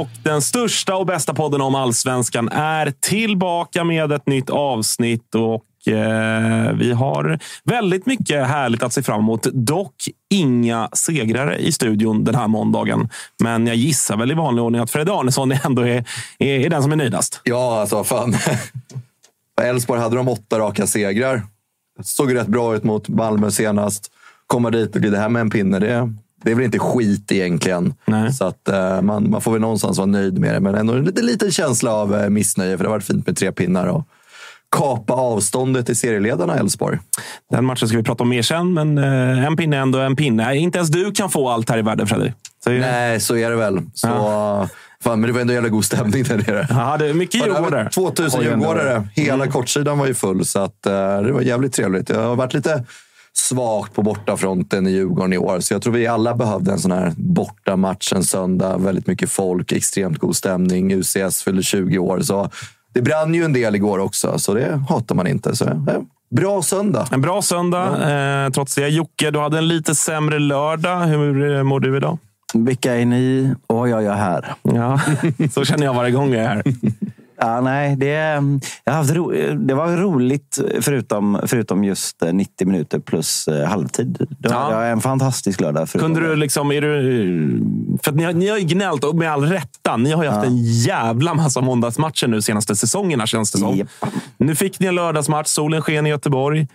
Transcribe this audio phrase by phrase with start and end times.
[0.00, 5.34] Och den största och bästa podden om allsvenskan är tillbaka med ett nytt avsnitt.
[5.34, 9.42] Och eh, Vi har väldigt mycket härligt att se fram emot.
[9.42, 9.94] Dock
[10.30, 13.08] inga segrare i studion den här måndagen.
[13.42, 16.04] Men jag gissar väl i vanlig ordning att Fred Arnesson ändå är,
[16.38, 17.40] är, är den som är nöjdast.
[17.44, 18.34] Ja, alltså fan.
[19.62, 21.42] Elfsborg hade de åtta raka segrar.
[22.02, 24.10] Såg rätt bra ut mot Malmö senast.
[24.46, 27.94] Komma dit och glida hem med en pinne, det, det är väl inte skit egentligen.
[28.04, 28.32] Nej.
[28.32, 30.60] Så att, eh, man, man får väl någonstans vara nöjd med det.
[30.60, 33.36] Men ändå en liten, liten känsla av eh, missnöje, för det har varit fint med
[33.36, 33.86] tre pinnar.
[33.86, 34.04] Och
[34.76, 36.98] kapa avståndet till serieledarna Elfsborg.
[37.50, 40.16] Den matchen ska vi prata om mer sen, men eh, en pinne är ändå en
[40.16, 40.56] pinne.
[40.56, 42.32] Inte ens du kan få allt här i världen, Fredrik.
[42.64, 43.80] Så, Nej, så är det väl.
[43.94, 44.08] Så,
[45.02, 46.66] fan, men det var ändå jävla god stämning där nere.
[46.70, 47.90] Ja, det är mycket Ja, djurgårdare.
[47.90, 48.64] 2000 Oj, ändå.
[48.66, 49.08] djurgårdare.
[49.14, 50.92] Hela kortsidan var ju full, så att, eh,
[51.22, 52.06] det var jävligt trevligt.
[52.06, 52.84] Det har varit lite
[53.36, 56.92] svagt på bortafronten i Djurgården i år, så jag tror vi alla behövde en sån
[56.92, 58.78] här bortamatch en söndag.
[58.78, 60.94] Väldigt mycket folk, extremt god stämning.
[60.94, 62.50] UCS fyllde 20 år, så
[62.94, 65.56] det brann ju en del igår också, så det hatar man inte.
[65.56, 67.08] Så, eh, bra söndag.
[67.12, 68.10] En bra söndag,
[68.44, 68.88] eh, trots det.
[68.88, 71.00] Jocke, du hade en lite sämre lördag.
[71.00, 72.18] Hur eh, mår du idag?
[72.54, 74.54] Vilka är ni och vad gör jag här?
[74.62, 75.00] Ja,
[75.52, 76.62] så känner jag varje gång jag är här.
[77.42, 78.06] Ja, nej, det,
[78.84, 83.68] jag har haft ro, det var roligt förutom, förutom just eh, 90 minuter plus eh,
[83.68, 84.26] halvtid.
[84.38, 84.58] Då Ja.
[84.58, 85.88] hade jag en fantastisk lördag.
[85.88, 86.26] Kunde det.
[86.26, 86.72] du liksom...
[86.72, 87.62] Är du,
[88.02, 89.96] för att ni, har, ni har ju gnällt, och med all rätta.
[89.96, 93.76] Ni har ju haft en jävla massa måndagsmatcher nu senaste säsongerna, känns det som.
[93.76, 93.88] Japp.
[94.38, 95.48] Nu fick ni en lördagsmatch.
[95.48, 96.66] Solen sken i Göteborg.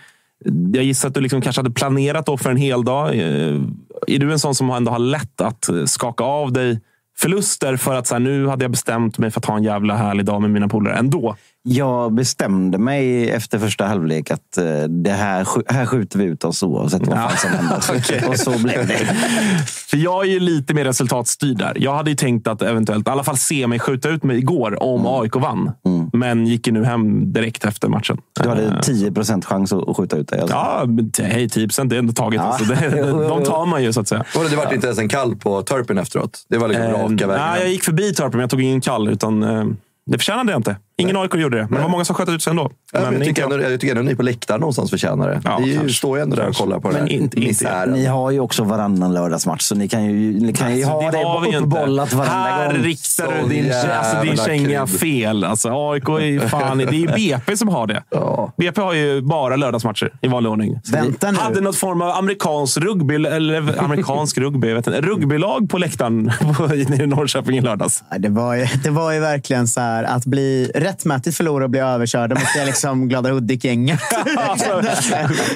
[0.73, 3.07] Jag gissar att du liksom kanske hade planerat då för en hel dag.
[3.15, 3.61] Eh,
[4.07, 6.79] Är du en sån som ändå har lätt att eh, skaka av dig
[7.17, 9.95] förluster för att så här, nu hade jag bestämt mig för att ha en jävla
[9.95, 11.35] härlig dag med mina polare ändå?
[11.67, 16.63] Jag bestämde mig efter första halvlek att eh, det här, här skjuter vi ut oss
[16.63, 18.27] oavsett vad fan som händer.
[18.29, 18.97] Och så blev det.
[19.67, 21.73] För jag är ju lite mer resultatstyrd där.
[21.79, 24.83] Jag hade ju tänkt att eventuellt i alla fall se mig skjuta ut mig igår
[24.83, 25.71] om AIK vann.
[26.13, 28.17] Men gick ju nu hem direkt efter matchen.
[28.41, 30.39] Du hade Eh, 10 procent chans att skjuta ut dig.
[30.39, 30.55] Alltså.
[30.55, 30.85] Ja,
[31.23, 32.41] hej, 10 procent är ändå taget.
[32.41, 32.47] Ja.
[32.47, 32.65] Alltså.
[32.65, 34.23] Det, det, de tar man ju så att säga.
[34.35, 36.45] Var det, det var inte ens en kall på Turpin efteråt.
[36.49, 37.45] Det var liksom Eh, raka vägen.
[37.45, 39.07] nej, jag gick förbi Torp, men jag tog ingen kall.
[39.07, 39.65] Utan, eh,
[40.11, 40.75] det förtjänade jag inte.
[40.97, 41.63] Ingen AIK gjorde det.
[41.63, 42.71] Men det var många som sköt ut sig ändå.
[42.93, 45.41] Ja, men jag, tycker ändå, jag tycker ändå ni på läktaren någonstans förtjänar det.
[45.43, 45.93] Ja, ni är ju, kanske.
[45.97, 47.85] står ju ändå där och kollar på den Men här inte- inte-.
[47.85, 51.11] Ni har ju också varannan lördagsmatch, så ni kan ju, ni kan ju Alltså, ha
[51.11, 51.77] det, har vi ju inte.
[51.79, 52.83] uppbollat varenda Här gång.
[52.83, 55.43] riktar Så du din, alltså, din känga fel.
[55.43, 56.77] Alltså, AIK är fan...
[56.77, 58.03] Det är ju BP som har det.
[58.09, 58.53] Ja.
[58.57, 60.79] BP har ju bara lördagsmatcher i vanlig ordning.
[60.91, 61.37] Vänta nu.
[61.37, 66.31] Hade något form av amerikansk rugby, eller amerikansk rugby, vet inte, rugbylag på läktaren
[67.01, 68.03] i Norrköping i lördags.
[68.19, 71.79] Det var, ju, det var ju verkligen så här att bli rättmätigt förlora och bli
[71.79, 73.99] överkörda mot det liksom glada Hudik-gänget.
[74.37, 74.81] Alltså.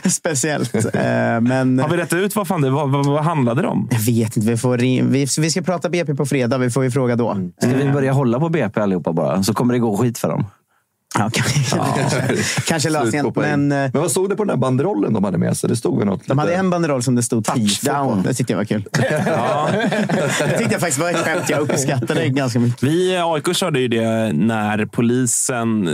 [0.10, 0.76] Speciellt.
[0.76, 0.82] Eh,
[1.42, 3.88] Men Har vi rätt ut vad, fan det, vad, vad, vad handlade det om?
[3.92, 4.50] jag vet inte.
[4.50, 6.58] Vi, får vi, vi ska prata BP på fredag.
[6.58, 7.38] Vi får ju fråga då.
[7.62, 9.44] Ska vi börja hålla på BP allihopa bara?
[9.44, 10.46] Så kommer det gå skit för dem.
[11.18, 11.78] Ja, kanske,
[12.68, 13.32] kanske lösningen.
[13.36, 15.70] Men eh, Men vad stod det på den där banderollen de hade med sig?
[15.70, 18.22] Det stod väl något de hade lite- en banderoll som det stod touchdown.
[18.24, 18.84] Det tyckte jag var kul.
[18.92, 21.50] det tyckte jag faktiskt var ett skämt.
[21.50, 22.84] Jag uppskattade det ganska mycket.
[22.84, 25.90] Vi i AIK körde ju det när polisen...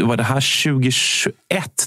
[0.00, 1.32] Var det här 2021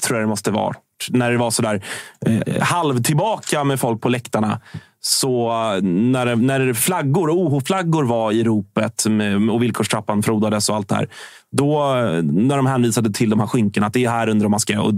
[0.03, 0.73] tror jag det måste vara.
[1.09, 1.83] När det var sådär
[2.25, 4.59] eh, halv tillbaka med folk på läktarna.
[5.05, 5.51] Så
[5.81, 11.09] när, när flaggor, OH-flaggor var i ropet med, och villkorstrappan frodades och allt det här.
[11.51, 14.81] Då, när de hänvisade till de här skynkena, att det är här under man ska...
[14.81, 14.93] Och,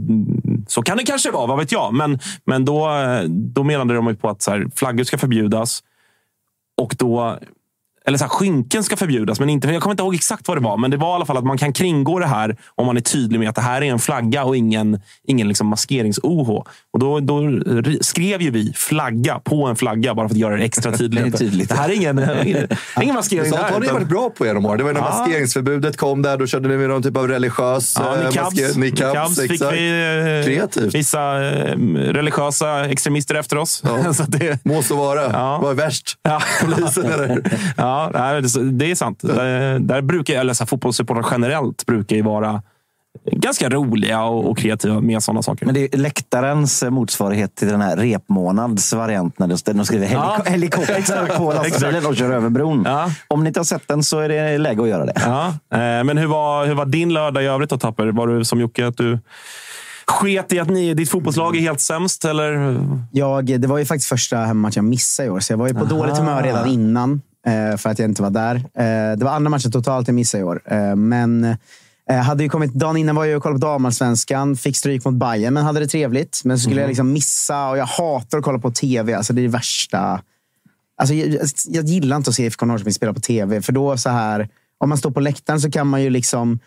[0.68, 1.94] så kan det kanske vara, vad vet jag.
[1.94, 2.90] Men, men då,
[3.28, 5.84] då menade de ju på att så här, flaggor ska förbjudas.
[6.78, 7.40] Och då
[8.08, 10.62] eller så här, skynken ska förbjudas, men inte, jag kommer inte ihåg exakt vad det
[10.62, 10.78] var.
[10.78, 13.02] Men det var i alla fall att man kan kringgå det här om man är
[13.02, 16.64] tydlig med att det här är en flagga och ingen, ingen liksom maskerings-OH.
[16.94, 17.42] Och då, då
[18.02, 21.32] skrev ju vi flagga på en flagga bara för att göra det extra tydligt.
[21.32, 21.70] Det tydligt.
[21.70, 22.68] Det här är ingen, ingen,
[23.02, 23.50] ingen maskering.
[23.50, 24.78] Sånt har ni varit bra på genom åren.
[24.78, 25.10] Det var när Ja.
[25.20, 26.38] maskeringsförbudet kom där.
[26.38, 28.76] Då körde ni med någon typ av religiös Ja, eh, niqabs.
[28.76, 29.90] Niqabs fick vi
[30.42, 30.96] eh, Kreativt.
[30.96, 33.84] vissa eh, religiösa extremister efter oss.
[33.86, 34.14] Ja.
[34.14, 35.22] så det, Må så vara.
[35.32, 35.60] Ja.
[35.62, 36.18] Vad är värst?
[36.24, 36.42] Ja.
[36.62, 37.42] Polisen eller?
[37.78, 39.20] ja, nej, det- är sant.
[39.22, 42.62] Där, där brukar, eller så här, fotbollssupportrar generellt brukar ju vara
[43.32, 45.66] ganska roliga och, och kreativa med sådana saker.
[45.66, 50.38] Men det är läktarens motsvarighet till den här repmånads variant när de- skriver Ja.
[50.46, 52.84] heliko- helikopter på lastbilen och kör över bron.
[52.86, 53.10] Ja.
[53.28, 55.14] Om ni inte har sett den så är det läge att göra det.
[55.26, 58.08] Ja, eh, men hur var, hur var din lördag i övrigt då, Tapper?
[58.08, 59.20] Var du som Jocke, att du
[60.08, 62.26] sket i att ni, ditt fotbollslag är helt sämst?
[62.26, 62.78] Eller?
[63.12, 65.74] Jag, det var ju faktiskt första hemmamatchen jag missade i år, så jag var ju
[65.74, 67.22] på dåligt humör redan innan
[67.78, 68.56] för att jag inte var där.
[68.56, 70.62] Eh, det var andra matchen totalt jag missade i år.
[70.66, 71.44] Eh, men
[72.10, 75.14] eh, hade ju kommit, dagen innan var jag och kollade på damallsvenskan, fick stryk mot
[75.14, 76.42] Bayern men hade det trevligt.
[76.44, 79.14] Men så skulle jag liksom missa, och jag hatar att kolla på tv.
[79.14, 80.22] Alltså det är det värsta.
[80.98, 83.62] Alltså, jag, jag gillar inte att se IFK Norrköping spela på tv.
[83.62, 86.60] För då så här, om man står på läktaren så kan man ju liksom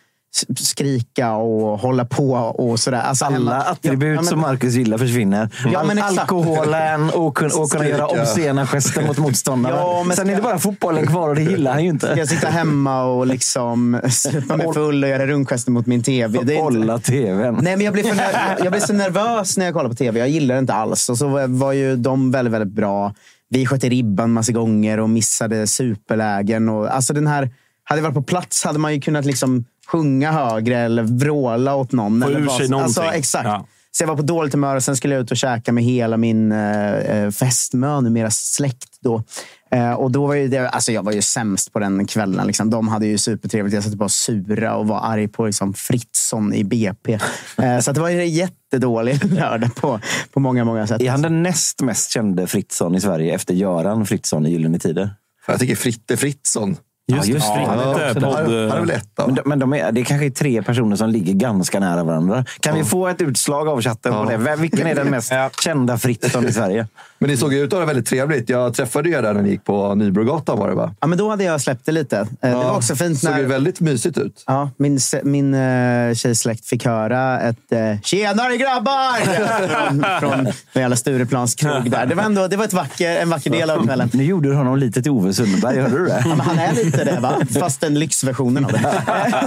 [0.59, 3.01] skrika och hålla på och sådär.
[3.01, 5.49] Alltså, Alla attribut Ja, men- som Marcus gillar försvinner.
[5.73, 6.19] Ja, men exakt.
[6.19, 9.75] Alkoholen och, kun, och kunna göra obscena gester mot motståndare.
[9.77, 12.07] Ja, men Sen ska- är det bara fotbollen kvar och det gillar han ju Ska
[12.09, 12.21] inte.
[12.21, 16.39] jag sitta hemma och liksom supa mig full och göra rundgester mot min tv?
[16.43, 16.63] Det är inte...
[16.79, 17.59] Hålla tvn.
[17.63, 20.19] Nej, men jag blir, för ner- jag blir så nervös när jag kollar på tv.
[20.19, 21.09] Jag gillar det inte alls.
[21.09, 23.15] Och så var- var ju de väldigt, väldigt bra.
[23.51, 26.69] Vi sköt i ribban massa gånger och missade superlägen.
[26.69, 27.51] Och, alltså den här,
[27.85, 31.93] hade jag varit på plats hade man ju kunnat liksom sjunga högre eller vråla åt
[31.93, 32.23] någon.
[32.23, 33.03] Få eller ur vad sig som- någonting.
[33.03, 33.45] Alltså, exakt.
[33.45, 33.67] Ja.
[33.91, 36.17] Så jag var på dåligt humör och sen skulle jag ut och käka med hela
[36.17, 38.99] min eh, eh, fästmö, numera släkt.
[39.01, 39.23] Då.
[39.71, 42.47] Eh, och då var ju det, alltså jag var ju sämst på den kvällen.
[42.47, 42.71] Liksom.
[42.71, 43.75] De hade ju supertrevligt.
[43.75, 47.19] Jag satt bara sura och var arg på liksom, Fritzson i BP.
[47.59, 50.01] Eh, så att det var ju en jättedålig lördag på,
[50.33, 51.03] på många, många sätt.
[51.03, 55.11] Är han den näst mest kände Fritzson i Sverige efter Göran Fritzson i Gyllene Tider?
[55.47, 56.77] Jag tycker Fritte Fritzson.
[57.13, 57.61] Just, just det.
[57.67, 58.35] Han Ja, han podd...
[58.55, 60.63] är- han är väl etta, Men, de, men de är, det är kanske är tre
[60.63, 62.45] personer som ligger ganska nära varandra.
[62.61, 64.39] Kan vi få ett utslag av chatten på Ja.
[64.39, 64.57] det?
[64.57, 65.33] Vilken är den mest
[65.65, 66.87] kända Fritzson i Sverige?
[67.21, 68.49] Men ni såg ju ut att ha det väldigt trevligt.
[68.49, 70.95] Jag träffade er där när ni gick på Nybrogatan var det va?
[71.01, 72.17] Ja, men då hade jag släppt det lite.
[72.19, 73.39] Eh, det var också fint såg när...
[73.39, 74.45] ju väldigt mysigt ut.
[74.47, 79.19] Ja, min, min uh, tjejsläkt fick höra ett uh, “Tjenare grabbar!”
[79.69, 82.07] från, från den jävla Stureplans krog där.
[82.07, 84.11] Det var, ändå, det var ett vacker, en vacker del av kvällen.
[84.13, 86.23] Nu gjorde du honom lite till Ove Sundberg, hörde du det?
[86.25, 87.41] Ja, men han är lite det, va?
[87.61, 89.03] fast den lyxversionen av det.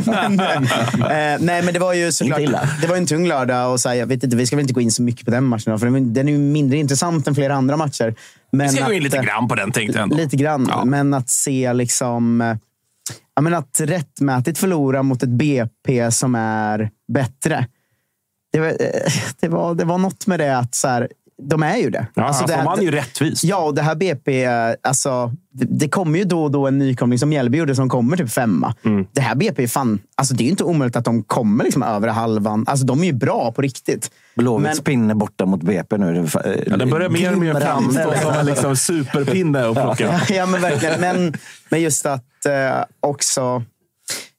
[0.12, 2.42] men, eh, nej, men det var ju såklart,
[2.82, 3.72] det var en tung lördag.
[3.72, 5.32] Och så här, jag vet inte, vi ska väl inte gå in så mycket på
[5.32, 8.16] den matchen, för den, den är ju mindre intressant än flera andra matcher.
[8.52, 10.16] Men Vi ska gå in att, lite eh, grann på den tänkte jag ändå.
[10.16, 10.66] Lite grann.
[10.70, 10.86] Ja.
[10.86, 12.42] Men att se liksom...
[12.42, 12.56] eh,
[13.36, 17.68] Ja, men att rättmätigt förlora mot ett BP som är bättre.
[18.52, 21.10] Det var, eh, det var, det var något med det att så här,
[21.42, 22.08] de är ju det.
[22.14, 23.44] Ja, Alltså, alltså, det de här- vann ju rättvist.
[23.44, 24.46] Ja, och det här BP,
[24.84, 28.18] alltså, det, det kommer ju då och då en nykomling som Mjällby gjorde som kommer
[28.18, 28.76] typ femma.
[28.86, 29.06] Mm.
[29.14, 31.84] Det här BP, är fan, alltså, det är ju inte omöjligt att de kommer liksom
[31.84, 32.66] över halvan.
[32.68, 34.12] Alltså, de är ju bra på riktigt.
[34.36, 36.28] Blåvitts pinne borta mot BP nu.
[36.68, 40.04] Ja, den börjar mer och mer framstå som en liksom superpinne att plocka.
[40.30, 41.02] Ja, ja men verkligen.
[41.02, 41.34] Men,
[41.70, 43.64] men just att eh, också...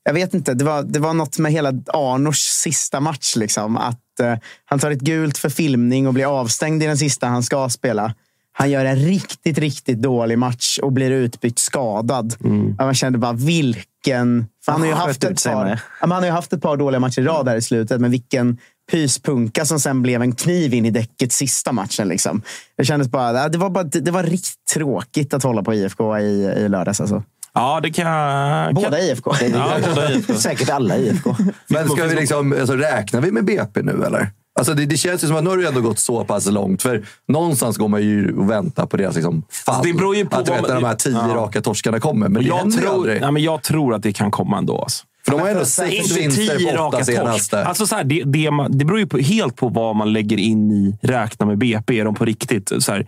[0.04, 3.36] Jag vet inte, det var, det var något med hela Arnors sista match.
[3.36, 7.26] Liksom, att eh, Han tar ett gult för filmning och blir avstängd i den sista
[7.26, 8.14] han ska spela.
[8.52, 12.36] Han gör en riktigt, riktigt dålig match och blir utbytt skadad.
[12.78, 14.46] Ja, man kände bara, vilken...
[14.66, 17.24] Han, har ju haft ett par, han har ju haft ett par dåliga matcher i
[17.24, 18.58] rad där i slutet, men vilken
[18.90, 22.08] pyspunka som sen blev en kniv in i däcket sista matchen.
[22.08, 22.42] Liksom.
[22.76, 26.54] Det kändes bara, det var, bara, det var riktigt tråkigt att hålla på IFK i,
[26.58, 27.00] i lördags.
[27.00, 27.22] Alltså.
[27.54, 28.74] Ja, det kan jag...
[28.74, 29.32] Båda IFK.
[29.52, 30.34] Ja, båda IFK.
[30.34, 31.36] Säkert alla IFK.
[31.68, 34.30] Men ska vi liksom, alltså, räknar vi med BP nu eller?
[34.58, 36.82] Alltså det, det känns ju som att nu har det ändå gått så pass långt.
[36.82, 39.74] För någonstans går man ju och väntar på deras liksom, fall.
[39.74, 41.34] Alltså, det beror ju på att du vet, när de här tio Ja.
[41.34, 42.28] raka torskarna kommer.
[42.28, 43.20] Men det Jag ju tror, aldrig.
[43.20, 44.78] nej, men jag tror att det kan komma ändå.
[44.82, 45.04] Alltså.
[45.24, 47.64] För de har ändå sex Inte vinster tio på åtta senaste.
[47.64, 50.36] Alltså så här, det, det, man, det beror ju på, helt på vad man lägger
[50.38, 52.00] in i räkna med BP.
[52.00, 52.72] Är de på riktigt?
[52.78, 53.06] Så här,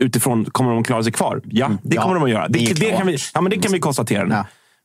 [0.00, 1.40] utifrån, kommer de klara sig kvar?
[1.44, 2.48] Ja, det Ja, kommer de att göra.
[2.48, 4.34] Det, det det, kan, vi, ja, men det kan vi konstatera nu.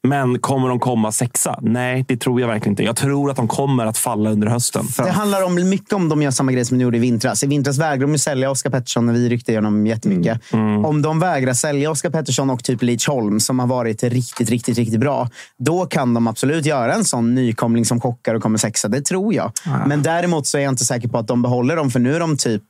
[0.08, 1.60] Men kommer de komma sexa?
[1.62, 2.84] Nej, det tror jag verkligen inte.
[2.84, 4.86] Jag tror att de kommer att falla under hösten.
[4.98, 7.44] Det handlar om mycket om de gör samma grej som de gjorde i vintras.
[7.44, 10.42] I vintras vägrade de sälja Oskar Pettersson när vi ryckte igenom jättemycket.
[10.86, 14.78] Om de vägrar sälja Oskar Pettersson och typ Leach Holm som har varit riktigt, riktigt,
[14.78, 15.30] riktigt bra.
[15.58, 18.88] Då kan de absolut göra en sån nykomling som chockar och kommer sexa.
[18.88, 19.52] Det tror jag.
[19.88, 21.92] Men däremot så är jag inte säker på att de behåller dem.
[21.92, 22.64] För nu är de typ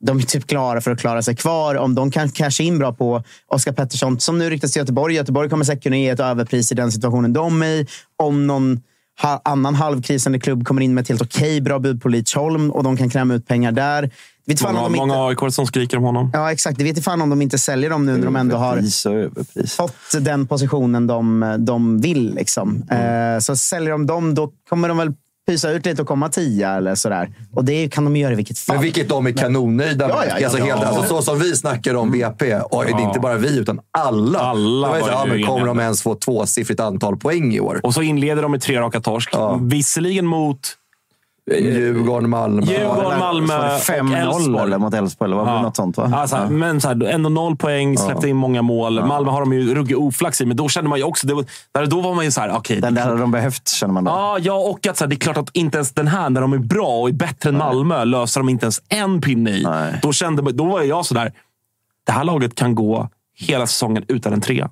[0.00, 1.74] de är typ klara för att klara sig kvar.
[1.74, 5.14] Om de kan casha in bra på Oskar Pettersson, som nu ryktas till Göteborg.
[5.14, 7.86] Göteborg kommer säkert kunna ge ett överpris i den situationen de är i.
[8.16, 8.80] Om någon
[9.44, 12.96] annan halvkrisande klubb kommer in med ett helt okej bra bud på Lidsholm och de
[12.96, 14.10] kan kräma ut pengar där.
[14.46, 16.30] Vet fan Många, om de inte, många AIK som skriker om honom.
[16.32, 16.78] ja, exakt.
[16.78, 18.82] Det vet fan om de inte säljer dem nu när de ändå har
[19.76, 22.34] fått den positionen de, de vill.
[22.34, 22.82] Liksom.
[22.90, 23.34] Mm.
[23.34, 25.12] Eh, så säljer de dem, då kommer de väl
[25.48, 27.30] pysa ut lite och komma tia eller sådär.
[27.54, 28.76] Och det kan de göra i vilket fall.
[28.76, 30.16] Men vilket de är kanonnöjda med.
[30.16, 30.46] Ja, ja, ja.
[30.46, 33.58] alltså, helt, alltså, så som vi snackar om BP, och det är inte bara vi
[33.58, 34.38] utan alla.
[34.38, 37.80] Alla så, ja, men kommer de ens få tvåsiffrigt antal poäng i år?
[37.82, 39.34] Och så inleder de med tre raka torsk.
[39.60, 40.76] Visserligen mot
[41.50, 42.62] Djurgården, Malmö.
[42.62, 44.62] Djurgården, Malmö Var det och 5-0 Elfsborg.
[44.62, 45.28] eller mot Elfsborg?
[45.28, 45.96] Eller var det något sånt?
[45.96, 46.10] Va?
[46.14, 49.04] Alltså, Men så här, ändå noll poäng, släppte in många mål.
[49.06, 51.26] Malmö har de ju ruggig oflax i, men då kände man ju också...
[51.26, 52.80] Det var, där, då var man ju så här, okej.
[52.80, 54.10] Den där hade de behövt, känner man då.
[54.10, 56.40] Ja, ja, och att så här, det är klart att inte ens den här, när
[56.40, 59.62] de är bra och är bättre än Malmö, löser de inte ens en pinne i.
[59.62, 59.98] Nej.
[60.02, 61.32] Då, kände, då var jag så där.
[62.06, 64.70] Det här laget kan gå hela säsongen utan en trea.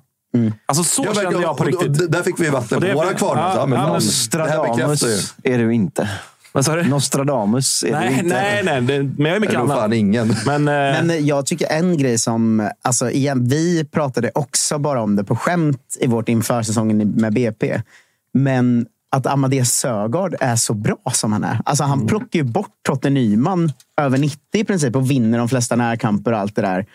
[0.65, 2.01] Alltså så Ja, men- kände jag på och- och- riktigt.
[2.05, 3.49] och Där fick vi vatten på våra kvarnar.
[3.49, 5.53] ja, Ja, men ja, men det här bekräftar ju.
[5.53, 6.09] Är du inte.
[6.51, 6.83] Vad sa du?
[6.83, 8.23] Nostradamus är Nej, inte.
[8.23, 8.81] nej, nej.
[8.81, 9.77] Det, men jag är Det mycket annat.
[9.77, 10.35] fan ingen.
[10.45, 15.15] Men, eh, Men jag tycker en grej som, alltså igen, vi pratade också bara om
[15.15, 17.81] det på skämt i vårt inför säsongen med BP.
[18.33, 21.61] Men att Amadeus Sögaard är så bra som han är.
[21.65, 25.75] Alltså han plockar ju bort Totte Nyman över 90 i princip och vinner de flesta
[25.75, 26.85] närkamper och allt det där.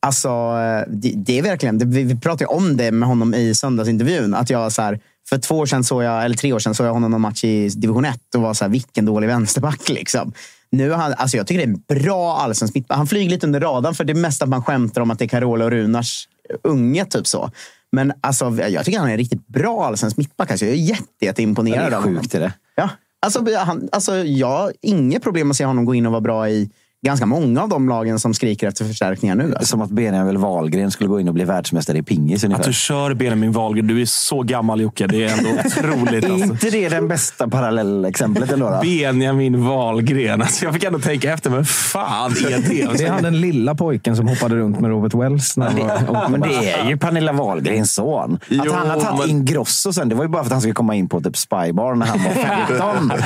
[0.00, 3.54] Alltså, eh, det, det är verkligen, det, vi, vi pratade om det med honom i
[3.54, 4.34] söndagsintervjun.
[4.34, 6.86] Att jag så här, för två år sedan såg jag, eller tre år sedan såg
[6.86, 9.88] jag honom någon match i division 1 och var så här, vilken dålig vänsterback.
[9.88, 10.32] Liksom.
[10.70, 12.96] Nu är han, alltså jag tycker det är en bra allsvensk mittback.
[12.98, 15.24] Han flyger lite under radarn för det är mest att man skämtar om att det
[15.24, 16.28] är Carola och Runars
[16.62, 17.04] unge.
[17.04, 17.50] Typ så.
[17.92, 20.50] Men alltså, jag tycker han är en riktigt bra allsvensk mittback.
[20.50, 22.22] Alltså, jag är jätte, jätteimponerad Det är av honom.
[22.22, 22.52] sjukt är det.
[22.74, 22.90] Ja.
[23.20, 26.48] Alltså, han, alltså, jag har inget problem att se honom gå in och vara bra
[26.48, 26.70] i
[27.06, 29.44] ganska många av de lagen som skriker efter förstärkningar nu.
[29.44, 29.66] Alltså.
[29.66, 32.64] Som att Benjamin Wahlgren skulle gå in och bli världsmästare i pingis att ungefär.
[32.64, 33.86] du kör Benjamin Wahlgren.
[33.86, 35.06] Du är så gammal Jocke.
[35.06, 36.24] Det är ändå otroligt.
[36.26, 36.44] Är Alltså.
[36.52, 38.70] inte det den bästa parallellexemplet ändå?
[38.70, 38.78] Då?
[38.82, 40.42] Benjamin Wahlgren.
[40.42, 42.98] Alltså, jag fick ändå tänka efter, men fan är det?
[42.98, 45.56] Det är han den lilla pojken som hoppade runt med Robert Wells.
[45.56, 48.34] När han var, Men det är ju Pernilla Wahlgrens son.
[48.34, 50.52] Att Jo, han har tagit men- in Grosso sen, det var ju bara för att
[50.52, 53.12] han skulle komma in på typ Spybar när han var 15.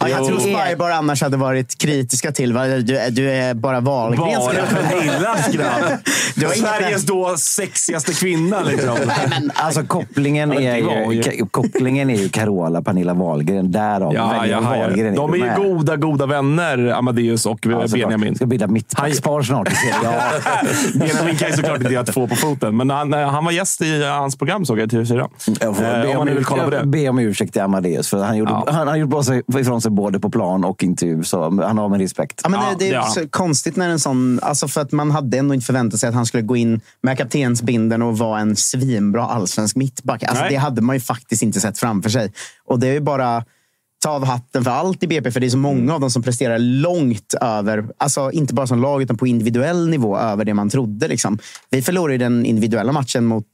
[0.00, 2.52] Ja, jag tror Spybar annars hade varit kritiska till?
[2.84, 4.82] Du, du är bara Wahlgrens Bara.
[4.88, 5.98] Pernillas grabb.
[6.34, 8.62] Du har Sveriges då sexigaste kvinna.
[8.62, 8.96] Liksom.
[9.30, 13.72] men, Alltså kopplingen Ja, är ju, ju- kopplingen är ju Carola Pernilla Wahlgren.
[13.72, 14.80] Därav Ja, väljer ja, ja.
[14.80, 15.56] Wahlgren De är ju med.
[15.56, 17.90] goda, goda vänner, Amadeus och Ja, såklart.
[18.08, 18.34] Benjamin.
[18.36, 19.68] Ska bilda mittbackspar snart.
[20.02, 20.12] Ja.
[20.94, 24.04] Benjamin kan ju såklart inte göra två på foten, men han, han var gäst i
[24.04, 25.28] hans program såg jag i TV4.
[25.60, 26.86] Jag får Eh, be, om om man vill kolla på det.
[26.86, 28.08] be om ursäkt till Amadeus.
[28.10, 28.72] För han, gjorde, Ja.
[28.72, 31.22] han har gjort bra sig, ifrån sig både på plan och intervju.
[31.24, 32.40] Så han har min respekt.
[32.44, 34.40] Ja, men Ja, det, det så konstigt när en sån...
[34.42, 37.18] Alltså för att man hade ändå inte förväntat sig att han skulle gå in med
[37.18, 40.22] kaptensbinden och vara en svinbra allsvensk mittback.
[40.22, 40.52] Alltså Nej.
[40.52, 42.32] det hade man ju faktiskt inte sett framför sig.
[42.64, 43.44] Och det är ju bara
[43.98, 46.22] ta av hatten för allt i BP, för det är så många av dem som
[46.22, 50.70] presterar långt över, alltså inte bara som lag utan på individuell nivå över det man
[50.70, 51.08] trodde.
[51.08, 51.38] Liksom.
[51.70, 53.46] Vi förlorade den individuella matchen mot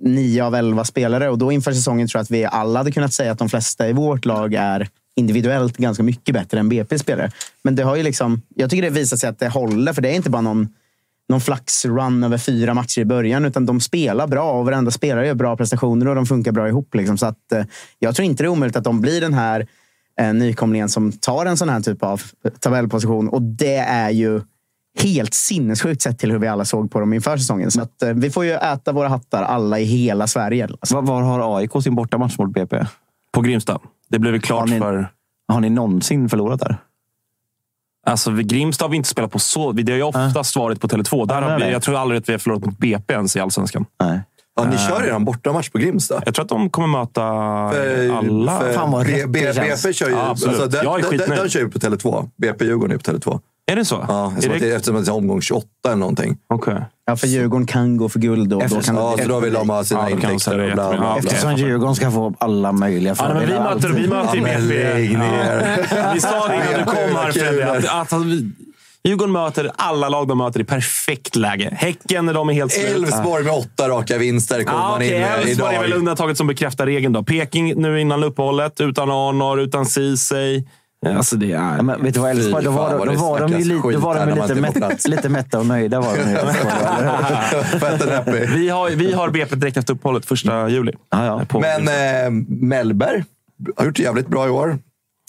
[0.00, 3.12] nio av elva spelare och då inför säsongen tror jag att vi alla hade kunnat
[3.12, 7.30] säga att de flesta i vårt lag är individuellt ganska mycket bättre än BP-spelare.
[7.62, 10.08] Men det har ju liksom, jag tycker det visar sig att det håller, för det
[10.08, 10.68] är inte bara någon,
[11.28, 15.34] någon flax-run över fyra matcher i början, utan de spelar bra och varenda spelare gör
[15.34, 16.94] bra prestationer och de funkar bra ihop.
[16.94, 17.18] Liksom.
[17.18, 17.64] Så att, eh,
[17.98, 19.66] jag tror inte det är omöjligt att de blir den här
[20.20, 22.22] eh, nykomlingen som tar en sån här typ av
[22.60, 23.28] tabellposition.
[23.28, 24.40] Och det är ju
[24.98, 27.70] helt sinnessjukt sett till hur vi alla såg på dem inför säsongen.
[27.70, 30.64] Så att, eh, vi får ju äta våra hattar alla i hela Sverige.
[30.64, 30.94] Alltså.
[30.94, 32.86] Var, var har AIK sin bortamatch mot BP?
[33.32, 33.78] På Grimsta.
[34.12, 35.08] Det blev väl klart Har ni- för...
[35.48, 36.76] Har ni någonsin förlorat där?
[38.06, 39.72] Alltså, Grimsta har vi inte spelat på så...
[39.72, 41.26] Det har ju oftast varit på Tele2.
[41.26, 43.86] Där har vi, jag tror aldrig att vi har förlorat mot BP ens i Allsvenskan.
[44.00, 44.20] Nej.
[44.56, 46.22] Ja, ni kör redan bortamatch på Grimsta.
[46.24, 47.20] Jag tror att de kommer möta
[47.72, 48.60] För- alla.
[48.60, 49.52] för Fan, vad B- B-.
[49.54, 50.14] BP kör ju...
[50.14, 50.60] Ja, absolut.
[50.60, 52.28] alltså, den, Jag är den, den, kör ju på Tele2.
[52.36, 53.40] BP-Djurgården är på Tele2.
[53.66, 54.04] Är det så?
[54.08, 54.54] Ja, är eftersom, det...
[54.56, 56.38] att det, eftersom att det är omgång 28 eller någonting.
[56.48, 56.84] Okej.
[57.06, 58.48] Ja, för Djurgården kan gå för guld.
[58.50, 60.88] Då Efter- kan Ja, så då vill de ha sina Ja, då intäkter och bla,
[60.92, 60.96] bla.
[60.96, 63.74] Ja, Eftersom Djurgården ska få alla möjliga Ja, nej, men vi fördelar.
[63.74, 64.94] möter, vi möter ju Ja, BP.
[64.94, 65.86] lägg ner.
[65.96, 66.10] Ja.
[66.14, 67.76] Vi sa det innan du kom här.
[67.96, 68.50] Att, att vi,
[69.04, 71.70] Djurgården möter alla lag de möter i perfekt läge.
[71.78, 72.86] Häcken när de är helt slut.
[72.96, 76.46] Elfsborg med åtta raka vinster kommer Ja, man in med Elfsborg är väl undantaget som
[76.46, 77.12] bekräftar regeln.
[77.12, 77.22] då.
[77.22, 80.64] Peking nu innan uppehållet, utan Arnor, utan Ceesay.
[81.06, 81.76] Alltså det är...
[81.76, 84.26] Ja, men vet du vad Elfsborg, då var, vad då var de ju då var
[84.26, 86.00] de lite, mätt, lite mätta och nöjda.
[86.00, 86.36] Var de ju.
[88.56, 90.92] Vi har, vi har BP direkt efter uppehållet, första juli.
[91.10, 91.42] Ja, ja.
[91.48, 93.24] På- Men eh, Mellberg
[93.76, 94.78] har gjort det jävligt bra i år.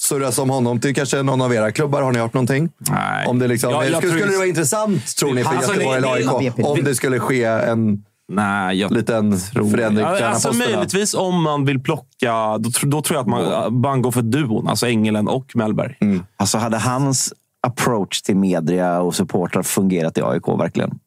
[0.01, 2.01] Surras om honom till kanske någon av era klubbar.
[2.01, 2.69] Har ni hört någonting?
[2.91, 3.27] Nej.
[3.27, 5.73] Om det liksom, Ja, jag skulle, tror- skulle det vara intressant, tror ni, för Alltså,
[5.73, 6.53] Göteborg eller AIK?
[6.57, 11.65] Om det skulle ske en Nej, jag liten förändring på Ja, alltså möjligtvis om man
[11.65, 12.57] vill plocka...
[12.57, 14.67] Då, då tror jag att man, går för duon.
[14.67, 15.97] Alltså Engelen och Mellberg.
[16.37, 17.33] Alltså hade hans
[17.67, 20.99] approach till media och supportrar fungerat i AIK verkligen?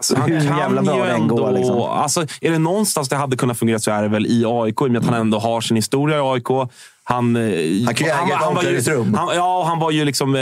[0.00, 1.52] Så han Hur kan jävla bra ju den går.
[1.52, 1.80] Liksom.
[1.80, 4.80] alltså, är det någonstans det hade kunnat fungera så är det väl i AIK.
[4.80, 6.70] I och med att han ändå har sin historia i AIK.
[7.06, 7.42] Han, eh,
[7.86, 9.14] Han kan ju äga ett var ju, omklädningsrum.
[9.14, 10.40] han, Ja, han var ju liksom eh,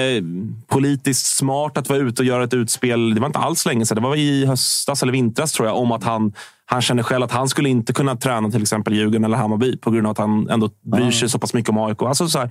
[0.67, 3.15] politiskt smart att vara ute och göra ett utspel.
[3.15, 3.95] Det var inte alls länge sedan.
[3.95, 5.77] Det var i höstas eller vintras tror jag.
[5.77, 6.33] Om att han,
[6.67, 9.91] han kände själv att han skulle inte kunna träna till exempel Djurgården eller Hammarby på
[9.91, 12.03] grund av att han ändå bryr sig så pass mycket om AIK.
[12.03, 12.51] Alltså, så här,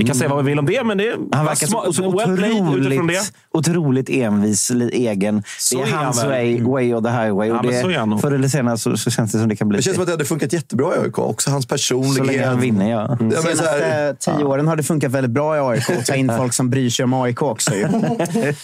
[0.00, 3.32] vi kan säga vad vi vill om det, men det är Han verkar så, otroligt,
[3.52, 5.42] otroligt envis, egen.
[5.58, 6.28] Så det är är han hans väl.
[6.28, 7.48] way, way or the highway.
[7.48, 9.68] Ja, och det, så han förr eller senare så, så känns det som det kan
[9.68, 11.18] bli Det känns som att det hade funkat jättebra i AIK.
[11.18, 12.16] Också hans personlighet.
[12.16, 12.90] så länge han vinner.
[12.90, 13.16] Ja.
[13.20, 16.14] Men så senaste här, tio åren har det funkat väldigt bra i AIK att ta
[16.14, 17.70] in folk som bryr sig om AIK också.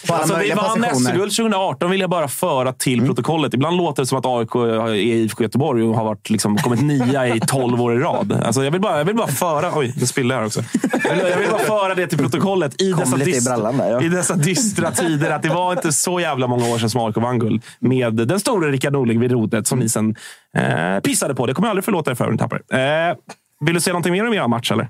[0.09, 0.85] Alltså, vi vann.
[0.95, 3.53] SM-guld 2018 vill jag bara föra till protokollet.
[3.53, 7.27] Ibland låter det som att AIK är IFK Göteborg och har varit, liksom, kommit nia
[7.27, 8.41] i 12 år i rad.
[8.45, 9.71] Alltså, jag, vill bara, jag vill bara föra...
[9.75, 10.61] Oj, nu spillde jag här också.
[11.29, 14.01] Jag vill, bara föra det till protokollet i Kom dessa, i dystra, brallan där, ja.
[14.01, 15.31] i dessa dystra tider.
[15.31, 18.39] Att det var inte så jävla många år sedan som AIK vann guld med den
[18.39, 20.15] store Rickard Norling vid rodet som ni sen
[20.57, 21.45] eh, pissade på.
[21.45, 23.15] Det kommer jag aldrig förlåta er för ni tappar eh,
[23.59, 24.71] Vill du säga någonting mer om er match?
[24.71, 24.89] Eller?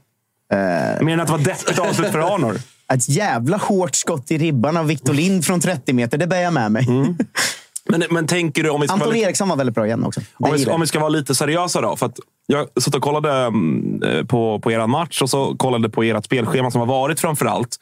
[1.01, 2.55] Mer än att det var deppigt avslut för Arnor.
[2.93, 6.17] Ett jävla hårt skott i ribban av Victor Lind från 30 meter.
[6.17, 6.87] Det bär jag med mig.
[7.89, 10.03] Men, men tänker du, om vi ska vara Anton lite- Eriksson var väldigt bra igen
[10.03, 10.21] också.
[10.33, 10.79] Om vi, om jag.
[10.79, 11.95] vi ska vara lite seriösa då.
[11.95, 15.89] För att jag satt och kollade mm, eh, på, på er match och så kollade
[15.89, 17.75] på ert spelschema som har varit framför allt.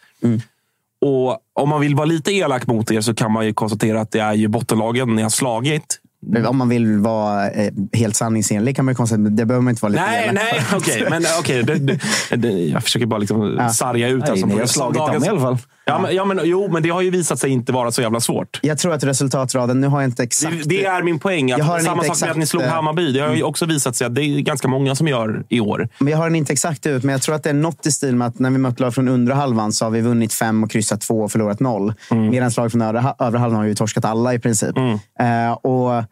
[1.02, 4.12] Och om man vill vara lite elak mot er så kan man ju konstatera att
[4.12, 6.00] det är ju bottenlagen ni har slagit.
[6.48, 9.82] Om man vill vara eh, helt sanningsenlig kan man ju konstatera det behöver man inte
[9.82, 10.34] vara lite Nej, elak.
[10.52, 11.08] nej, okej.
[11.10, 12.00] Men okej, det, det,
[12.36, 13.70] det, jag försöker bara liksom Ja.
[13.70, 14.22] sarga ut.
[14.22, 15.58] Nej, alltså, ni på- har slagit dem i alla fall.
[15.88, 18.20] Ja, men, ja, men, jo, men det har ju visat sig inte vara så jävla
[18.20, 18.60] svårt.
[18.62, 20.56] Jag tror att resultatraden, nu har jag inte exakt...
[20.64, 21.52] Det, det är min poäng.
[21.52, 23.12] Att Jag har samma sak med att ni exakt, slog eh, Hammarby.
[23.12, 25.90] Det har ju också visat sig att det är ganska många som gör i år.
[25.98, 27.92] Men jag har den inte exakt ut, men jag tror att det är något i
[27.92, 30.64] stil med att när vi mött lag från undre halvan så har vi vunnit fem
[30.64, 31.94] och kryssat två och förlorat noll.
[32.12, 32.30] Mm.
[32.30, 34.78] Medan lag från övre, övre halvan har ju torskat alla i princip.
[35.20, 36.04] Eh, och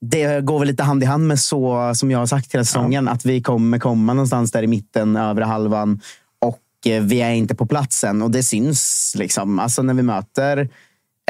[0.00, 3.08] det går väl lite hand i hand med så som jag har sagt hela säsongen,
[3.08, 6.00] att vi kommer komma någonstans där i mitten, övre halvan.
[6.86, 9.58] Eh, vi är inte på platsen och det syns liksom.
[9.58, 10.68] Alltså när vi möter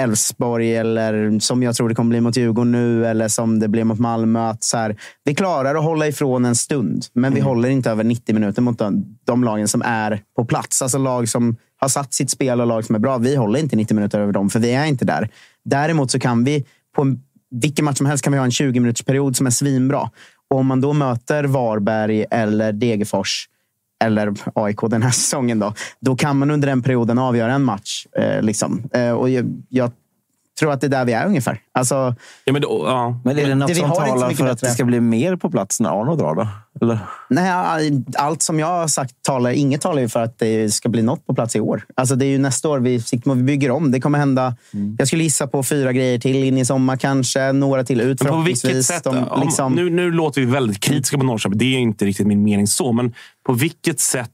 [0.01, 3.85] Elfsborg eller som jag tror det kommer bli mot Djurgården nu eller som det blir
[3.85, 4.49] mot Malmö.
[4.49, 8.05] Att så här, vi klarar att hålla ifrån en stund, men vi håller inte över
[8.05, 10.83] 90 minuter mot de, de lagen som är på plats.
[10.83, 13.19] Alltså lag som har satt sitt spel och lag som är bra.
[13.19, 15.29] Vi håller inte 90 minuter över dem, för vi är inte där.
[15.65, 16.65] Däremot så kan vi,
[16.97, 19.51] på en, vilken match som helst, kan vi ha en 20 minuters period som är
[19.51, 20.11] svinbra.
[20.51, 23.49] Och om man då möter Varberg eller Degerfors
[24.05, 28.07] eller AIK den här säsongen, då, då kan man under den perioden avgöra en match.
[28.17, 28.83] Eh, liksom.
[28.93, 29.91] eh, och jag, jag
[30.59, 31.61] tror att det är där vi är ungefär.
[31.73, 32.15] Alltså,
[32.45, 33.21] Ja, men då, ja.
[33.25, 34.85] Men är det något Det vi som har inte så talar för att det ska
[34.85, 36.35] bli mer på plats när Arno drar?
[36.35, 36.49] Då?
[36.81, 36.99] Eller?
[37.29, 41.03] nej, allt som jag har sagt talar, inget talar ju för att det ska bli
[41.03, 41.85] något på plats i år.
[41.95, 43.91] Alltså, det är ju nästa år vi, vi bygger om.
[43.91, 44.57] Det kommer hända,
[44.99, 47.53] jag skulle gissa på fyra grejer till in i sommar kanske.
[47.53, 49.05] Några till ut Men på vilket sätt?
[49.05, 51.59] De, om, liksom, nu, nu låter vi väldigt kritiska på Norrköping.
[51.59, 52.93] Det är inte riktigt min mening så.
[52.93, 53.15] Men
[53.47, 54.31] på vilket sätt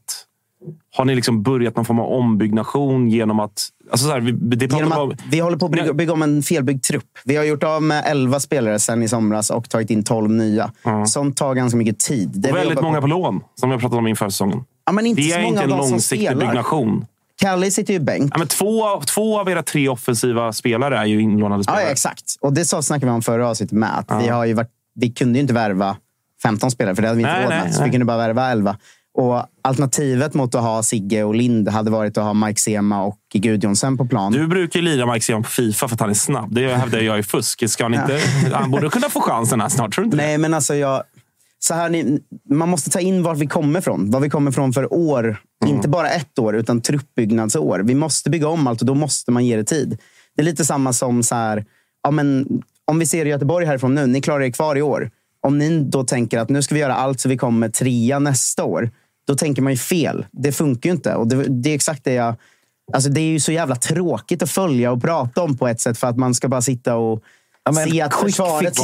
[0.95, 3.69] har ni liksom börjat någon form av ombyggnation genom att...
[3.91, 6.21] Alltså så här, vi, det Genom om, att vi håller på att bygga, bygga om
[6.21, 7.09] en felbyggd trupp.
[7.25, 10.71] Vi har gjort av med 11 spelare sen i somras och tagit in 12 nya.
[11.07, 12.29] Sånt tar ganska mycket tid.
[12.33, 14.63] Det vi väldigt många på lån, som vi har pratat om inför säsongen.
[14.85, 17.05] Ja, men inte det så är många inte en långsiktig byggnation.
[17.41, 18.33] Kalle sitter ju i bänk.
[18.33, 21.83] Ja, men två, två av era tre offensiva spelare är ju inlånade Ja, spelare.
[21.83, 22.23] ja, exakt.
[22.41, 23.99] Och det så snackade vi om förra avsnittet med.
[23.99, 25.97] Att vi, har ju varit, vi kunde ju inte värva
[26.43, 27.75] 15 spelare, för det hade vi inte råd med.
[27.75, 28.77] Så vi kunde bara värva 11.
[29.13, 33.19] Och alternativet mot att ha Sigge och Lind hade varit att ha Mike Sema och
[33.33, 34.31] Gudjonsen på plan.
[34.31, 36.55] Du brukar ju lira Mike Sema på Fifa för att han är snabb.
[36.55, 37.69] Det hävdar jag är fusk.
[37.69, 38.19] Ska han, inte,
[38.53, 40.23] han borde kunna få chansen här snart, tror du inte det?
[40.23, 41.03] Nej, men alltså jag...
[41.59, 44.11] Så här, ni, man måste ta in var vi kommer ifrån.
[44.11, 45.37] Var vi kommer ifrån för år.
[45.65, 47.79] Inte bara ett år, utan truppbyggnadsår.
[47.79, 49.97] Vi måste bygga om allt och då måste man ge det tid.
[50.35, 51.65] Det är lite samma som så här,
[52.03, 52.47] ja, men,
[52.85, 54.07] om vi ser Göteborg härifrån nu.
[54.07, 55.11] Ni klarar er kvar i år.
[55.41, 58.63] Om ni då tänker att nu ska vi göra allt så vi kommer trea nästa
[58.63, 58.91] år.
[59.27, 60.25] Då tänker man ju fel.
[60.31, 61.15] Det funkar ju inte.
[61.15, 62.35] Och det, det är exakt det jag...
[62.93, 65.97] Alltså det är ju så jävla tråkigt att följa och prata om på ett sätt
[65.97, 67.23] för att man ska bara sitta och
[67.71, 68.79] men se att quick försvaret...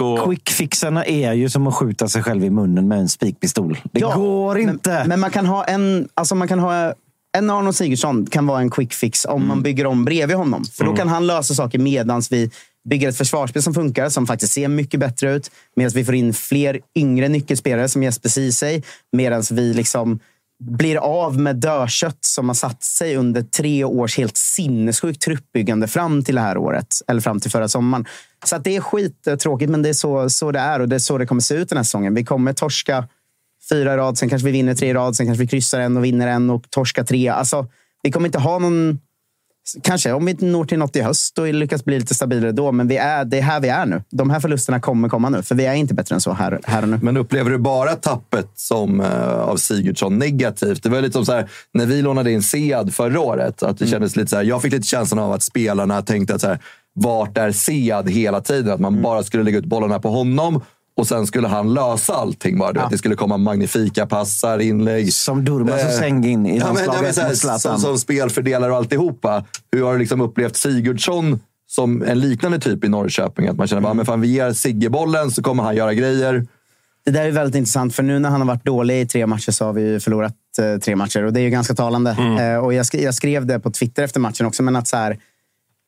[0.00, 0.24] och...
[0.24, 3.78] Quickfixarna är ju som att skjuta sig själv i munnen med en spikpistol.
[3.92, 4.90] Det Ja, går inte.
[4.90, 6.08] Men, men man kan ha en...
[6.14, 6.94] Alltså man kan ha
[7.36, 9.48] en Arnold Sigurdsson kan vara en quick fix om Mm.
[9.48, 10.64] man bygger om bredvid honom.
[10.64, 12.50] För då kan han lösa saker medan vi
[12.90, 15.50] bygger ett försvarsspel som funkar, som faktiskt ser mycket bättre ut.
[15.76, 18.82] Medan vi får in fler yngre nyckelspelare som Jesper Ceesay.
[19.12, 20.18] Medan vi liksom
[20.64, 26.24] blir av med dödkött som har satt sig under tre års helt sinnessjukt truppbyggande fram
[26.24, 26.86] till det här året.
[27.08, 28.06] Eller fram till förra sommaren.
[28.44, 31.00] Så att det är skittråkigt, men det är så, så det är och det är
[31.00, 32.14] så det kommer se ut den här säsongen.
[32.14, 33.08] Vi kommer torska
[33.68, 35.96] fyra i rad, sen kanske vi vinner tre i rad, sen kanske vi kryssar en
[35.96, 37.28] och vinner en och torskar tre.
[37.28, 37.66] Alltså,
[38.02, 39.00] vi kommer inte ha någon...
[39.82, 42.88] Kanske om vi når till något i höst och lyckas bli lite stabilare då, men
[42.88, 44.02] vi är, det är här vi är nu.
[44.10, 46.82] De här förlusterna kommer komma nu, för vi är inte bättre än så här, här
[46.82, 46.98] och nu.
[47.02, 50.82] Men upplever du bara tappet som, eh, av Sigurdsson negativt?
[50.82, 53.62] Det var lite som så här, när vi lånade in Sead förra året.
[53.62, 56.40] Att det kändes lite så här, jag fick lite känslan av att spelarna tänkte att
[56.40, 56.58] så här,
[56.94, 58.72] vart är Sead hela tiden?
[58.72, 60.62] Att man bara skulle lägga ut bollarna på honom
[60.96, 62.58] och sen skulle han lösa allting.
[62.58, 62.72] Bara.
[62.72, 65.12] Du vet, Det skulle komma magnifika passar, inlägg.
[65.12, 68.76] Som Durmaz och Eh, Sengin i ja, men, ja, men, här, som, som spelfördelare och
[68.76, 69.44] alltihopa.
[69.72, 73.48] Hur har du liksom upplevt Sigurdsson som en liknande typ i Norrköping?
[73.48, 76.46] Att man känner bara, men fan, vi ger Sigge bollen så kommer han göra grejer.
[77.04, 79.50] Det där är väldigt intressant, för nu när han har varit dålig i tre matcher
[79.52, 81.24] så har vi förlorat eh, tre matcher.
[81.24, 82.10] Och det är ju ganska talande.
[82.40, 84.96] Eh, och jag, sk- jag skrev det på Twitter efter matchen också, men att så
[84.96, 85.18] här,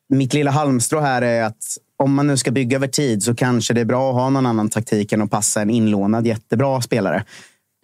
[0.09, 1.63] mitt lilla halmstrå här är att
[2.03, 4.45] om man nu ska bygga över tid så kanske det är bra att ha någon
[4.45, 7.23] annan taktik än att passa en inlånad jättebra spelare.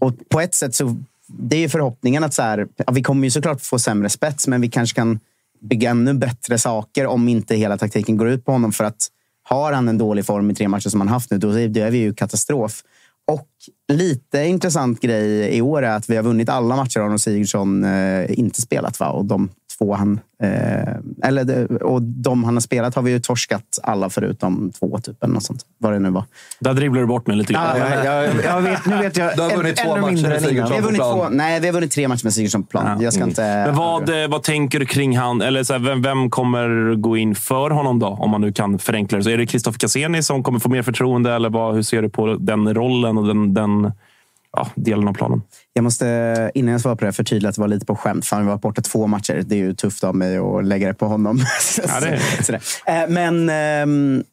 [0.01, 0.95] Och på ett sätt så
[1.27, 4.47] det är ju förhoppningen att så här, ja, vi kommer ju såklart få sämre spets,
[4.47, 5.19] men vi kanske kan
[5.61, 8.71] bygga ännu bättre saker om inte hela taktiken går ut på honom.
[8.71, 9.07] För att
[9.43, 11.97] har han en dålig form i tre matcher som han haft nu, då är vi
[11.97, 12.83] ju katastrof.
[13.27, 13.49] Och
[13.93, 18.39] lite intressant grej i år är att vi har vunnit alla matcher Arnold Sigurdsson eh,
[18.39, 18.99] inte spelat.
[18.99, 19.09] Va?
[19.09, 20.95] Och de två han, eh,
[21.27, 25.23] eller, det- och de han har spelat har vi ju torskat alla förutom två, typ,
[25.23, 25.61] eller något sånt.
[25.77, 26.23] Vad det nu var.
[26.59, 27.77] Där dribblar du bort mig lite grann.
[27.79, 30.41] Ja, jag, jag vet, nu vet jag Du har än- vunnit två matcher mindre med.
[30.41, 30.69] Sigurdsson.
[30.69, 31.29] Vi har vunnit på plan.
[31.31, 32.85] två, nej, vi har vunnit tre matcher med Sigurdsson på plan.
[32.97, 33.03] Ja.
[33.03, 33.41] Jag ska inte...
[33.41, 35.41] Men vad, eh, vad tänker du kring han?
[35.41, 38.07] Eller så här, vem, vem kommer gå in för honom då?
[38.07, 39.23] Om man nu kan förenkla det.
[39.23, 41.33] Så är det Kristoffer Cassini som kommer få mer förtroende?
[41.33, 43.91] Eller vad, hur ser du på den rollen och den, den
[44.55, 45.41] ja, delen av planen?
[45.73, 48.25] Jag måste, innan jag svarar på det, förtydliga att det var lite på skämt.
[48.25, 49.43] För han varit borta två matcher.
[49.45, 51.39] Det är ju tufft av mig att lägga det på honom.
[51.87, 53.03] Ja, det är-.
[53.03, 54.23] Eh, Men ehm,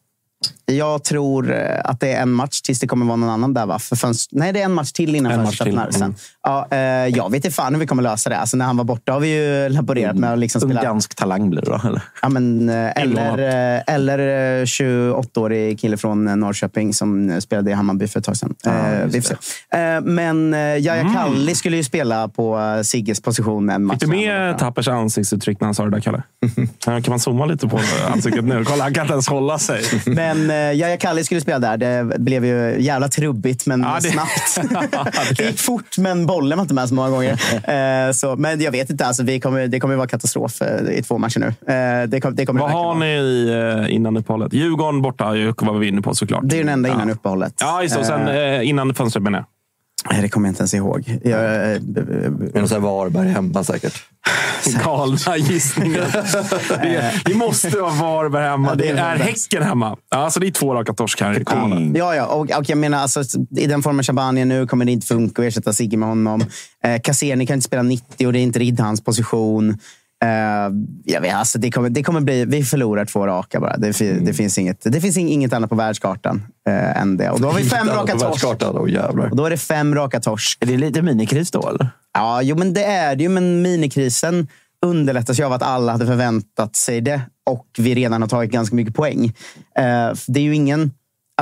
[0.65, 3.65] jag tror eh, att det är en match tills det kommer vara någon annan där.
[3.65, 3.79] Va?
[3.79, 5.89] För fönst- Nej, det är en match till innan fönstret öppnar.
[5.95, 6.15] mm.
[6.43, 6.77] Ja, eh,
[7.07, 8.37] jag vet inte fan hur vi kommer lösa det.
[8.37, 9.27] Alltså, när han var borta har vi
[9.63, 10.81] ju laborerat med att liksom Ung spela...
[10.83, 11.81] dansk talang blir det då?
[11.87, 12.01] Eller?
[12.21, 13.37] Ja, men, eh, eller,
[13.77, 14.19] eh, eller
[14.61, 18.55] eh, 28-årig kille från eh, Norrköping som eh, spelade i Hammarby för ett tag sedan.
[18.65, 18.71] Eh,
[19.05, 19.35] vi får
[19.71, 19.77] se.
[19.79, 23.93] Eh, Men eh, Yahya Kalli skulle ju spela på eh, Sigges position en match.
[23.99, 26.23] Fick du med Tappers ansiktsuttryck när han sa det där, Kalle?
[26.85, 27.79] Kan man zooma lite på
[28.13, 28.65] ansiktet nu?
[28.65, 29.81] Kolla, han kan inte ens hålla sig.
[30.05, 31.77] Men eh, Yahya Kalli skulle spela där.
[31.77, 35.37] Det blev ju jävla trubbigt, men Ja, det- snabbt.
[35.37, 37.41] det gick fort, men bollen var inte med så många gånger.
[37.73, 39.05] Eh, så, men jag vet inte.
[39.05, 41.53] Alltså, vi kommer, det kommer vara katastrof eh, i två matcher nu.
[42.07, 44.53] Det, kom, det kommer Vad har ni i, innan uppehållet?
[44.53, 46.41] Djurgården borta ju, var vi inne på såklart.
[46.43, 47.13] Det är den enda innan ja.
[47.13, 47.53] uppehållet.
[47.59, 48.05] Ja, just det.
[48.05, 49.45] Sen innan fönstret menar jag.
[50.09, 51.19] Det kommer jag inte ens ihåg.
[51.23, 54.03] Jag, eh, Med någon sån här Varberg hemma säkert.
[54.83, 56.81] Galna gissningar.
[56.81, 58.69] det, det måste vara Varberg hemma.
[58.69, 59.97] Ja, det det är är Häcken hemma.
[60.09, 61.99] Ja, så det är två raka torsk här i kommande.
[61.99, 62.25] Ja, ja.
[62.25, 63.23] Och, och jag menar, alltså,
[63.57, 66.45] i den formen Shabani är nu kommer det inte funka att ersätta Sigge med honom.
[66.83, 69.77] Eh, Cassini kan inte spela 90 och det är inte Ridhans position.
[70.23, 70.69] Eh,
[71.05, 72.45] jag vet, alltså, det, kommer, det kommer bli...
[72.45, 73.77] Vi förlorar två raka bara.
[73.77, 77.29] Det, fi- det finns, inget, det finns ing- inget annat på världskartan eh, än det.
[77.29, 78.45] Och då har vi fem raka torsk.
[78.89, 79.29] jävlar.
[79.29, 80.57] Och då är det fem raka torsk.
[80.61, 81.69] Är det lite minikris då?
[81.69, 81.89] Eller?
[82.13, 83.29] Ja, jo, men det är det ju.
[83.29, 84.47] Men minikrisen
[84.85, 88.75] underlättas ju av att alla hade förväntat sig det och vi redan har tagit ganska
[88.75, 89.25] mycket poäng.
[89.77, 90.91] Eh, det är ju ingen...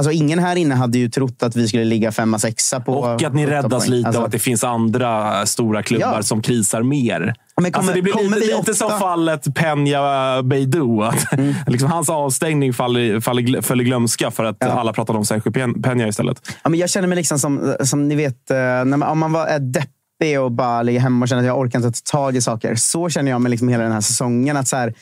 [0.02, 3.24] Alltså ingen här inne hade ju trott att vi skulle ligga femma, sexa på Och
[3.24, 6.24] att ni 17 räddas lite Alltså, av att det finns andra stora klubbar Ja.
[6.24, 7.36] som krisar mer.
[7.62, 11.02] Men kommer, alltså det blir lite, vi lite som fallet Peña Beidou.
[11.04, 11.28] Att
[11.68, 14.68] liksom hans avstängning faller, faller, faller glömska för att Ja.
[14.68, 16.42] alla pratade om Sergio Pen- Peña istället.
[16.64, 19.32] Ja, men jag känner mig liksom som, som ni vet, eh, när man, om man
[19.32, 22.42] var deppig och bara ligger hemma och känner att jag orkar inte ta tag i
[22.42, 22.76] saker.
[22.76, 24.58] Så känner jag mig liksom hela den här säsongen.
[24.58, 24.94] Att så här,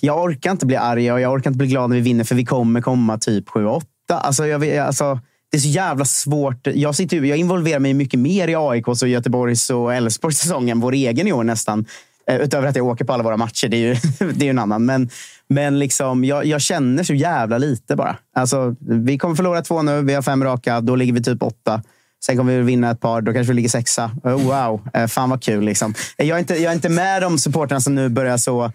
[0.00, 2.34] jag orkar inte bli arg och jag orkar inte bli glad när vi vinner för
[2.34, 3.82] vi kommer komma typ 7-8.
[4.14, 6.66] Alltså, jag, vet- alltså, det är så jävla svårt.
[6.66, 10.80] Jag, sitter, jag involverar mig mycket mer i AIKs och Göteborgs och Elfsborgs säsong än
[10.80, 11.84] vår egen i år nästan.
[12.30, 13.68] Eh, utöver att jag åker på alla våra matcher.
[13.68, 13.94] Det är ju,
[14.32, 14.84] det är ju en annan.
[14.84, 15.08] Men,
[15.48, 18.16] men liksom, jag, jag känner så jävla lite bara.
[18.36, 20.02] Alltså, vi kommer förlora två nu.
[20.02, 20.80] Vi har fem raka.
[20.80, 21.82] Då ligger vi typ åtta.
[22.24, 23.20] Sen kommer vi vinna ett par.
[23.20, 24.10] Då kanske vi ligger sexa.
[24.24, 25.64] Oh, wow, eh, fan vad kul.
[25.64, 25.94] Liksom.
[26.18, 28.72] Eh, jag, är inte, jag är inte med de supportrarna som nu börjar så...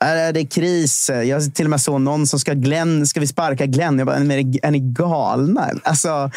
[0.00, 1.10] Är det är kris?
[1.24, 3.98] Jag till och med såg någon som ska Glenn, ska vi sparka Glenn?
[3.98, 5.70] Jag bara, är ni- är ni galna?
[5.82, 6.30] Alltså,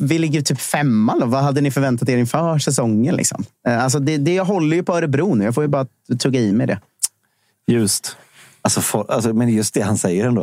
[0.00, 1.18] vi ligger ju typ femma.
[1.18, 1.26] Då.
[1.26, 3.14] Vad hade ni förväntat er inför säsongen?
[3.16, 3.44] Liksom?
[3.68, 5.44] Eh, alltså, det, det, jag håller ju på Örebro nu.
[5.44, 5.86] Jag får ju bara
[6.18, 6.80] tugga i mig det.
[7.66, 8.16] Just.
[8.62, 10.42] Alltså, for, alltså, men just det han säger ändå.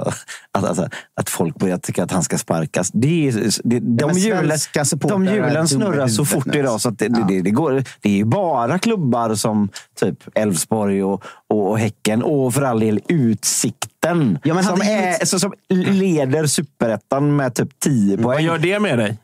[0.52, 2.90] Att, alltså, att folk börjar tycka att han ska sparkas.
[2.94, 3.32] Det är,
[3.64, 4.60] det, de, hjulen,
[5.00, 6.82] de är hjulen snurrar så fort idag.
[6.82, 11.24] Så att det, det, det, går, det är ju bara klubbar som typ Elfsborg och,
[11.50, 14.40] och, och Häcken och för all del Utsikten.
[14.44, 18.46] Ja, men som, är, så, som leder superettan med typ 10 Vad poäng.
[18.46, 19.18] gör det med dig?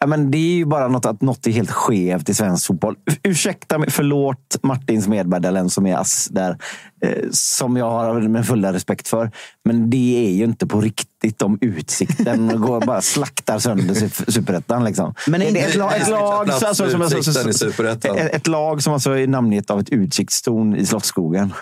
[0.00, 2.96] Ja, men det är ju bara något att något är helt skevt i svensk fotboll.
[3.22, 6.58] Ursäkta mig, förlåt Martin Smedberg, den som är ass där.
[7.04, 9.30] Eh, som jag har med fulla respekt för.
[9.64, 14.84] Men det är ju inte på riktigt om utsikten går bara slaktar sönder su- superettan.
[14.84, 15.14] Liksom.
[15.26, 18.16] Men är det ett, lag, ett, lag, alltså, som, alltså, Utsikten i så- Superettan.
[18.16, 21.52] ett, ett lag som alltså är namngett av ett utsiktstorn i Slottsskogen.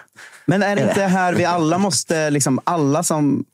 [0.47, 3.45] Men är det inte här vi alla måste, liksom, alla som,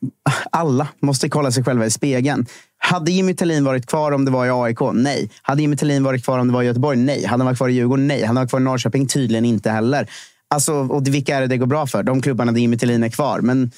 [0.50, 2.46] alla måste kolla sig själva i spegeln.
[2.78, 4.78] Hade Jimmy Tillin varit kvar om det var i AIK?
[4.92, 5.31] Nej.
[5.42, 6.98] Hade Jimmy Tillin varit kvar om det var i Göteborg?
[6.98, 7.24] Nej.
[7.24, 8.07] Hade han varit kvar i Djurgården?
[8.07, 8.16] Nej.
[8.16, 9.07] Hade han varit kvar i Norrköping?
[9.07, 10.11] Tydligen inte heller.
[10.48, 12.02] Alltså, och vilka är det det går bra för?
[12.02, 13.40] De klubbarna där Jimmy Tillin är kvar.
[13.40, 13.70] Men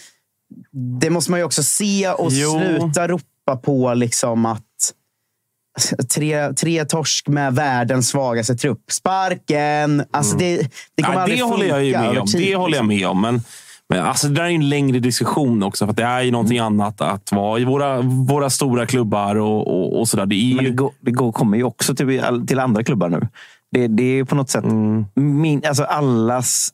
[1.01, 2.51] det måste man ju också se och Jo.
[2.51, 4.63] sluta ropa på liksom att
[6.15, 8.81] Tre, tre torsk med världens svagaste trupp.
[8.91, 10.05] Sparken!
[10.11, 10.57] Alltså det,
[10.95, 12.27] det kommer Nej, aldrig det håller jag ju med om.
[12.33, 12.89] Det håller jag liksom.
[12.89, 13.21] med om.
[13.21, 13.43] Men,
[13.89, 15.87] men alltså, det där är ju en längre diskussion också.
[15.87, 19.67] För att det är ju någonting annat att vara i våra, våra stora klubbar och,
[19.67, 20.27] och, och sådär.
[20.27, 20.71] Det är Men ju...
[20.71, 23.29] det, går, det går, kommer ju också till, till andra klubbar nu.
[23.73, 24.65] Det, det är ju på något sätt
[25.15, 26.71] min, alltså allas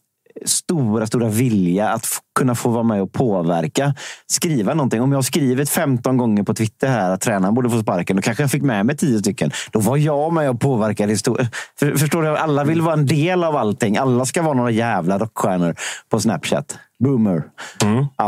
[0.47, 2.07] stora, stora vilja att
[2.38, 3.95] kunna få vara med och påverka.
[4.27, 5.03] Skriva någonting.
[5.03, 8.23] Om jag har skrivit 15 gånger på Twitter här att tränaren borde få sparken, då
[8.23, 9.51] kanske jag fick med mig 10 stycken.
[9.73, 11.49] Då var jag med och påverkade historien.
[11.79, 12.37] För, förstår du?
[12.37, 13.97] Alla vill vara en del av allting.
[13.97, 15.75] Alla ska vara några jävla rockstjärnor
[16.11, 16.79] på Snapchat.
[17.05, 17.43] Boomer.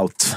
[0.00, 0.36] Out.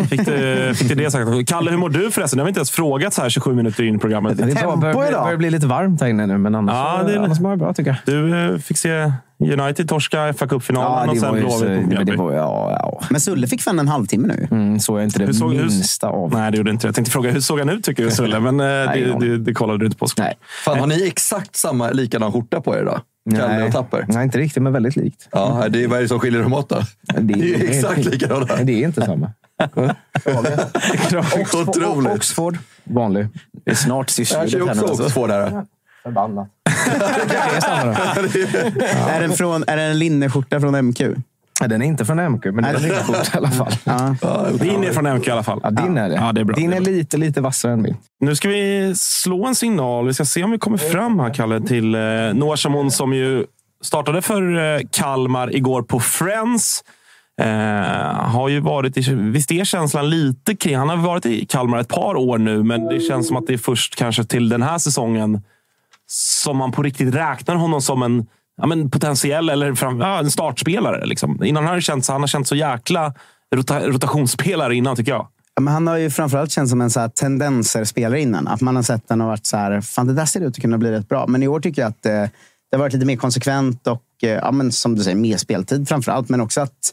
[0.10, 1.48] Fick du, fick du det sagt?
[1.48, 2.36] Kalle, hur mår du förresten?
[2.36, 4.36] Det har vi inte ens frågat så här 27 minuter in i programmet.
[4.38, 4.54] Det är bra.
[4.54, 5.22] Tempo börjar, bli- idag.
[5.24, 7.58] börjar bli lite varmt här inne nu, men annars, Ja, det är- annars mår jag
[7.58, 8.14] bra tycker jag.
[8.14, 12.14] Du eh, fick se United torska fa Cup-finalen och sen Blåvitt mot men det Mjällby.
[12.34, 13.00] ja, ja.
[13.10, 14.48] Men Sulle fick fan en halvtimme nu.
[14.50, 16.32] Mm, såg jag inte det Hur såg- hur- minsta av.
[16.32, 16.88] Nej, det gjorde inte det.
[16.88, 18.40] Jag tänkte fråga, hur såg han ut tycker du, Sulle?
[18.40, 19.28] Men eh, det, ingen aning.
[19.30, 20.06] det, det kollade du inte på.
[20.18, 20.34] Nej.
[20.64, 23.00] Fan, har ni exakt samma likadan skjorta på er idag?
[23.30, 23.66] Kalle Nej.
[23.66, 24.04] och Tapper?
[24.08, 25.28] Nej, inte riktigt, men väldigt likt.
[25.32, 26.82] Ja, det är, vad är det som skiljer dem åt då?
[27.20, 28.46] Det är ju exakt likadana.
[28.56, 29.30] Nej, det är inte samma.
[31.40, 32.06] Oxford.
[32.06, 33.28] Oxford, vanlig.
[33.64, 35.04] Det är snart Jag kör syrsor ju också alltså.
[35.04, 35.64] Oxford här.
[36.02, 36.48] Förbannat.
[37.28, 38.86] det är samma då.
[39.10, 41.00] Är, den från, är det en linneskjorta från MQ?
[41.60, 43.72] Nej, Den är inte från MQ, men det är en linneskjorta i alla fall.
[43.84, 44.16] Ja.
[44.52, 45.60] Din är från MK i alla fall.
[45.62, 46.14] Ja, din är det.
[46.14, 46.56] Ja, det är bra.
[46.56, 47.96] Din är lite, lite vassare än min.
[48.20, 50.06] Nu ska vi slå en signal.
[50.06, 52.00] Vi ska se om vi kommer fram här, Kalle, till eh,
[52.34, 53.46] Noah Chamon som ju
[53.82, 56.84] startade för eh, Kalmar igår på Friends.
[57.40, 57.46] Eh,
[58.14, 60.76] har ju varit i, visst är känslan lite kring...
[60.76, 63.52] Han har varit i Kalmar ett par år nu, men det känns som att det
[63.52, 65.42] är först kanske till den här säsongen
[66.14, 70.30] som man på riktigt räknar honom som en ja, men potentiell eller fram, ja, en
[70.30, 71.06] startspelare.
[71.06, 71.44] Liksom.
[71.44, 73.14] Innan har det känts, han har känt så jäkla
[73.54, 75.28] rota, rotationsspelare innan, tycker jag.
[75.54, 78.48] Ja, men han har ju framförallt känts som en så här tendenser-spelare innan.
[78.48, 80.62] Att man har sett den och varit så här, fan det där ser ut att
[80.62, 81.26] kunna bli rätt bra.
[81.26, 84.30] Men i år tycker jag att eh, det har varit lite mer konsekvent och eh,
[84.30, 86.28] ja, men som du säger, mer speltid framförallt.
[86.28, 86.92] Men också att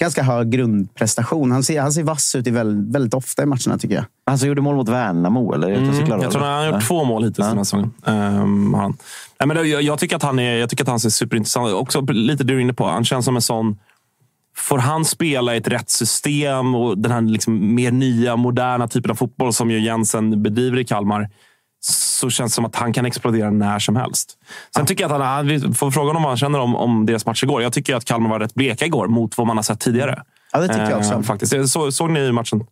[0.00, 1.52] ganska hög grundprestation.
[1.52, 4.04] Han ser, han ser vass ut i väldigt, väldigt ofta i matcherna tycker jag.
[4.26, 5.70] Han som gjorde mål mot Värnamo, eller?
[5.70, 6.48] Mm, klarade jag tror det.
[6.48, 6.80] han har gjort Ja.
[6.80, 7.92] två mål hittills den här säsongen.
[8.04, 8.96] Har han.
[9.40, 12.00] Nej, men jag, jag, tycker att han är, jag tycker att han ser superintressant Också
[12.00, 12.86] lite du är inne på.
[12.86, 13.78] Han känns som en sån...
[14.56, 19.10] Får han spela i ett rätt system och den här liksom mer nya, moderna typen
[19.10, 21.28] av fotboll som ju Jensen bedriver i Kalmar
[21.80, 24.36] så känns det som att han kan explodera när som helst.
[24.76, 27.26] Sen tycker jag att han, vi får fråga honom vad han känner om, om deras
[27.26, 27.62] match igår.
[27.62, 30.22] Jag tycker att Kalmar var rätt bleka igår mot vad man har sett tidigare.
[30.52, 31.22] Ja, det tycker jag också.
[31.22, 31.70] Faktiskt.
[31.72, 32.64] Så, såg ni matchen?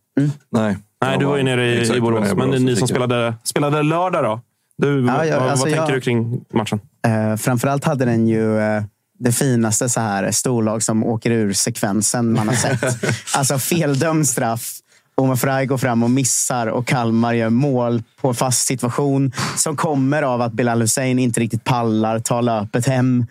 [0.51, 0.77] Nej.
[1.03, 2.35] Nej, Jag du var ju nere i, exakt, i jag Borås.
[2.35, 2.89] Men ni som jag.
[2.89, 4.41] spelade, spelade lördag då?
[4.79, 6.81] Du, Ja, ja, vad, alltså vad tänker jag- du kring matchen?
[7.07, 8.59] Eh, framförallt hade den ju...
[8.59, 8.83] Eh,
[9.21, 12.85] det finaste så här storlag som åker ur sekvensen man har sett.
[13.37, 14.73] alltså feldömd straff.
[15.19, 20.23] Omar Faraj går fram och missar och Kalmar gör mål på fast situation som kommer
[20.23, 23.27] av att Bilal Hussein inte riktigt pallar ta löpet hem.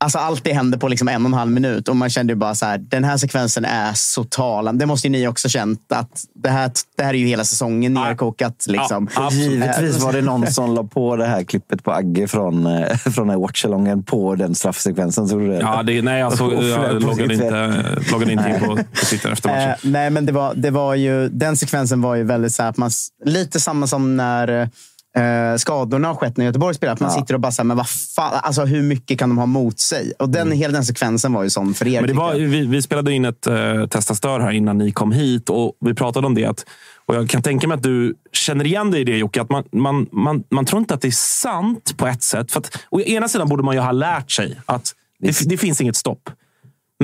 [0.00, 2.36] Alltså allt det händer på liksom en och en halv minut och man kände ju
[2.36, 4.82] bara så här, den här sekvensen är så talande.
[4.82, 7.94] Det måste ju ni också känt att det här, det här är ju hela säsongen
[7.94, 8.66] nerkokat.
[8.68, 9.08] Liksom.
[9.16, 12.96] Ja, givetvis var det någon som la på det här klippet på Agge från, eh,
[12.96, 15.28] från watchalongen på den straffsekvensen.
[15.28, 15.58] Tror du det?
[15.58, 17.82] Ja, det, nej, jag, såg, jag loggade inte,
[18.12, 19.70] loggade inte in på, på Twitter efter matchen.
[19.70, 22.70] Eh, nej, men det var, det var ju, den sekvensen var ju väldigt så här,
[22.70, 22.90] att man,
[23.24, 24.70] lite samma som när
[25.16, 26.92] eh, skadorna har skett när Göteborg spelar.
[26.92, 27.20] Att man ja.
[27.20, 30.12] sitter och bara säger, men vad fan, alltså, hur mycket kan de ha mot sig?
[30.18, 30.58] Och den, mm.
[30.58, 32.00] hela den sekvensen var ju sån för er.
[32.00, 35.12] Men det var, vi, vi, spelade in ett uh, Testa stör här innan ni kom
[35.12, 36.44] hit och vi pratade om det.
[36.44, 36.66] Att,
[37.06, 39.40] och jag kan tänka mig att du känner igen dig i det Jocke.
[39.40, 42.52] Att man, man, man, man tror inte att det är sant på ett sätt.
[42.52, 45.80] För att, å ena sidan borde man ju ha lärt sig att det, det finns
[45.80, 46.30] inget stopp.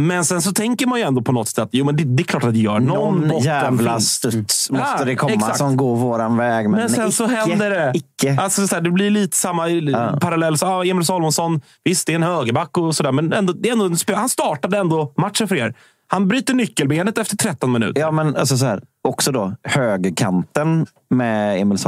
[0.00, 2.22] Men sen så tänker man ju ändå på något sätt att jo, men det, det
[2.22, 2.80] är klart att det gör.
[2.80, 4.82] Någon, Någon jävla studs mm.
[4.82, 5.58] måste det komma exakt.
[5.58, 6.70] som går våran väg.
[6.70, 7.92] Men, men sen icke, så händer det.
[7.94, 8.36] Icke.
[8.40, 10.18] Alltså, så här, det blir lite samma ja.
[10.20, 10.58] parallell.
[10.58, 13.72] Så, ah, Emil Salomonsson, visst det är en högerback och sådär, men ändå, det är
[13.72, 15.74] ändå, han startade ändå matchen för er.
[16.06, 18.00] Han bryter nyckelbenet efter 13 minuter.
[18.00, 21.78] Ja, men alltså så här, också då högerkanten med Emil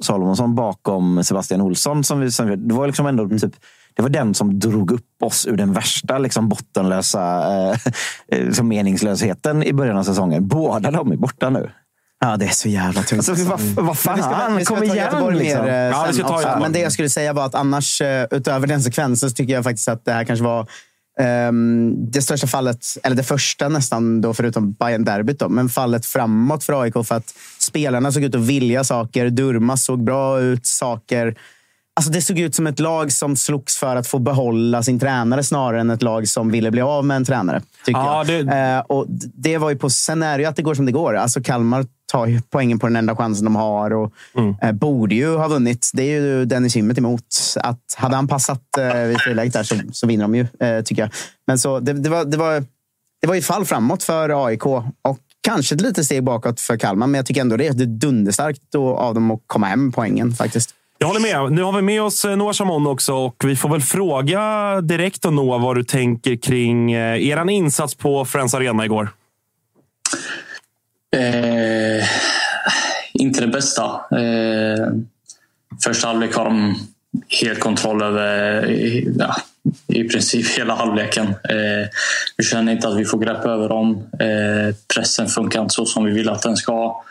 [0.00, 2.04] Salomonsson bakom Sebastian Olsson.
[2.04, 3.38] Som vi, som, det var liksom ändå mm.
[3.38, 3.54] typ
[3.96, 7.78] det var den som drog upp oss ur den värsta liksom, bottenlösa eh,
[8.28, 10.48] liksom meningslösheten i början av säsongen.
[10.48, 11.70] Båda de är borta nu.
[12.20, 13.28] Ja, det är så jävla tungt.
[13.28, 15.38] Alltså, vad, vad fan, vi ska, vi ska kom igen!
[15.38, 15.64] Liksom.
[15.64, 18.66] Mer, ja, vi ska ta Men det jag skulle säga var att annars, eh, utöver
[18.66, 20.66] den sekvensen, så tycker jag faktiskt att det här kanske var
[21.20, 26.64] Um, det största fallet, eller det första nästan, då, förutom bayern derbyt men fallet framåt
[26.64, 26.94] för AIK.
[27.04, 29.30] För att spelarna såg ut att vilja saker.
[29.30, 30.66] Durmas såg bra ut.
[30.66, 31.36] Saker
[31.96, 35.42] Alltså det såg ut som ett lag som slogs för att få behålla sin tränare
[35.42, 37.62] snarare än ett lag som ville bli av med en tränare.
[37.84, 38.46] Tycker ja, jag.
[38.46, 38.56] Det...
[38.56, 40.92] Eh, och det var ju på, sen är det ju att det går som det
[40.92, 41.16] går.
[41.16, 44.54] Alltså Kalmar tar ju poängen på den enda chansen de har och mm.
[44.62, 45.90] eh, borde ju ha vunnit.
[45.94, 47.24] Det är ju Dennis Hymmet emot.
[47.56, 51.02] Att, hade han passat eh, vid tillägg där så, så vinner de ju, eh, tycker
[51.02, 51.10] jag.
[51.46, 52.64] Men så, det, det, var, det, var,
[53.20, 57.06] det var ett fall framåt för AIK och kanske ett litet steg bakåt för Kalmar.
[57.06, 60.74] Men jag tycker ändå det är dunderstarkt av dem att komma hem poängen faktiskt.
[61.04, 61.52] Jag håller med.
[61.52, 64.40] Nu har vi med oss eh, Noah Chamon också och vi får väl fråga
[64.80, 69.08] direkt då Noah vad du tänker kring eh, er insats på Friends Arena igår.
[71.16, 72.06] Eh,
[73.12, 73.84] inte det bästa.
[74.10, 74.88] Eh,
[75.84, 76.74] första halvlek har de
[77.40, 79.36] helt kontroll över eh, ja,
[79.88, 81.26] i princip hela halvleken.
[81.26, 81.88] Eh,
[82.36, 83.96] vi känner inte att vi får grepp över dem.
[84.20, 87.04] Eh, pressen funkar inte så som vi vill att den ska.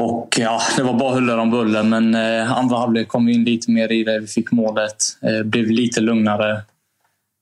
[0.00, 3.44] Och ja, det var bara huller om buller, men eh, andra halvlek kom vi in
[3.44, 4.18] lite mer i det.
[4.18, 6.62] Vi fick målet, eh, blev lite lugnare.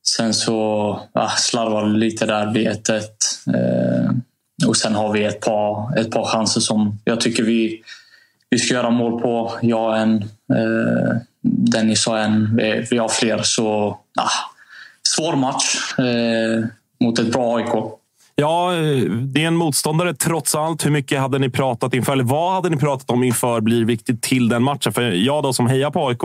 [0.09, 4.11] Sen så ja, slarvade vi lite där, blir 1 eh,
[4.69, 7.83] Och sen har vi ett par, ett par chanser som jag tycker vi,
[8.51, 9.59] vi ska göra mål på.
[9.63, 10.17] Jag en,
[10.55, 13.43] eh, Dennis har en, vi, vi har fler.
[13.43, 14.29] Så ja,
[15.09, 16.65] svår match eh,
[17.01, 17.97] mot ett bra AIK.
[18.39, 18.71] Ja,
[19.11, 20.87] det är en motståndare trots allt.
[20.87, 22.13] Hur mycket hade ni pratat inför?
[22.13, 24.93] Eller vad hade ni pratat om inför blir viktigt till den matchen?
[24.93, 26.23] För jag då som hejar på AIK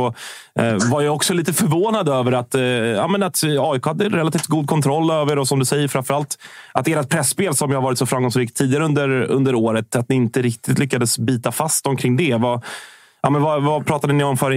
[0.60, 4.48] eh, var ju också lite förvånad över att, eh, ja, men att AIK hade relativt
[4.48, 6.38] god kontroll över och som du säger framförallt
[6.74, 10.42] att ert pressspel som har varit så framgångsrikt tidigare under, under året, att ni inte
[10.42, 12.36] riktigt lyckades bita fast omkring det.
[12.36, 12.64] Vad,
[13.22, 14.52] ja, men vad, vad pratade ni om för,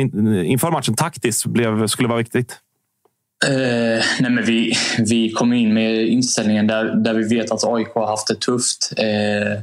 [0.44, 2.60] inför matchen taktiskt blev, skulle vara viktigt?
[3.46, 7.88] Eh, nej men vi, vi kom in med inställningen där, där vi vet att AIK
[7.94, 8.92] har haft det tufft.
[8.96, 9.60] Eh,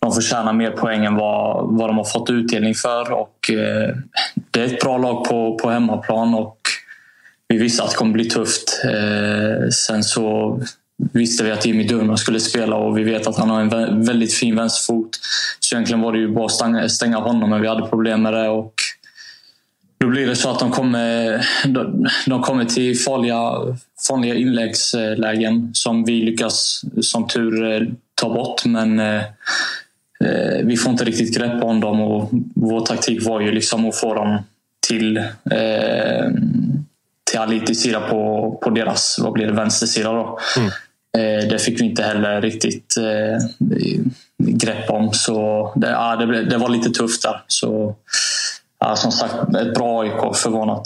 [0.00, 3.12] de förtjänar mer poäng än vad, vad de har fått utdelning för.
[3.12, 3.96] Och, eh,
[4.50, 6.58] det är ett bra lag på, på hemmaplan och
[7.48, 8.82] vi visste att det kommer bli tufft.
[8.84, 10.60] Eh, sen så
[11.12, 14.34] visste vi att Jimmy Durmaz skulle spela och vi vet att han har en väldigt
[14.34, 15.08] fin vänsterfot.
[15.60, 18.32] Så egentligen var det ju bara att stänga, stänga honom men vi hade problem med
[18.32, 18.48] det.
[18.48, 18.74] Och
[20.02, 21.46] då blir det så att de kommer,
[22.26, 23.52] de kommer till farliga,
[24.08, 28.64] farliga inläggslägen som vi lyckas som tur eh, ta bort.
[28.64, 29.22] Men eh,
[30.24, 33.96] eh, vi får inte riktigt grepp om dem och vår taktik var ju liksom att
[33.96, 34.38] få dem
[34.88, 36.30] till, eh,
[37.30, 40.12] till Alitis sida på, på deras vad blir det, vänstersida.
[40.12, 40.38] Då.
[40.56, 40.70] Mm.
[41.18, 43.66] Eh, det fick vi inte heller riktigt eh,
[44.38, 45.12] grepp om.
[45.12, 47.42] Så det, ja, det, det var lite tufft där.
[47.46, 47.96] Så,
[48.82, 50.36] ja, som sagt, ett bra AIK.
[50.36, 50.82] Förvånat.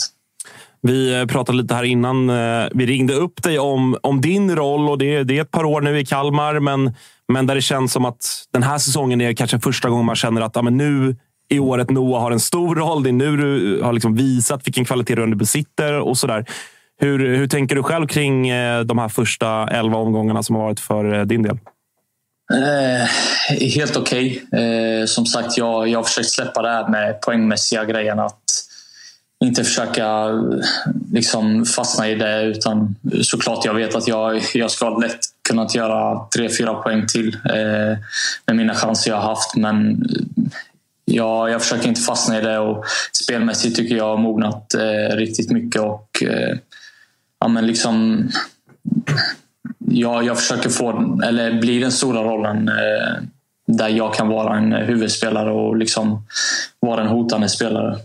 [0.82, 2.30] Vi eh, pratade lite här innan.
[2.30, 5.64] Eh, vi ringde upp dig om, om din roll och det, det är ett par
[5.64, 6.94] år nu i Kalmar, men,
[7.28, 10.40] men där det känns som att den här säsongen är kanske första gången man känner
[10.40, 11.16] att ja, men nu
[11.49, 13.03] i året Noah har en stor roll.
[13.03, 16.44] Det är nu du har liksom visat vilken kvalitet du besitter och sådär.
[16.99, 20.80] Hur, hur tänker du själv kring eh, de här första elva omgångarna som har varit
[20.80, 21.59] för din del?
[22.53, 23.09] Eh,
[23.61, 24.42] helt okej.
[24.47, 24.61] Okay.
[24.62, 28.18] Eh, som sagt, jag, jag har försökt släppa det här med poängmässiga grejen.
[28.18, 28.42] Att
[29.44, 30.28] inte försöka
[31.12, 32.42] liksom, fastna i det.
[32.42, 37.34] Utan såklart, jag vet att jag, jag ska lätt kunna göra tre, fyra poäng till
[37.34, 37.99] eh,
[38.47, 39.57] med mina chanser jag har haft.
[39.57, 40.07] Men
[41.05, 42.59] jag, jag försöker inte fastna i det.
[42.59, 45.82] Och spelmässigt tycker jag har mognat eh, riktigt mycket.
[45.82, 46.57] Och, eh,
[47.40, 48.28] ja, men liksom,
[49.79, 53.23] jag, jag försöker få, eller bli den stora rollen eh,
[53.67, 56.27] där jag kan vara en huvudspelare och liksom
[56.81, 57.97] vara en hotande spelare.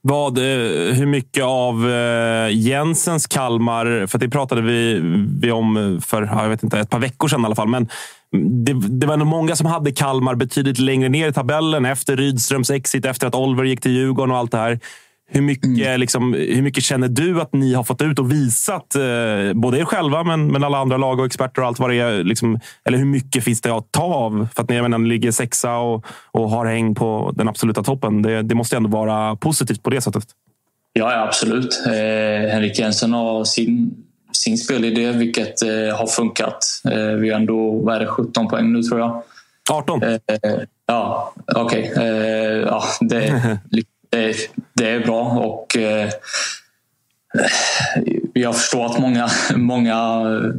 [0.00, 5.00] Vad, eh, hur mycket av eh, Jensens Kalmar, för det pratade vi,
[5.40, 7.68] vi om för jag vet inte, ett par veckor sedan i alla fall.
[7.68, 7.88] Men
[8.64, 12.70] det, det var nog många som hade Kalmar betydligt längre ner i tabellen efter Rydströms
[12.70, 14.80] exit, efter att Olver gick till Djurgården och allt det här.
[15.28, 16.00] Hur mycket, mm.
[16.00, 19.84] liksom, hur mycket känner du att ni har fått ut och visat, eh, både er
[19.84, 22.24] själva men, men alla andra lag och experter och allt vad det är?
[22.24, 24.48] Liksom, eller hur mycket finns det att ta av?
[24.54, 28.22] För att ni menar, ligger sexa och, och har häng på den absoluta toppen.
[28.22, 30.24] Det, det måste ändå vara positivt på det sättet.
[30.92, 31.82] Ja, ja absolut.
[31.86, 33.94] Eh, Henrik Jensen har sin,
[34.32, 36.58] sin spelidé, vilket eh, har funkat.
[36.90, 39.22] Eh, vi har ändå vad är det, 17 poäng nu, tror jag.
[39.70, 40.02] 18.
[40.02, 40.18] Eh,
[40.86, 41.90] ja, okej.
[41.92, 42.06] Okay.
[42.06, 43.58] Eh, ja, det,
[44.10, 44.36] det,
[44.72, 46.10] det är bra och eh,
[48.32, 50.50] jag förstår att många, många eh,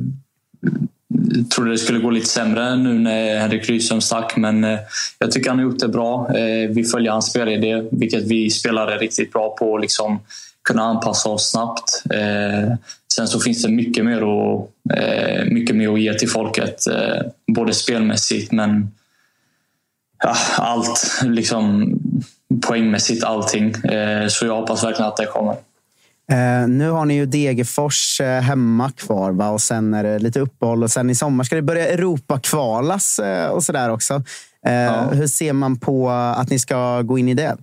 [1.55, 4.79] trodde det skulle gå lite sämre nu när Henrik Rydström stack men eh,
[5.19, 6.37] jag tycker han har gjort det bra.
[6.37, 10.19] Eh, vi följer hans spelidé vilket vi spelare riktigt bra på liksom
[10.67, 12.03] kunna anpassa oss snabbt.
[12.09, 12.75] Eh,
[13.13, 16.87] sen så finns det mycket mer, att, eh, mycket mer att ge till folket.
[16.87, 18.91] Eh, både spelmässigt men
[20.23, 21.21] ja, allt.
[21.23, 21.93] Liksom,
[22.67, 23.69] poängmässigt allting.
[23.69, 25.55] Eh, så jag hoppas verkligen att det kommer.
[26.31, 29.49] Uh, nu har ni ju Degerfors uh, hemma kvar va?
[29.49, 33.45] och sen är det lite uppehåll och sen i sommar ska det börja Europa-kvalas uh,
[33.45, 34.23] och sådär också.
[34.61, 35.09] Ja.
[35.11, 37.57] Hur ser man på att ni ska gå in i det?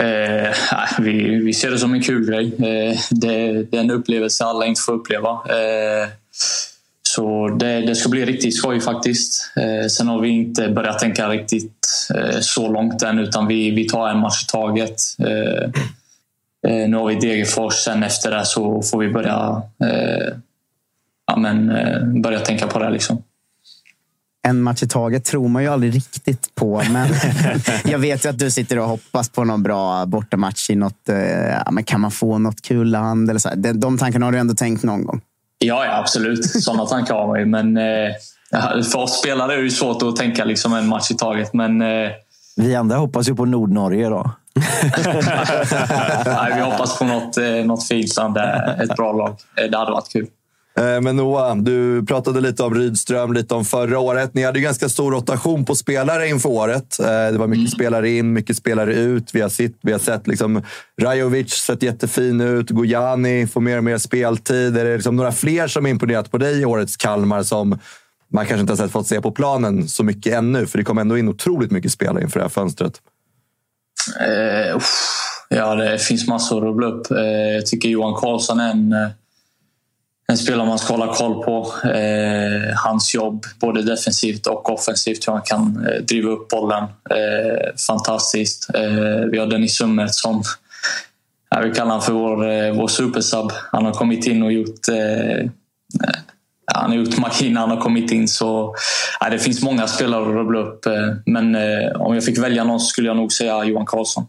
[0.98, 2.52] vi, vi ser det som en kul grej.
[2.58, 2.98] Det,
[3.70, 5.40] det, är en upplevelse alla inte får uppleva.
[7.16, 9.52] Så det, det, ska bli riktigt skoj faktiskt.
[9.56, 13.88] Eh, sen har vi inte börjat tänka riktigt eh, så långt än utan vi, vi
[13.88, 15.00] tar en match i taget.
[15.18, 15.62] Eh,
[16.72, 20.34] eh nu har vi Degerfors, sen efter det så får vi börja, eh,
[21.26, 22.90] ja, men, eh, börja tänka på det.
[22.90, 23.22] Liksom.
[24.46, 26.82] En match i taget tror man ju aldrig riktigt på.
[26.90, 27.08] Men
[27.84, 31.08] jag vet ju att du sitter och hoppas på någon bra bortamatch i något...
[31.08, 33.30] Eh, men kan man få något kul land?
[33.30, 33.50] Eller så.
[33.56, 35.20] De, de tankarna har du ändå tänkt någon gång?
[35.58, 36.62] Ja, ja absolut.
[36.62, 37.46] Sådana tankar har man ju.
[37.46, 38.12] Men eh,
[38.92, 41.54] för oss spelare är det svårt att tänka liksom en match i taget.
[41.54, 42.10] Men, eh...
[42.56, 44.30] Vi andra hoppas ju på Nordnorge då.
[46.26, 48.36] Nej, vi hoppas på något, eh, något fint land.
[48.82, 49.36] Ett bra lag.
[49.56, 50.26] Eh, det hade varit kul.
[50.78, 54.34] Eh, men Noah, du pratade lite om Rydström, lite om förra året.
[54.34, 57.00] Ni hade ju ganska stor rotation på spelare inför året.
[57.00, 57.70] Eh, det var mycket mm.
[57.70, 59.34] spelare in, mycket spelare ut.
[59.34, 60.62] Vi har sett, vi har sett liksom,
[61.02, 62.70] Rajovic sett jättefin ut.
[62.70, 64.76] Gojani får mer och mer speltid.
[64.76, 67.78] Är det liksom några fler som imponerat på dig i årets Kalmar som
[68.32, 70.66] man kanske inte har sett fått se på planen så mycket ännu?
[70.66, 73.00] För det kom ändå in otroligt mycket spelare inför det här fönstret.
[74.20, 74.80] Eh,
[75.48, 77.10] ja, det finns massor att rubbla upp.
[77.10, 79.08] Eh, jag tycker Johan Karlsson är en eh,
[80.28, 81.72] en spelare man ska hålla koll på.
[81.88, 86.84] Eh, hans jobb, både defensivt och offensivt, hur han kan eh, driva upp bollen.
[86.84, 88.70] Eh, fantastiskt.
[88.74, 90.42] Eh, vi har Dennis Summert som
[91.50, 93.50] jag vi kallar honom för vår, eh, vår supersub.
[93.72, 95.46] Han har kommit in och gjort eh, eh,
[96.74, 98.28] han har gjort maskin han har kommit in.
[98.28, 98.74] Så,
[99.20, 100.86] ja, det finns många spelare att rubbla upp.
[100.86, 104.26] Eh, men eh, om jag fick välja någon så skulle jag nog säga Johan Karlsson.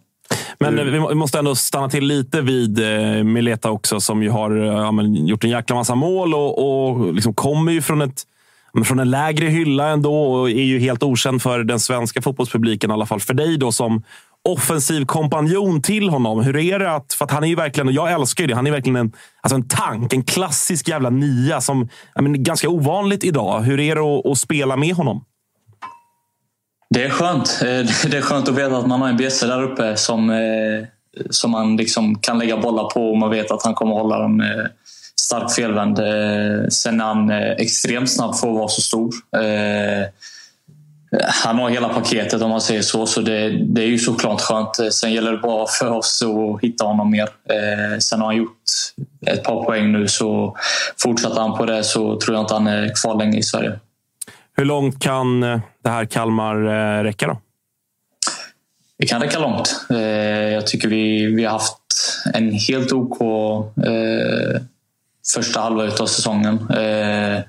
[0.60, 1.08] Men mm.
[1.08, 5.44] vi måste ändå stanna till lite vid eh, Mileta också som ju har ja, gjort
[5.44, 8.24] en jäkla massa mål och, och liksom kommer ju från ett
[8.86, 12.90] från en lägre hylla ändå och är ju helt okänd för den svenska fotbollspubliken.
[12.90, 14.04] I alla fall för dig då som
[14.50, 16.44] offensiv kompanjon till honom.
[16.44, 17.14] Hur är det att...
[17.14, 19.12] För att han är ju verkligen, och jag älskar ju det, han är verkligen en,
[19.42, 20.14] alltså en tank.
[20.14, 23.62] En klassisk jävla nia som är ganska ovanligt idag.
[23.62, 25.24] Hur är det att, att spela med honom?
[26.90, 27.60] Det är skönt.
[27.62, 27.68] Eh,
[28.10, 30.86] det är skönt att veta att man har en bjässe där uppe som, eh,
[31.30, 34.42] som man liksom kan lägga bollar på och man vet att han kommer hålla dem
[34.42, 34.66] eh,
[35.22, 35.98] starkt felvänd.
[36.74, 39.14] Sen är han extremt snabb för att vara så stor.
[41.44, 44.94] Han har hela paketet om man säger så, så det, det är ju såklart skönt.
[44.94, 47.30] Sen gäller det bara för oss att hitta honom mer.
[48.00, 48.62] Sen har han gjort
[49.26, 50.58] ett par poäng nu, så
[50.98, 53.80] fortsätter han på det så tror jag inte han är kvar länge i Sverige.
[54.58, 57.42] Hur långt kan det här Kalmar eh, räcka då?
[59.00, 59.86] Det kan räcka långt.
[59.90, 59.98] Eh,
[60.54, 61.78] jag tycker vi, vi har haft
[62.34, 64.62] en helt OK eh,
[65.34, 66.70] första halva av säsongen.
[66.70, 67.42] Eh,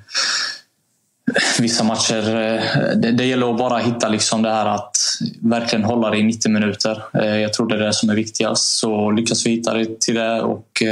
[1.58, 2.62] vissa matcher, eh,
[2.96, 4.96] det, det, gäller att bara hitta liksom det här att
[5.40, 7.02] verkligen hålla det i 90 minuter.
[7.14, 8.78] Eh, jag tror det är det som är viktigast.
[8.78, 10.82] Så lyckas vi hitta det till det och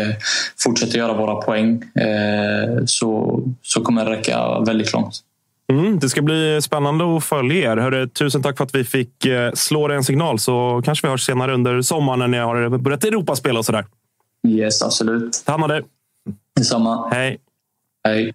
[0.58, 1.82] fortsätta göra våra poäng
[2.86, 5.22] så, så kommer det räcka väldigt långt.
[5.72, 7.76] Mm, det ska bli spännande att följa er.
[7.76, 11.26] Hörru, tusen tack för att vi fick slå dig en signal så kanske vi hörs
[11.26, 13.84] senare under sommaren när ni har börjat Europaspel och sådär.
[14.48, 15.42] Yes, absolut.
[15.46, 15.82] Ta hand om dig.
[16.56, 17.08] Detsamma.
[17.10, 17.38] Hej.
[18.04, 18.34] Hej.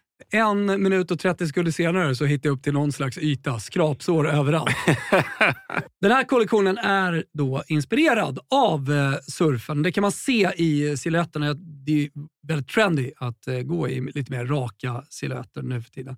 [0.29, 4.29] En minut och 30 sekunder senare så hittade jag upp till någon slags yta, skrapsår
[4.29, 4.75] överallt.
[6.01, 9.83] Den här kollektionen är då inspirerad av eh, surfen.
[9.83, 11.53] Det kan man se i silhuetterna.
[11.53, 12.09] Det är
[12.47, 16.17] väldigt trendy att eh, gå i lite mer raka silhuetter nu för tiden.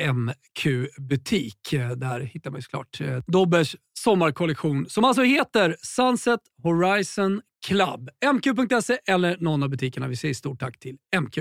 [0.00, 1.72] MQ-butik.
[1.72, 8.10] Eh, Där hittar man såklart eh, Dobbers sommarkollektion som alltså heter Sunset Horizon Club.
[8.34, 10.08] MQ.se eller någon av butikerna.
[10.08, 11.38] Vi säger stort tack till MQ.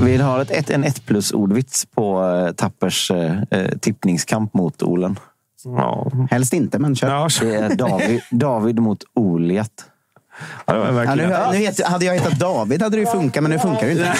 [0.00, 4.82] Vi har ett, ett, en 1 plus ordvits på eh, Tappers eh, eh, tippningskamp mot
[4.82, 5.18] Olen.
[5.64, 6.12] Ja.
[6.30, 7.40] Helst inte, men kör.
[7.44, 9.84] Det är David, David mot Oliet.
[10.66, 13.42] Ja, det var Ja, nu, nu heter, hade jag hetat David hade det ju funkat,
[13.42, 14.12] men nu funkar det inte.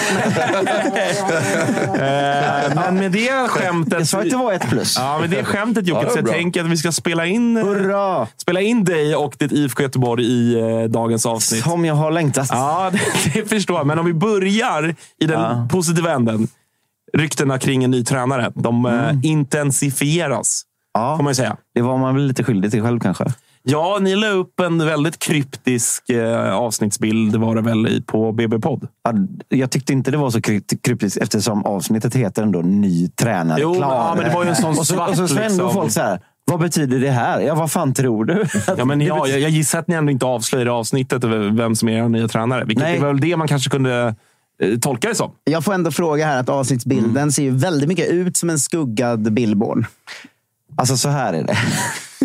[1.97, 3.99] Eh, men med det skämtet...
[3.99, 4.97] Jag sa att det var ett plus.
[4.99, 7.65] Ja, med det skämtet Jocke, Ja, så jag tänker att vi ska spela in, eh,
[7.65, 8.27] Hurra!
[8.37, 11.63] spela in dig och ditt IFK Göteborg i eh, dagens avsnitt.
[11.65, 12.49] Som jag har längtat.
[12.51, 13.01] Ja, det,
[13.41, 13.87] det förstår jag.
[13.87, 15.69] Men om vi börjar i den Ja.
[15.71, 16.49] positiva änden.
[17.17, 18.53] Ryktena kring en ny tränare.
[18.55, 20.63] De eh, intensifieras,
[20.95, 21.57] Ja, får man ju säga.
[21.75, 23.25] det var man väl lite skyldig till själv kanske.
[23.69, 28.89] Ja, ni la upp en väldigt kryptisk eh, avsnittsbild var det väl på BB-podd.
[29.05, 29.13] Ja,
[29.49, 33.75] Jag tyckte inte det var så krypt- kryptiskt eftersom avsnittet heter ändå Ny tränare Jo,
[33.75, 33.95] klar.
[33.95, 35.71] ja, men det var ju en sån och så, svart, och så, så liksom.
[35.73, 37.41] folk så här, vad betyder det här?
[37.41, 38.45] Ja, vad fan tror du?
[38.79, 41.89] Ja, men ja, jag, jag gissar att ni ändå inte avslöjade i avsnittet vem som
[41.89, 42.65] är er nya tränare.
[42.65, 42.97] Vilket Nej.
[42.97, 44.15] är väl det man kanske kunde
[44.63, 45.31] eh, tolka det som.
[45.45, 47.33] Jag får ändå fråga här att avsnittsbilden Mm.
[47.33, 49.85] ser ju väldigt mycket ut som en skuggad billboard.
[50.77, 51.57] Alltså så här är det.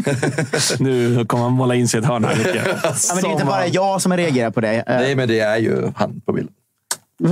[0.80, 2.36] Nu kommer man måla in sig i ett hörn här.
[2.56, 4.74] Ja, men det är inte bara jag som reagerar på det.
[4.76, 6.54] Eh, Nej, men det är ju han på bilden.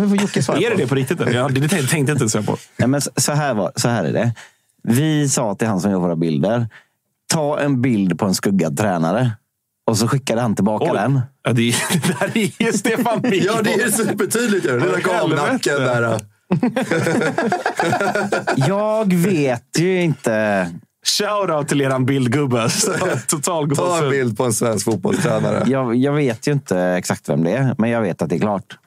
[0.10, 0.78] Får Jocke svara Är det på?
[0.82, 1.22] det på riktigt?
[1.22, 1.32] eller?
[1.34, 2.58] Ja, det tänkte jag inte ens på.
[2.78, 4.32] Nej, men så- här var, så här är det.
[4.84, 6.68] Vi sa till han som gör våra bilder,
[7.34, 9.32] ta en bild på en skuggad tränare.
[9.86, 10.92] Och så skickade han tillbaka Oj.
[10.98, 11.22] den.
[11.44, 11.62] Ja, det,
[11.94, 13.56] det där är ju Stefan Billborn.
[13.56, 14.66] Ja, det är supertydligt.
[14.66, 16.20] Den där galnacken där.
[18.56, 20.70] Jag vet ju inte.
[21.06, 22.70] Shoutout till eran bildgubbe.
[23.28, 25.64] Total Ta en bild på en svensk fotbollstränare.
[25.68, 28.40] Jag, jag vet ju inte exakt vem det är, men jag vet att det är
[28.40, 28.78] klart.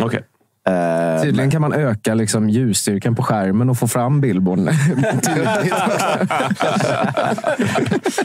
[0.00, 0.24] Okej.
[0.68, 4.68] Eh, Tydligen kan man öka liksom ljusstyrkan på skärmen och få fram billboarden
[5.22, 5.74] tydligt.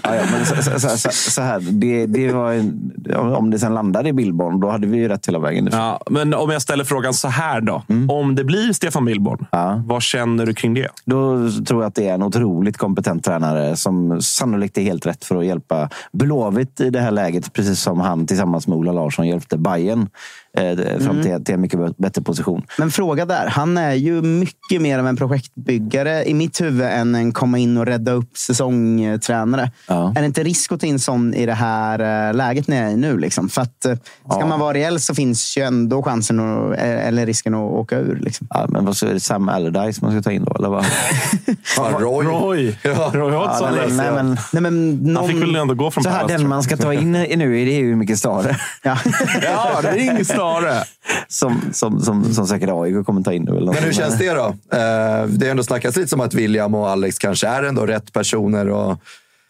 [0.03, 3.59] Ja, ja, men så, så, så, så, så här, det, det var en, om det
[3.59, 5.69] sen landade i Billborn, då hade vi ju rätt hela vägen.
[5.71, 7.83] Ja, men om jag ställer frågan så här då.
[8.09, 9.83] Om det blir Stefan Billborn, Ja.
[9.85, 10.87] vad känner du kring det?
[11.05, 15.25] Då tror jag att det är en otroligt kompetent tränare som sannolikt är helt rätt
[15.25, 17.53] för att hjälpa Blåvitt i det här läget.
[17.53, 20.09] Precis som han tillsammans med Ola Larsson hjälpte Bayern
[20.57, 22.61] eh, fram till, till en mycket bättre position.
[22.77, 23.47] Men fråga där.
[23.47, 27.77] Han är ju mycket mer av en projektbyggare i mitt huvud än en komma in
[27.77, 29.71] och rädda upp säsongtränare.
[29.87, 30.13] Ja.
[30.15, 32.89] Är det inte risk att ta in sån i det här eh, läget ni är
[32.89, 33.17] i nu?
[33.17, 33.49] Liksom?
[33.49, 33.95] För att, eh,
[34.29, 34.45] ska Ja.
[34.45, 38.19] man vara reell så finns ju ändå chansen att, eh, eller risken att åka ur.
[38.21, 38.47] Liksom.
[38.49, 40.55] Ja, men vad så är det Sam Allardyce man ska ta in då?
[40.55, 40.85] Eller vad?
[41.75, 42.25] Fan, Roy.
[42.25, 42.75] Roy!
[42.83, 43.11] Ja.
[43.13, 43.75] Roy Ja, Hodgson.
[43.75, 45.15] nej, nej, men, Nej, men någon...
[45.15, 47.65] Han fick väl ändå gå från så här, den man ska ta in i nu
[47.65, 48.57] det är ju mycket större.
[48.83, 48.97] Ja.
[49.43, 50.83] Ja, ring Stare.
[51.27, 53.45] Som, som, som, som säkert AIK kommer ta in.
[53.45, 54.45] Väl Men hur känns det då?
[54.45, 58.13] Eh, Det har ändå snackats lite som att William och Alex kanske är ändå rätt
[58.13, 58.69] personer.
[58.69, 58.97] Och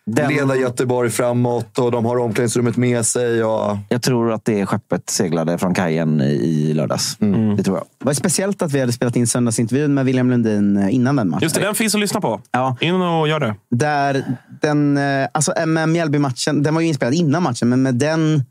[0.05, 3.43] Den- leda Göteborg framåt och de har omklädningsrummet med sig.
[3.43, 3.77] Och...
[3.89, 7.17] Jag tror att det skeppet seglade från kajen i- lördags.
[7.21, 7.55] Mm.
[7.55, 7.85] Det tror jag.
[7.99, 11.29] Det var speciellt att vi hade spelat in söndagsintervjun med William Lundin eh, innan den
[11.29, 11.43] matchen.
[11.43, 12.41] Just det, den finns att lyssna på.
[12.51, 12.77] Ja.
[12.81, 13.55] In och gör det.
[13.71, 14.23] Där
[14.61, 18.43] den, eh, alltså med Mjällby-matchen, den var ju inspelad innan matchen, men med den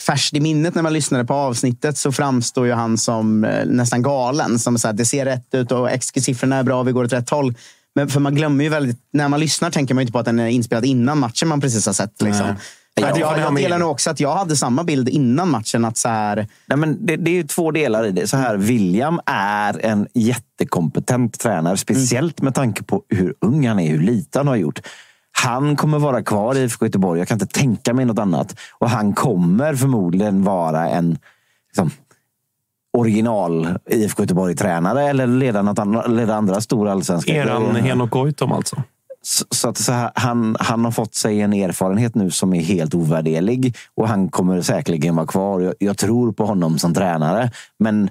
[0.00, 4.02] färskt i minnet när man lyssnade på avsnittet så framstår ju han som eh, nästan
[4.02, 4.58] galen.
[4.58, 7.30] Som så här, det ser rätt ut och XG-siffrorna är bra, vi går åt rätt
[7.30, 7.54] håll.
[7.94, 10.38] Men för man glömmer ju väldigt, när man lyssnar tänker man inte på att den
[10.38, 12.22] är inspelad innan matchen man precis har sett.
[12.22, 12.46] Liksom.
[12.46, 12.56] Nej.
[12.94, 15.84] Jag, jag jag delar nog också att jag hade samma bild innan matchen.
[15.84, 18.26] att så här, Nej, men det, det är ju två delar i det.
[18.26, 21.76] Så här, William är en jättekompetent tränare.
[21.76, 24.80] Speciellt med tanke på hur ung han är, hur lite han har gjort.
[25.32, 27.18] Han kommer vara kvar i IFK Göteborg.
[27.18, 28.56] Jag kan inte tänka mig något annat.
[28.78, 31.18] Och han kommer förmodligen vara en
[31.68, 31.90] liksom,
[32.98, 38.82] original IFK Göteborg-tränare eller leda, något andra, leda andra stora allsvenska Eran Henok Goitom alltså.
[39.22, 42.60] så, så att så här, han, han har fått sig en erfarenhet nu som är
[42.60, 45.60] helt ovärderlig och han kommer säkerligen vara kvar.
[45.60, 48.10] Jag, jag tror på honom som tränare, men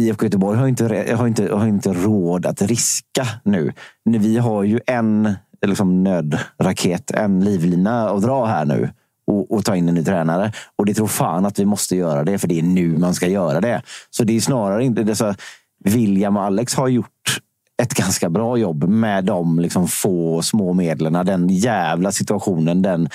[0.00, 3.26] IFK Göteborg har inte, har, inte, har inte råd att riska.
[3.44, 3.72] Nu,
[4.04, 8.90] Vi har ju en Eh, liksom, nödraket, en livlina att dra här nu
[9.26, 10.52] och, och ta in en ny tränare.
[10.76, 13.26] Och det tror fan att vi måste göra det, för det är nu man ska
[13.26, 13.82] göra det.
[14.10, 15.02] Så det är snarare inte...
[15.02, 15.34] Det så,
[15.84, 17.40] William och Alex har gjort
[17.82, 21.26] ett ganska bra jobb med de liksom få små medlen.
[21.26, 23.08] Den jävla situationen, den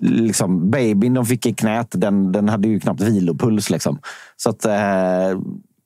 [0.00, 3.70] liksom, babyn de fick i knät, den, den hade ju knappt vilopuls.
[3.70, 3.98] Liksom.
[4.36, 5.38] Så att, eh,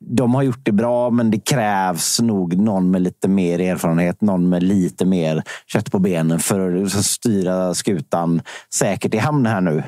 [0.06, 4.48] de har gjort det bra, men det krävs nog någon med lite mer erfarenhet, någon
[4.48, 8.42] med lite mer kött på benen för att styra skutan
[8.74, 9.82] säkert i hamn här nu.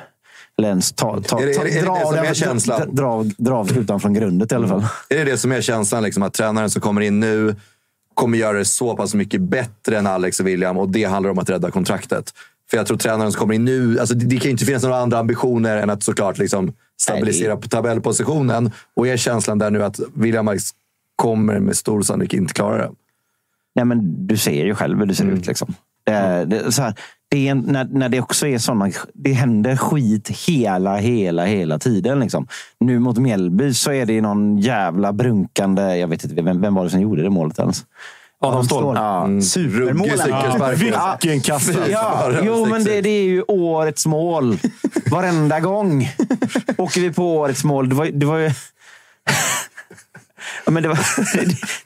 [0.58, 2.94] Eller ens ta, ta, Är det- är det- är det dra, det som är känslan?
[2.94, 4.84] dra, dra skutan från grundet i alla fall.
[5.08, 6.02] Är det det som är känslan?
[6.02, 7.56] Liksom, att tränaren som kommer in nu
[8.14, 11.38] kommer göra det så pass mycket bättre än Alex och William och det handlar om
[11.38, 12.32] att rädda kontraktet.
[12.70, 14.82] För jag tror tränaren som kommer in nu, alltså det, det kan ju inte finnas
[14.82, 18.70] några andra ambitioner än att såklart liksom stabilisera på tabellpositionen.
[18.94, 20.64] Och är känslan där nu att William Alex
[21.16, 22.90] kommer med stor sannolikhet inte klara det?
[23.74, 25.46] Nej, men du ser ju själv hur det ser ut.
[25.46, 25.74] Liksom.
[26.04, 26.94] Det, det, så här,
[27.28, 28.90] det är, när, när det också är såna...
[29.14, 32.20] Det händer skit hela, hela, hela tiden.
[32.20, 32.46] Liksom.
[32.80, 35.96] Nu mot Mjällby så är det någon jävla brunkande...
[35.96, 37.84] Jag vet inte, vem, vem var det som gjorde det målet ens?
[38.40, 38.96] Adam Ståhl.
[38.96, 39.28] Ja.
[39.42, 40.08] Supermål.
[40.08, 40.78] Ruggig cykelspark.
[40.78, 41.88] Vilken kassa!
[41.88, 44.58] Ja, jo, men det, det är ju årets mål.
[45.10, 46.10] Varenda gång
[46.78, 47.88] åker vi på årets mål.
[47.88, 48.50] Det var, det var ju...
[50.64, 50.98] Ja, men det, var,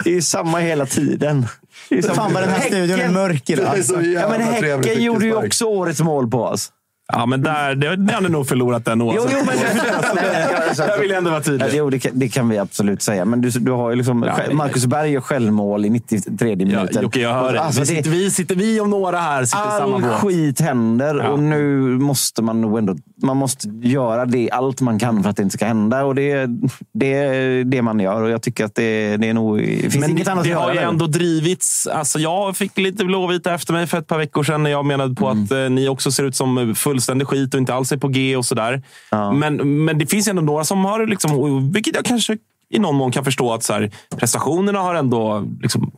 [0.04, 1.46] det är ju samma hela tiden.
[1.88, 2.14] Det är samma.
[2.14, 3.72] Fan vad den här studion är mörk idag.
[3.74, 6.72] Det är så Ja, men Häcken gjorde ju också årets mål på oss.
[7.12, 9.30] Ja, men där, det, det hade nog förlorat den Jo, oavsett.
[9.40, 9.56] jo, men
[10.76, 11.68] Där vill jag ändå vara Ja, tydlig.
[11.72, 13.24] jo, det, kan, det kan vi absolut säga.
[13.24, 17.02] Men du, du har ju liksom Ja, Marcus Berg gör självmål i 93 Ja, minuten.
[17.02, 17.60] Jocke, jag hör det.
[17.60, 20.12] Alltså, vi, det- sitter, vi, sitter, vi om några här sitter i samma All båt.
[20.12, 21.28] skit händer Ja.
[21.28, 25.36] och nu måste man nog ändå man måste göra det, allt man kan för att
[25.36, 26.04] det inte ska hända.
[26.04, 26.46] Och det,
[26.94, 29.58] det är det man gör och jag tycker att det, det är nog...
[29.58, 30.86] Det finns Men inget det, annat det att har göra ju nu.
[30.86, 31.86] ändå drivits.
[31.86, 35.14] Alltså jag fick lite blåvita efter mig för ett par veckor sedan när jag menade
[35.14, 35.44] på Mm.
[35.44, 38.36] att eh, ni också ser ut som fullständig skit och inte alls är på G
[38.36, 38.82] och sådär.
[39.10, 39.32] Ja.
[39.32, 42.36] Men, men det finns ändå några som har, liksom, vilket jag kanske
[42.70, 45.90] i någon mån kan förstå, att så här, prestationerna har ändå liksom,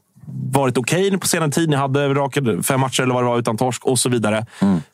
[0.53, 1.69] varit okej på senare tid.
[1.71, 4.47] Ni hade raka fem matcher eller vad det var utan torsk och så vidare.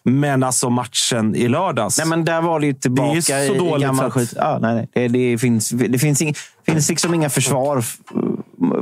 [0.04, 1.98] Men alltså matchen i lördags.
[1.98, 2.08] Mm.
[2.08, 4.32] Nej, men där var det ju tillbaka Det är så i- i dåligt gammal skit.
[4.36, 4.88] Ja, nej, nej.
[4.94, 6.34] Det, det, finns, det finns, ing,
[6.66, 7.84] finns liksom inga försvar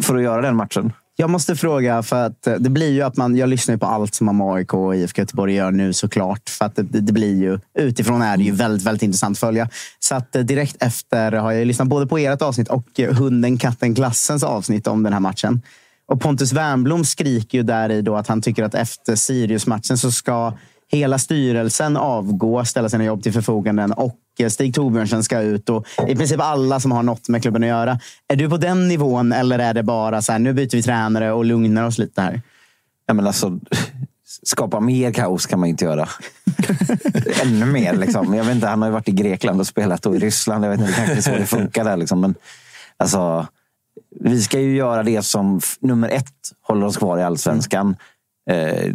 [0.03, 0.93] för att göra den matchen.
[1.19, 3.87] Jag måste fråga, för att eh, det blir ju att man, jag lyssnar ju på
[3.87, 6.49] allt som AIK och IFK Göteborg gör nu såklart.
[6.49, 9.69] För att det, det blir ju, utifrån är det ju väldigt, väldigt intressant att följa.
[9.99, 13.59] Så att eh, direkt efter har jag lyssnat både på ert avsnitt och eh, Hunden,
[13.59, 15.63] katten, glassens avsnitt om den här matchen.
[16.09, 20.13] Och Pontus Wernbloom skriker ju där i då att han tycker att efter Sirius-matchen så
[20.13, 20.53] ska
[20.93, 25.87] hela styrelsen avgå, ställa sina jobb till förfogande och eh, Stig Torbjörnsen ska ut och
[26.09, 28.01] i princip alla som har något med klubben att göra.
[28.29, 31.33] Är du på den nivån eller är det bara så här, nu byter vi tränare
[31.33, 32.43] och lugnar oss lite här?
[33.07, 33.59] Ja, men alltså,
[34.43, 36.09] skapa mer kaos kan man inte göra.
[37.43, 37.97] Ännu mer.
[37.97, 38.35] Liksom.
[38.35, 40.65] Jag vet inte, han har ju varit i Grekland och spelat och i Ryssland.
[40.65, 41.97] Jag vet inte, det kanske är så det funkar där.
[41.97, 42.21] Liksom.
[42.21, 42.35] Men,
[42.97, 43.47] alltså,
[44.21, 47.97] vi ska ju göra det som nummer ett håller oss kvar i allsvenskan.
[48.51, 48.93] Eh,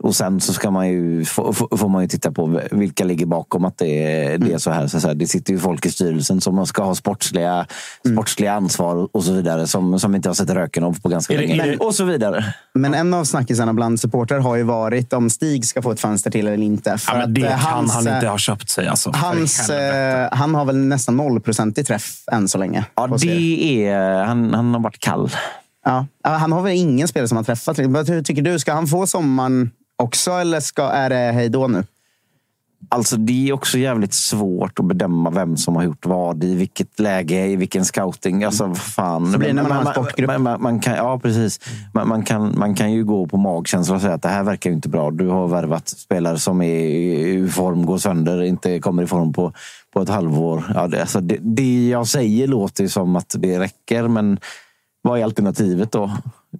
[0.00, 3.26] och sen så ska man ju, få, få- får man ju titta på vilka ligger
[3.26, 3.86] bakom att det
[4.32, 4.86] är, det är så här.
[4.86, 5.14] Så så här.
[5.14, 7.66] Det sitter ju folk i styrelsen som ska ha sportsliga,
[8.12, 9.66] sportsliga ansvar och så vidare.
[9.66, 11.64] Som, som inte har sett röken av på ganska länge.
[11.64, 12.44] det- och så vidare.
[12.74, 16.30] Men en av snackisarna bland supportrar har ju varit om Stig ska få ett fönster
[16.30, 16.98] till eller inte.
[16.98, 18.88] För ja, men att, det eh, kan hans, han eh, inte ha köpt sig.
[18.88, 22.84] Alltså, Hans, eh, han har väl nästan nollprocentig träff än så länge.
[22.94, 24.24] Ja, det är...
[24.24, 25.30] Han, han har varit kall.
[25.84, 26.06] Ja.
[26.22, 27.78] Han har väl ingen spelare som har träffat.
[27.78, 28.58] Vad tycker du?
[28.58, 31.84] Ska han få sommaren också, eller ska, är det hej då nu?
[32.88, 37.00] Alltså det är också jävligt svårt att bedöma vem som har gjort vad i vilket
[37.00, 38.44] läge, i vilken scouting.
[38.44, 39.32] Alltså fan.
[39.32, 40.30] Så blir det när man har en man, sportgrupp.
[40.30, 41.60] man, man, man kan, ja, precis.
[41.94, 44.70] Man, man, kan, man kan ju gå på magkänsla och säga att det här verkar
[44.70, 45.10] inte bra.
[45.10, 49.52] Du har värvat spelare som är i form, går sönder, inte kommer i form på,
[49.92, 50.64] på ett halvår.
[50.74, 54.38] Ja, det, alltså det, det jag säger låter som att det räcker, men
[55.04, 56.10] vad är alternativet då?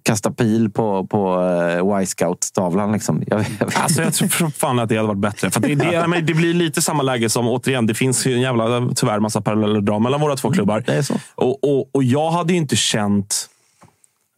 [0.03, 3.23] Kasta pil på, på uh, Y-scout-tavlan liksom.
[3.27, 3.71] Jag, jag.
[3.75, 5.51] Alltså, jag tror fan att det hade varit bättre.
[5.51, 8.41] För det, det, men det blir lite samma läge som, återigen, det finns ju en
[8.41, 10.83] jävla, tyvärr, massa paralleller att dra mellan våra två klubbar.
[10.85, 11.13] Det är så.
[11.35, 13.49] Och, och, och jag hade ju inte känt...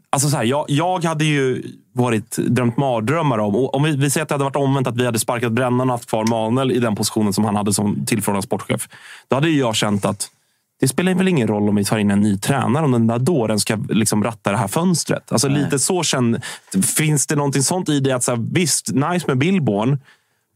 [0.09, 3.55] Alltså så här, jag, jag hade ju varit drömt mardrömmar om...
[3.55, 5.89] och Om vi, vi säger att det hade varit omvänt, att vi hade sparkat Brännan
[5.89, 8.89] och haft kvar Manuel i den positionen som han hade som tillförordnad sportchef.
[9.27, 10.29] Då hade ju jag känt att
[10.79, 13.19] det spelar väl ingen roll om vi tar in en ny tränare om den där
[13.19, 15.31] dåren ska liksom ratta det här fönstret.
[15.31, 16.41] Alltså lite så känner,
[16.97, 19.99] Finns det någonting sånt i det att så här, visst, nice med Billborn,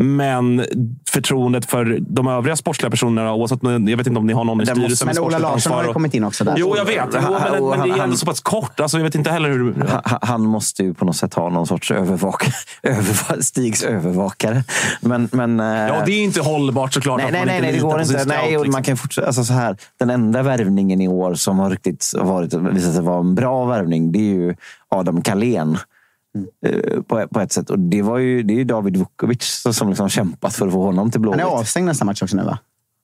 [0.01, 0.65] men
[1.09, 4.65] förtroendet för de övriga sportsliga personerna, oavsett, jag vet inte om ni har någon i
[4.65, 6.55] styrelsen Men Ola Larsson har ju kommit in också där.
[6.57, 7.09] Jo, jag vet.
[7.13, 8.79] Jo, men, men det är ändå så pass kort.
[8.79, 9.75] Alltså, jag vet inte heller hur...
[10.03, 12.53] Han, han måste ju på något sätt ha någon sorts övervakare.
[12.83, 14.63] Överva, Stigs övervakare.
[15.01, 17.21] Men, men, eh, Ja, det är inte hållbart såklart.
[17.21, 18.25] Nej, nej, nej, nej, det går inte.
[18.25, 18.71] Nej, liksom.
[18.71, 22.53] man kan fortsätta, alltså så här, den enda värvningen i år som har riktigt varit,
[22.53, 24.55] visat sig vara en bra värvning, det är ju
[24.89, 25.77] Adam Kalén.
[26.67, 27.69] Eh, På, på ett sätt.
[27.69, 30.83] Och det, var ju, det är ju David Vukovic som liksom kämpat för att få
[30.83, 31.41] honom till Han Blåvitt.
[31.41, 32.57] är avstängd nästa match också nu va?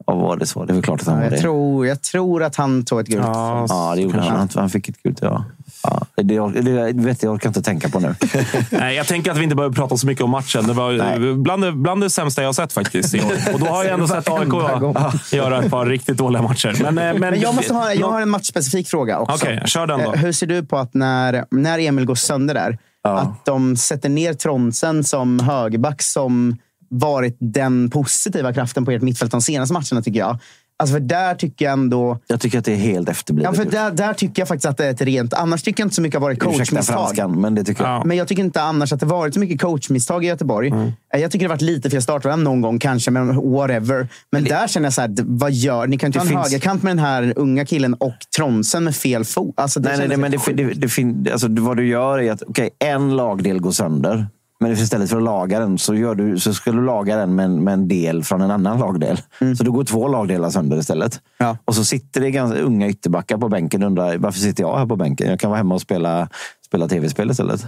[0.07, 0.65] Ja, var det så?
[0.65, 1.41] Det är väl klart att han Ja, var jag, det.
[1.41, 3.21] tror, jag tror att han tog ett gult.
[3.25, 4.37] Ja, Ja, det gjorde han.
[4.37, 4.49] han.
[4.55, 5.45] Han fick ett gult, ja.
[5.83, 8.15] ja det, det, det, vet jag, jag orkar inte tänka på nu.
[8.71, 10.67] Nej, jag tänker att vi inte behöver prata så mycket om matchen.
[10.67, 13.53] Det var bland det, bland det sämsta jag har sett faktiskt i år.
[13.53, 14.53] Och då har jag ändå sett AIK
[15.33, 16.77] göra ett par riktigt dåliga matcher.
[16.83, 19.35] Men, eh, men, Men jag, måste ha, jag har en matchspecifik fråga också.
[19.45, 20.13] Okej, kör den då.
[20.13, 22.77] Eh, Hur ser du på att när, när Emil går sönder där,
[23.15, 26.57] att de sätter ner Tronsen som högerback som
[26.89, 30.39] varit den positiva kraften på ert mittfält de senaste matcherna, tycker jag.
[30.79, 32.19] Alltså för där tycker jag ändå...
[32.27, 33.55] Jag tycker att det är helt Ja, efterblivet.
[33.55, 35.33] för där, där tycker jag faktiskt att det är ett rent...
[35.33, 36.95] Annars tycker jag inte så mycket har varit Ursäkta coachmisstag.
[36.95, 37.91] franskan, men det tycker jag.
[37.91, 38.03] Ja.
[38.05, 40.73] Men jag tycker inte annars att det varit så mycket coachmisstag i Göteborg.
[41.13, 44.07] Eh, Jag tycker det varit lite fel startvärm någon gång kanske, men whatever.
[44.31, 45.97] Men där känner jag så här, vad gör ni?
[45.97, 48.95] kan inte Det ha en finns- högerkant med den här unga killen och Tronsen med
[48.95, 49.53] fel fot.
[49.57, 52.19] Alltså, det Nej, nej, nej, men det, det, det, fin- alltså, det- vad du gör
[52.19, 54.27] är att okej, en lagdel går sönder.
[54.59, 57.45] Men istället för att laga den så, gör du, så ska du laga den med
[57.45, 59.17] en, med en del från en annan lagdel.
[59.57, 61.21] Så då går två lagdelar sönder istället.
[61.37, 61.57] Ja.
[61.65, 64.85] Och så sitter det ganska unga ytterbackar på bänken och undrar varför sitter jag här
[64.85, 65.29] på bänken?
[65.29, 66.29] Jag kan vara hemma och spela,
[66.65, 67.65] spela tv-spel istället.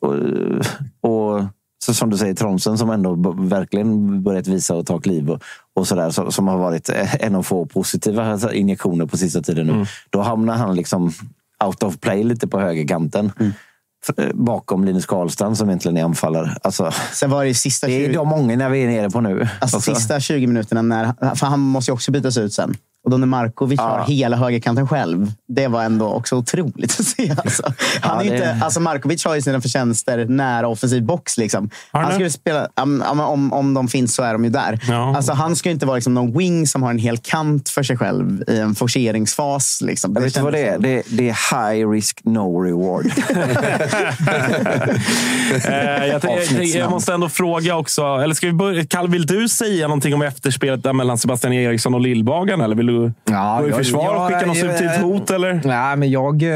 [0.00, 0.14] Och,
[1.10, 1.44] och
[1.84, 5.42] så som du säger, Tronsen som ändå verkligen börjat visa och ta kliv och,
[5.74, 6.90] och sådär, så, som har varit
[7.20, 9.86] en av få positiva injektioner på sista tiden nu.
[10.10, 11.12] Då hamnar han liksom
[11.64, 13.32] out of play lite på högerkanten.
[13.40, 13.46] Eh,
[14.34, 16.56] Bakom Linus Karlstrand som egentligen är anfallare.
[16.62, 19.20] Alltså, Sen var det sista det är 20, de många när vi är nere på
[19.20, 19.48] nu.
[19.60, 22.76] Alltså, sista 20 minuterna, när, för han måste ju också bytas ut sen.
[23.04, 23.84] Och då när Markovic Ja.
[23.88, 25.32] har hela högerkanten själv.
[25.48, 27.34] Det var ändå också otroligt att se.
[27.44, 27.62] Alltså.
[28.00, 31.38] Han är Ja, ju det- inte, alltså Markovic har ju sina förtjänster nära offensiv box.
[31.38, 31.70] Liksom.
[31.92, 32.14] Han Han det?
[32.14, 34.80] skulle spela, om, om- de finns så är de ju där.
[34.88, 35.16] Ja.
[35.16, 37.82] Alltså, han ska ju inte vara liksom någon wing som har en hel kant för
[37.82, 39.80] sig själv i en forceringsfas.
[39.82, 40.14] Liksom.
[40.14, 40.78] vet du vad det är?
[40.78, 41.02] det är?
[41.08, 43.06] Det är high risk, no reward.
[45.68, 48.02] Eh, jag, jag, jag, jag måste ändå fråga också.
[48.02, 51.94] Eller ska vi börja, Kalle, vill du säga någonting om efterspelet där mellan Sebastian Eriksson
[51.94, 52.60] och Lillbagan?
[52.60, 55.30] Eller vill du Ja, gå i jag- försvar och jag- skicka något jag- subtilt hot?
[55.30, 55.60] Eller?
[55.64, 56.48] Nej, men jag, eh,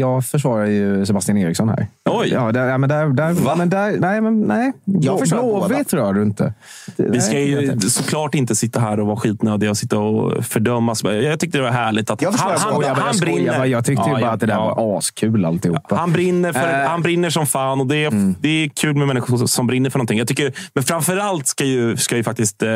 [0.00, 1.86] jag försvarar ju Sebastian Eriksson här.
[2.10, 2.28] Oj.
[2.32, 4.72] Ja, där, ja, men där, där, men där, nej, men nej.
[4.84, 5.20] Jag.
[5.28, 6.54] Blåvitt rör du inte.
[6.96, 7.90] Vi ska ju jag inte.
[7.90, 11.02] såklart inte sitta här och vara skitnödiga och sitta och fördömas.
[11.04, 12.80] Jag tyckte det var härligt att Jag han, han.
[12.82, 13.52] Jag, han jag, skojar, brinner.
[13.58, 13.66] bara.
[13.66, 14.74] jag tyckte ju Ja, bara ja, att det där ja.
[14.74, 15.96] var askul alltihopa.
[15.96, 16.88] Han brinner, för, Eh.
[16.88, 19.90] han brinner som fan och det är, det är kul med människor som- som brinner
[19.90, 20.18] för någonting.
[20.18, 22.68] Jag tycker, men framförallt ska ju, ska ju faktiskt eh,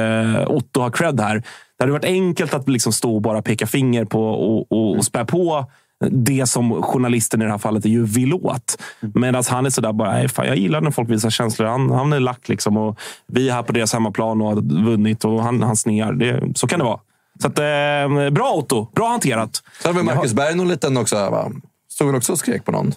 [0.46, 1.42] Otto ha cred här.
[1.78, 5.04] Det hade varit enkelt att liksom stå och bara peka finger på och, och, och
[5.04, 5.70] spä på
[6.10, 8.78] det som journalisten i det här fallet är ju vill åt.
[9.14, 11.66] Medan han är sådär bara, "Nej, fan, jag gillar när folk visar känslor.
[11.66, 12.76] Han, han är lack liksom.
[12.76, 16.12] Och vi är här på deras hemmaplan och har vunnit och han, han snear.
[16.12, 17.00] Det, så kan det vara.
[17.42, 18.86] Så att, eh, bra Otto!
[18.94, 19.62] Bra hanterat.
[19.82, 21.16] Så hade vi Marcus Berg någon liten också.
[21.16, 21.50] Va?
[21.92, 22.92] Stod väl också och skrek på någon?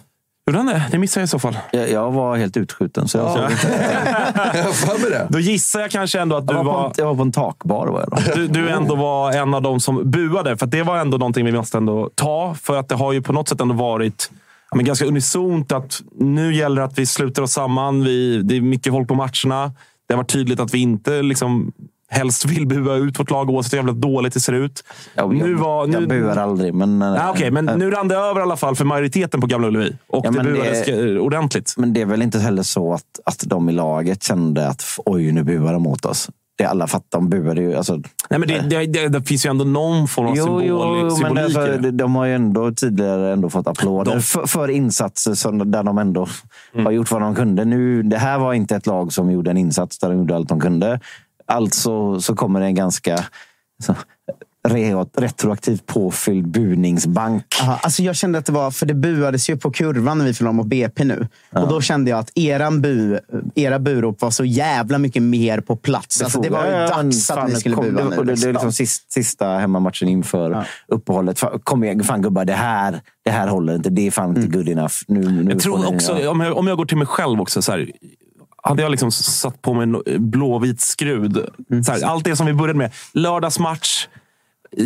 [0.46, 0.82] Gjorde han det?
[0.90, 1.58] Det missade jag i så fall.
[1.72, 3.08] jag, jag var helt utskjuten.
[3.08, 5.10] Så jag, såg inte.
[5.10, 5.26] Det.
[5.30, 7.86] Då gissar jag kanske ändå att du jag, var en, jag var på en takbar.
[7.86, 8.32] Var jag då.
[8.34, 10.56] du, du ändå var en av de som buade.
[10.56, 12.54] För att det var ändå någonting vi måste ändå ta.
[12.62, 14.30] För att det har ju på något sätt ändå varit
[14.70, 18.04] ja, men ganska unisont att nu gäller det att vi sluter oss samman.
[18.04, 19.72] Vi, det är mycket folk på matcherna.
[20.08, 21.72] Det har varit tydligt att vi inte liksom
[22.10, 24.84] helst vill bua ut vårt lag oavsett hur jävla dåligt det ser ut.
[25.14, 26.98] Jag, nu var, nu, jag buar aldrig, men...
[26.98, 29.96] Nej, Okej, men nu rann det över i alla fall för majoriteten på Gamla Ullevi.
[30.08, 31.74] Och Ja, det buades det- ordentligt.
[31.76, 35.32] Men det är väl inte heller så att, att de i laget kände att oj,
[35.32, 36.28] nu buar de mot oss.
[36.58, 37.74] Det alla fattar, de buade ju.
[37.74, 37.92] Alltså,
[38.30, 41.10] Nej, men det, det, det, det finns ju ändå någon form av Jo, symbol, jo
[41.10, 41.90] symbolik men det.
[41.90, 45.98] de har ju ändå tidigare ändå fått applåder De- för, för insatser som, där de
[45.98, 46.28] ändå
[46.74, 46.86] Mm.
[46.86, 47.64] har gjort vad de kunde.
[47.64, 50.48] Nu, det här var inte ett lag som gjorde en insats där de gjorde allt
[50.48, 51.00] de kunde.
[51.50, 53.24] Alltså så kommer det en ganska
[53.82, 53.94] så,
[54.68, 57.44] re, retroaktivt påfylld buningsbank.
[57.62, 60.34] Aha, alltså jag kände att det var, för det buades ju på kurvan när vi
[60.34, 61.28] förlorade mot BP nu.
[61.52, 63.18] Och då kände jag att eran bu,
[63.54, 66.22] era burop var så jävla mycket mer på plats.
[66.22, 68.16] Alltså, det var ju Ja, dags att fan, ni skulle kom, bua det, nu.
[68.16, 68.52] det, det är liksom.
[68.52, 71.38] liksom sist, sista hemmamatchen inför uppehållet.
[71.38, 72.44] Fan, Kom igen, fan gubbar.
[72.44, 73.90] Det här, det här håller inte.
[73.90, 74.94] Det är fan inte good enough.
[75.08, 76.30] Nu, nu Jag tror ni- också, ja.
[76.30, 77.62] om, jag, om jag går till mig själv också.
[77.62, 77.90] Så här,
[78.62, 81.46] hade jag liksom satt på mig en blåvit skrud.
[81.86, 82.92] Så här, allt det som vi började med.
[83.12, 84.06] Lördagsmatch.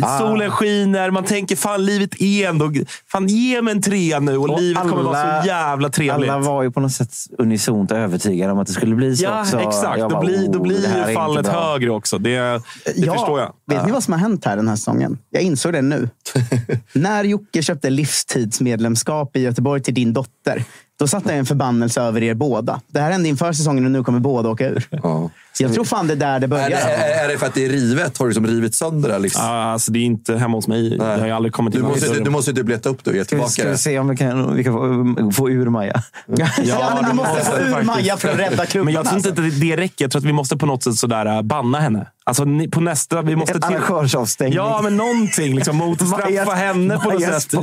[0.01, 0.19] Ah.
[0.19, 2.71] Solen skiner, man tänker fan livet är ändå...
[3.07, 6.29] Fan ge mig en trea nu och, Och livet kommer vara så jävla trevligt.
[6.29, 9.23] Alla var ju på något sätt unisont övertygade om att det skulle bli så.
[9.23, 9.59] Ja, också.
[9.59, 9.99] exakt.
[9.99, 12.17] Jag Då bara, blir, då oh, blir ju fallet högre också.
[12.17, 12.61] Det,
[12.95, 13.53] det förstår jag.
[13.67, 15.17] Vet ni vad som har hänt här den här säsongen?
[15.29, 16.09] Jag insåg det nu.
[16.93, 20.63] När Jocke köpte livstidsmedlemskap i Göteborg till din dotter,
[20.99, 22.81] då satte jag en förbannelse över er båda.
[22.87, 24.87] Det här hände inför säsongen och nu kommer båda åka ur.
[24.89, 25.29] Ja
[25.59, 26.69] jag tror fan det är där det Är börjar.
[26.69, 28.17] det, är, är det för att det är rivet?
[28.17, 29.19] Har du liksom rivit sönder det?
[29.19, 29.45] Liksom?
[29.45, 30.95] Ja, alltså, det är inte hemma hos mig.
[30.97, 33.15] Jag har aldrig kommit Du in måste, du, du måste typ leta upp det och
[33.15, 35.69] ge Ska vi, tillbaka ska vi se om vi kan, vi kan få, få ur
[35.69, 36.01] Maja?
[36.63, 37.83] Ja, men du måste få ur.
[37.83, 38.85] Maja för att rädda klubben.
[38.85, 39.43] Men jag tror inte alltså.
[39.55, 40.05] att det, räcker.
[40.05, 42.07] Jag tror att vi måste på något sätt sådär äh, banna henne.
[42.27, 43.21] Alltså ni- på nästa...
[43.21, 44.55] Vi måste En till- arrangörsavstängning.
[44.55, 45.55] Ja, men någonting.
[45.55, 47.53] Liksom, motstraffa henne på något sätt.
[47.53, 47.57] I,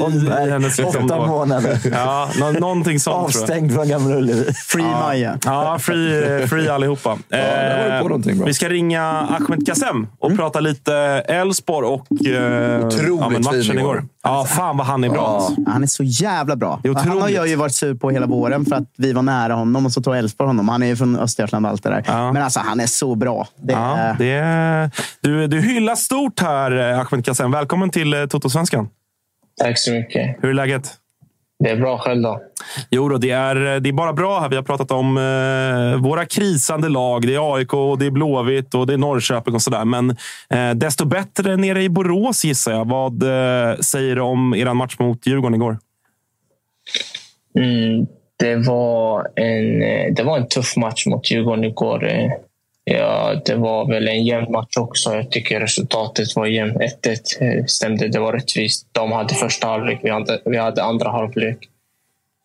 [0.51, 1.79] hennes, liksom, åtta månader.
[1.93, 3.17] Ja, nå, någonting sånt.
[3.37, 4.53] Avstängd från Gamla Ullevi.
[4.67, 5.39] Free Maja.
[5.45, 7.19] Ja, free, free allihopa.
[8.37, 8.47] Bra.
[8.47, 10.95] vi ska ringa Ahmed Kassem och prata lite
[11.29, 14.05] Elfsborg och eh, Otroligt ja, matchen igår.
[14.23, 15.27] Ja, fan vad han är bra.
[15.27, 15.55] alltså.
[15.67, 16.81] Han är så jävla bra.
[16.97, 19.87] Han har jag ju varit sur på hela våren för att vi var nära honom
[19.87, 20.69] och så tog Elfsborg honom.
[20.69, 22.05] Han är ju från Östergötland och allt det där.
[22.07, 22.33] Ja.
[22.33, 23.49] Men alltså, han är så bra.
[23.63, 27.51] Det Ja, är, det är, du, du hyllas stort här, eh, Ahmed Kassem.
[27.51, 28.89] Välkommen till eh, Toto-svenskan.
[29.61, 30.37] Tack så mycket.
[30.41, 30.95] Hur är läget?
[31.63, 32.43] Det är bra själv då.
[32.91, 34.49] Jo, då, det, är, det är bara bra här.
[34.49, 37.27] Vi har pratat om eh, våra krisande lag.
[37.27, 39.85] Det är AIK, och det är Blåvitt och det är Norrköping och sådär.
[39.85, 40.11] Men
[40.51, 42.89] eh, desto bättre nere i Borås gissar jag.
[42.89, 45.79] Vad eh, säger du om er match mot Djurgården igår?
[47.59, 48.07] Mm,
[48.39, 52.05] det, var en, eh, det var en tuff match mot Djurgården igår.
[52.85, 55.15] Ja, det var väl en jämn match också.
[55.15, 56.77] Jag tycker resultatet var jämnt.
[56.77, 58.09] 1-1 eh, stämde.
[58.09, 58.87] Det var rättvist.
[58.93, 61.59] De hade första halvlek, vi hade, vi hade andra halvlek.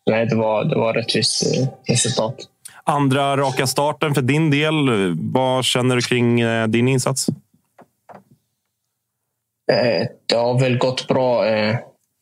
[0.10, 2.36] Nej, det var, det var rättvist eh, resultat.
[2.84, 4.76] Andra raka starten för din del.
[5.20, 7.28] Vad känner du kring eh, din insats?
[10.26, 11.46] Det har väl gått bra.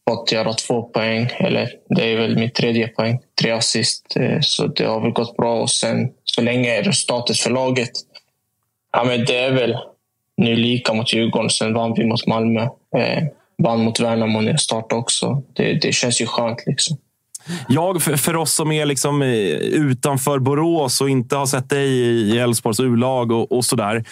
[0.09, 1.29] Fått göra två poäng.
[1.37, 3.19] Eller det är väl min tredje poäng.
[3.41, 4.15] Tre assist.
[4.15, 5.61] Eh, så det har väl gått bra.
[5.61, 7.91] Och sen så länge är resultatet för laget.
[8.91, 9.75] Ja, men det är väl
[10.37, 11.49] nu lika mot Djurgården.
[11.49, 12.61] Sen vann vi mot Malmö.
[12.97, 13.23] Eh,
[13.63, 15.43] vann mot Värnamo när jag startade också.
[15.53, 16.97] Det, det känns ju skönt liksom.
[17.67, 21.89] Jag, för, för oss som är liksom eh, utanför Borås och inte har sett dig
[21.89, 24.03] i Elfsborgs U-lag och, och sådär.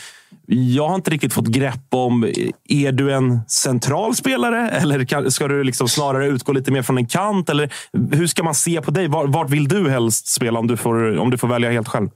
[0.48, 2.24] Jag har inte riktigt fått grepp om,
[2.70, 7.08] är du en central spelare eller ska du liksom snarare utgå lite mer från en
[7.08, 7.50] kant?
[7.50, 7.74] Eller
[8.12, 9.08] hur ska man se på dig?
[9.08, 12.10] Vart vill du helst spela om du får, om du får välja helt själv?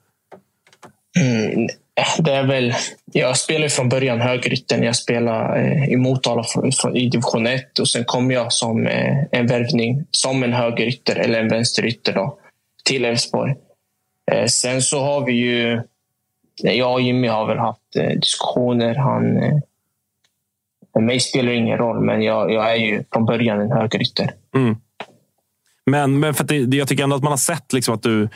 [1.19, 1.67] Mm,
[2.19, 2.73] det är väl,
[3.13, 6.45] jag spelade från början högerytter när jag spelade eh, i Motala
[6.93, 11.39] i division 1 och sen kom jag som eh, en värvning som en högerytter eller
[11.39, 12.38] en vänsterytter då,
[12.86, 13.55] till Elfsborg.
[14.32, 15.82] Eh, sen så har vi ju,
[16.63, 18.95] jag och Jimmy har väl haft eh, diskussioner.
[18.95, 19.53] Han, eh,
[20.93, 24.29] för mig spelar det ingen roll, men jag, jag är ju från början en högerytter.
[24.55, 24.75] Mm.
[25.89, 28.03] Men, men för att det, det- jag tycker ändå att man har sett liksom att
[28.03, 28.29] du,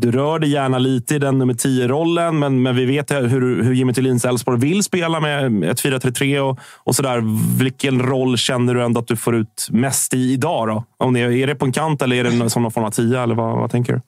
[0.00, 2.38] du rör dig gärna lite i den nummer 10-rollen.
[2.38, 6.58] Men, men vi vet hur, hur Jimmy Tillins Elfsborg vill spela med ett 4-3-3 och,
[6.84, 7.22] och sådär.
[7.58, 10.68] Vilken roll känner du ändå att du får ut mest i idag?
[10.68, 10.84] Då?
[10.96, 13.22] Om det, är det på en kant eller är det som någon form av 10?
[13.22, 14.00] Eller vad, vad tänker du?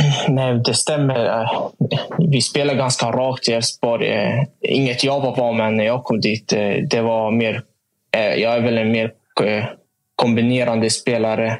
[0.28, 1.46] Nej, det stämmer.
[2.18, 4.08] Vi spelar ganska rakt i Elfsborg.
[4.08, 6.52] Eh, inget jag var van med när jag kom dit.
[6.52, 7.62] Eh, det var mer...
[8.16, 9.12] Eh, jag är väl en mer
[10.16, 11.58] kombinerande spelare.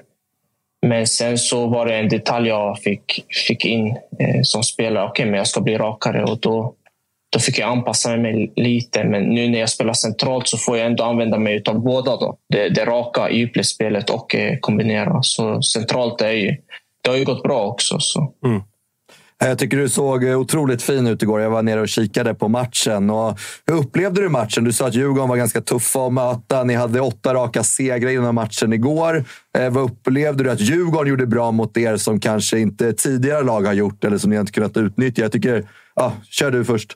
[0.86, 3.98] Men sen så var det en detalj jag fick, fick in
[4.42, 5.08] som spelare.
[5.08, 6.74] Okej, men jag ska bli rakare och då,
[7.32, 9.04] då fick jag anpassa mig lite.
[9.04, 12.16] Men nu när jag spelar centralt så får jag ändå använda mig av båda.
[12.16, 12.36] Då.
[12.48, 15.22] Det, det raka djupledsspelet och kombinera.
[15.22, 16.56] Så centralt är ju,
[17.02, 17.96] det har ju gått bra också.
[18.00, 18.34] Så.
[19.38, 21.40] Jag tycker du såg otroligt fin ut igår.
[21.40, 23.10] Jag var nere och kikade på matchen.
[23.10, 24.64] Och hur upplevde du matchen?
[24.64, 26.64] Du sa att Djurgården var ganska tuffa att möta.
[26.64, 29.24] Ni hade åtta raka segrar innan matchen igår.
[29.58, 33.62] Eh, vad upplevde du att Djurgården gjorde bra mot er som kanske inte tidigare lag
[33.62, 35.22] har gjort eller som ni inte kunnat utnyttja?
[35.22, 35.68] Jag tycker...
[35.94, 36.92] Ja, kör du först.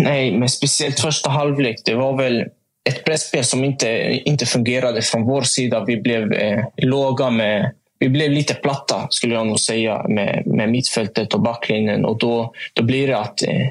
[0.00, 1.76] Nej, men speciellt första halvlek.
[1.84, 2.44] Det var väl
[2.90, 3.88] ett pressspel som inte,
[4.24, 5.84] inte fungerade från vår sida.
[5.86, 7.72] Vi blev eh, låga med
[8.04, 12.04] vi blev lite platta, skulle jag nog säga, med, med mittfältet och backlinjen.
[12.04, 13.66] Och då, då blir det att eh,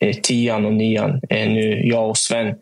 [0.00, 2.54] eh tian och nian, eh, nu jag och Sven,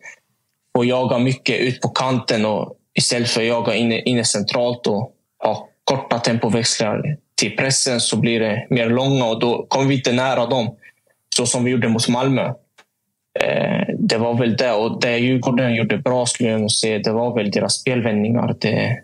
[0.75, 5.11] får jaga mycket ut på kanten och istället för att jaga inne, inne centralt och
[5.43, 10.11] ha korta tempoväxlar till pressen så blir det mer långa och då kommer vi inte
[10.11, 10.75] nära dem.
[11.35, 12.45] Så som vi gjorde mot Malmö.
[13.39, 14.71] Eh, det var väl det.
[14.71, 18.55] Och det Djurgården gjorde bra skulle jag nog säga, det var väl deras spelvändningar.
[18.59, 18.99] Det,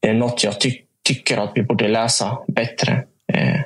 [0.00, 3.04] det är något jag tycker tycker att vi borde läsa bättre.
[3.32, 3.60] Eh,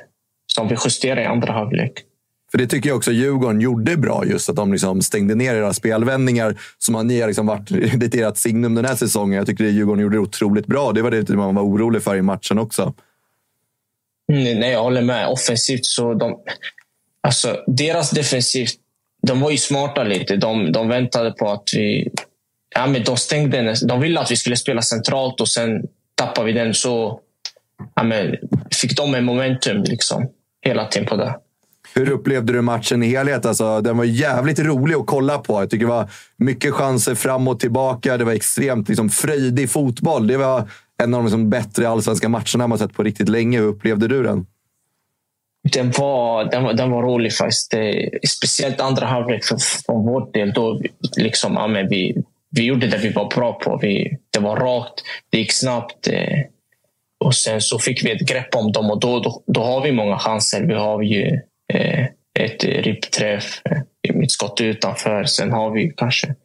[0.53, 1.93] som vi justerar i andra halvlek.
[2.51, 5.73] För det tycker jag också Djurgården gjorde bra, just att de liksom stängde ner era
[5.73, 7.69] spelvändningar som har ni har liksom varit
[8.01, 9.37] lite ert signum den här säsongen.
[9.37, 10.91] Jag tycker att Djurgården gjorde otroligt bra.
[10.91, 12.93] Det var det man var orolig för i matchen också.
[14.31, 15.27] Mm, nej, jag håller med.
[15.27, 16.39] Offensivt så de...
[17.21, 18.75] Alltså, deras defensivt,
[19.27, 20.35] de var ju smarta lite.
[20.35, 22.11] De, de väntade på att vi...
[22.75, 25.81] Ja, men de stängde De ville att vi skulle spela centralt och sen
[26.15, 27.21] tappar vi den så
[27.95, 28.35] ja, men,
[28.81, 30.27] fick de en momentum liksom,
[30.61, 31.35] hela tiden på det.
[31.95, 33.45] Hur upplevde du matchen i helhet?
[33.45, 35.61] Alltså, den var jävligt rolig att kolla på.
[35.61, 38.17] Jag tycker det var mycket chanser fram och tillbaka.
[38.17, 40.27] Det var extremt liksom, fröjdig fotboll.
[40.27, 40.69] Det var
[41.03, 43.59] en av de liksom, bättre allsvenska matcherna man sett på riktigt länge.
[43.59, 44.45] Hur upplevde du den?
[45.73, 47.73] Den var, den var, den var rolig faktiskt.
[48.27, 49.43] Speciellt andra halvlek
[49.85, 50.53] från vår del.
[50.53, 50.81] Då
[51.17, 53.79] liksom, ja, men vi, vi gjorde det vi var bra på.
[53.81, 56.07] Vi, det var rakt, det gick snabbt.
[56.07, 56.39] Eh,
[57.19, 59.91] och sen så fick vi ett grepp om dem och då, då, då har vi
[59.91, 60.63] många chanser.
[60.63, 61.39] Vi har ju
[61.73, 62.05] eh,
[62.39, 65.23] ett ribbträff, eh, ett skott utanför.
[65.23, 66.35] Sen har vi kanske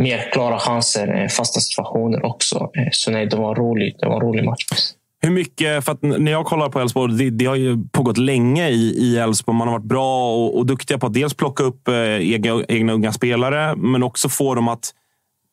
[0.00, 2.70] mer klara chanser, fasta situationer också.
[2.76, 3.96] Eh, så nej, det var roligt.
[4.00, 4.64] Det var en rolig match.
[5.22, 8.68] Hur mycket, för att när jag kollar på Elfsborg, det, det, har ju pågått länge
[8.68, 9.56] i Elfsborg.
[9.56, 11.94] Man har varit bra och, och duktiga på att dels plocka upp eh,
[12.32, 14.92] egna, egna unga spelare, men också få dem att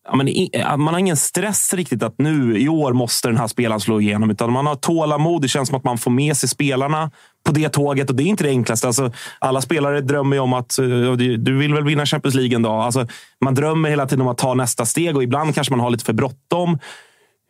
[0.08, 3.47] Ja, men eh, man har ingen stress riktigt att nu i år måste den här
[3.47, 4.30] spelaren slå igenom.
[4.30, 5.41] Utan man har tålamod.
[5.41, 7.12] Det känns som att man får med sig spelarna
[7.45, 8.10] på det tåget.
[8.10, 8.88] Och det är inte det enklaste.
[8.88, 10.86] Alltså, alla spelare drömmer ju om att eh,
[11.38, 12.84] du vill väl vinna Champions League en dag.
[12.84, 13.08] Alltså,
[13.41, 16.05] man drömmer hela tiden om att ta nästa steg och ibland kanske man har lite
[16.05, 16.80] för bråttom.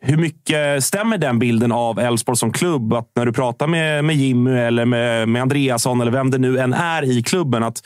[0.00, 2.92] Hur mycket stämmer den bilden av Elfsborg som klubb?
[2.92, 6.58] Att när du pratar med, med Jimmy eller med, med Andreasson eller vem det nu
[6.58, 7.62] än är i klubben.
[7.62, 7.82] att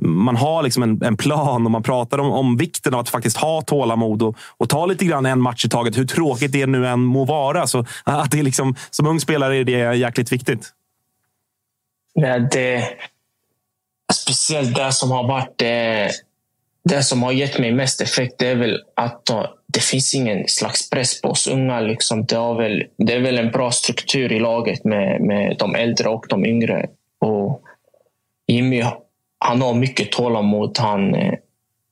[0.00, 3.36] man har liksom en, en, plan och man pratar om, om vikten av att faktiskt
[3.36, 5.98] ha tålamod och, och ta lite grann en match i taget.
[5.98, 7.66] Hur tråkigt det nu än må vara.
[7.66, 7.84] Så äh,
[8.18, 10.72] att det liksom, som ung spelare är det jäkligt viktigt.
[12.14, 12.88] Ja, det,
[14.12, 16.10] speciellt det som har varit det,
[16.84, 19.30] det som har gett mig mest effekt det är väl att
[19.66, 21.80] det finns ingen slags press på oss unga.
[21.80, 22.24] Liksom.
[22.24, 26.08] Det, har väl, det är väl en bra struktur i laget med, med de äldre
[26.08, 26.86] och de yngre.
[27.20, 27.62] Och
[28.46, 28.82] Jimmy
[29.38, 30.78] han har mycket tålamod.
[30.78, 31.34] Han, eh,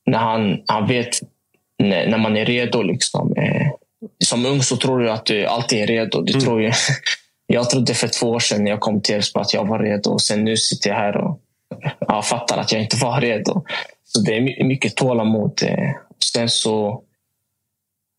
[0.06, 1.08] när han, han vet
[1.78, 2.82] när, när man är redo.
[2.82, 3.34] Liksom.
[3.36, 3.70] Eh,
[4.24, 6.20] som ung så tror du att du alltid är redo.
[6.20, 6.44] Du mm.
[6.44, 6.72] tror ju,
[7.46, 10.10] jag trodde för två år sedan när jag kom till Elfsborg att jag var redo.
[10.10, 11.40] Och sen nu sitter jag här och
[12.00, 13.64] jag fattar att jag inte var redo.
[14.04, 15.62] Så det är mycket tålamod.
[15.62, 15.90] Eh.
[16.32, 17.02] Sen så...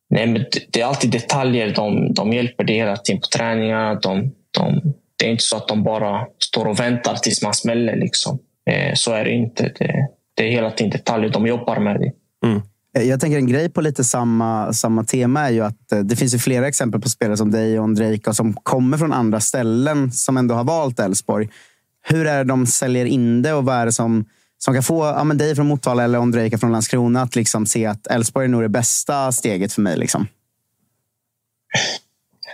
[0.09, 1.73] Nej, men det är alltid detaljer.
[1.73, 3.95] De, de hjälper dig hela tiden på träningarna.
[3.95, 7.95] De, de, det är inte så att de bara står och väntar tills man smäller.
[7.95, 8.39] Liksom.
[8.69, 9.71] Eh, så är det inte.
[9.79, 11.29] Det, det är hela tiden detaljer.
[11.29, 12.11] De jobbar med det.
[12.47, 12.61] Mm.
[12.97, 16.15] Eh, jag tänker en grej på lite samma, samma tema är ju att eh, det
[16.15, 20.11] finns ju flera exempel på spelare som dig och Ondrejka som kommer från andra ställen
[20.11, 21.49] som ändå har valt Elfsborg.
[22.07, 24.25] Hur är det de säljer in det och vad är det som,
[24.57, 27.85] som kan få ja, men dig från Motala eller Ondrejka från Landskrona att liksom se
[27.85, 29.97] att Elfsborg är nog det bästa steget för mig?
[29.97, 30.27] Liksom?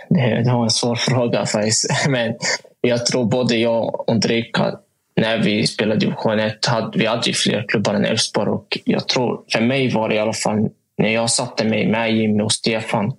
[0.08, 1.86] Det, det var en svår fråga faktiskt.
[2.08, 2.34] Men
[2.80, 4.78] jag tror både jag och Ondrejka
[5.16, 9.08] när vi spelade division 1 hade vi hade ju fler klubbar än Elfsborg och jag
[9.08, 10.68] tror, för mig var det i alla fall
[10.98, 13.12] när jag satte mig med Jimmy och Stefan.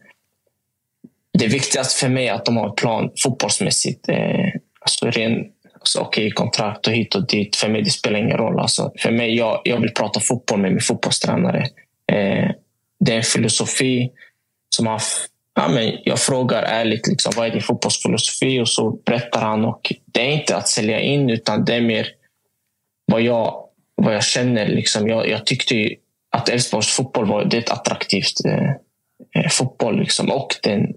[1.37, 4.09] Det viktigaste för mig är att de har en plan fotbollsmässigt.
[4.09, 4.49] Eh,
[4.79, 7.55] alltså ren, alltså, okej, okay, kontrakt och hit och dit.
[7.55, 8.59] För mig det spelar ingen roll.
[8.59, 11.61] Alltså, för mig, jag, jag vill prata fotboll med min fotbollstränare.
[12.11, 12.49] Eh,
[12.99, 14.11] det är en filosofi
[14.75, 15.01] som har
[15.55, 18.59] ja, men jag frågar ärligt, liksom, vad är din fotbollsfilosofi?
[18.59, 19.65] Och så berättar han.
[19.65, 22.07] Och det är inte att sälja in, utan det är mer
[23.05, 23.65] vad jag,
[23.95, 24.67] vad jag känner.
[24.67, 25.07] Liksom.
[25.07, 25.95] Jag, jag tyckte
[26.29, 28.69] att Elfsborgs fotboll var det är ett attraktivt eh,
[29.35, 29.99] eh, fotboll.
[29.99, 30.31] Liksom.
[30.31, 30.93] Och den,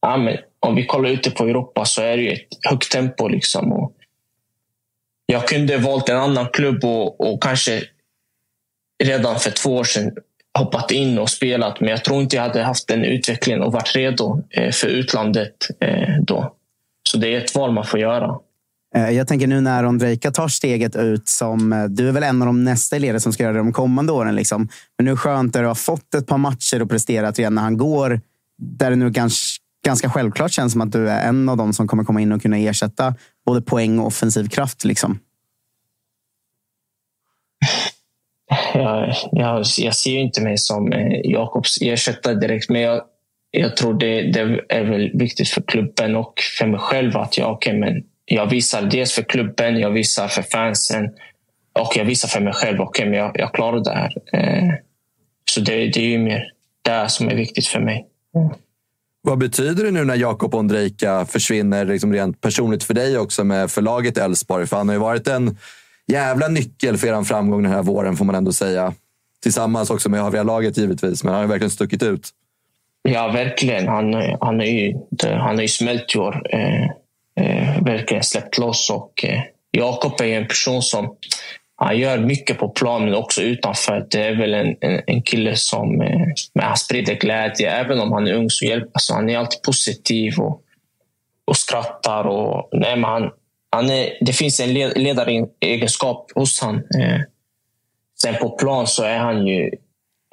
[0.00, 3.28] ja, men om vi kollar ute på Europa så är det ju ett högt tempo.
[3.28, 3.92] Liksom, och
[5.26, 7.82] jag kunde valt en annan klubb och, och kanske
[9.04, 10.16] redan för två år sedan
[10.58, 13.96] hoppat in och spelat, men jag tror inte jag hade haft den utvecklingen och varit
[13.96, 16.54] redo eh, för utlandet eh, då.
[17.02, 18.34] Så det är ett val man får göra.
[18.96, 21.86] Eh, jag tänker nu när Ondrejka tar steget ut som...
[21.90, 24.34] Du är väl en av de nästa ledare som ska göra det de kommande åren.
[24.34, 24.68] Liksom.
[24.98, 27.54] Men nu är det skönt att du har fått ett par matcher och presterat igen
[27.54, 28.20] när han går.
[28.58, 31.88] Där det nu ganska, ganska självklart känns som att du är en av dem som
[31.88, 33.14] kommer komma in och kunna ersätta
[33.46, 34.84] både poäng och offensiv kraft.
[34.84, 35.18] Liksom.
[38.74, 43.02] Jag, jag, jag ser ju inte mig som eh, Jakobs ersättare direkt, men jag,
[43.50, 47.52] jag tror det, det är väl viktigt för klubben och för mig själv att jag,
[47.52, 51.10] okay, men jag visar dels för klubben, jag visar för fansen
[51.72, 52.80] och jag visar för mig själv.
[52.80, 54.14] Okay, men jag, jag klarar det här.
[54.32, 54.74] Eh,
[55.50, 56.52] så det, det är ju mer
[56.82, 58.06] det som är viktigt för mig.
[58.36, 58.48] Mm.
[59.22, 63.70] Vad betyder det nu när Jakob Ondrejka försvinner liksom rent personligt för dig också med
[63.70, 64.66] förlaget Elfsborg?
[64.66, 65.56] För han har ju varit en
[66.08, 68.94] jävla nyckel för er framgång den här våren får man ändå säga.
[69.42, 72.28] Tillsammans också med övriga laget givetvis, men han har verkligen stuckit ut.
[73.02, 73.88] Ja, verkligen.
[73.88, 76.42] Han, han, är ju, han har ju smält i år.
[76.50, 76.84] Eh,
[77.36, 78.90] eh, verkligen släppt loss.
[78.90, 79.40] Och, eh,
[79.70, 81.16] Jakob är en person som
[81.76, 84.06] han gör mycket på plan, men också utanför.
[84.10, 87.70] Det är väl en, en, en kille som eh, men han sprider glädje.
[87.70, 90.62] Även om han är ung så hjälper alltså, han är alltid positiv och,
[91.44, 92.24] och skrattar.
[92.24, 93.30] Och, nej, men han,
[93.70, 96.76] han är, det finns en ledaregenskap hos han.
[96.76, 97.20] Eh,
[98.22, 99.70] sen på plan så är han ju...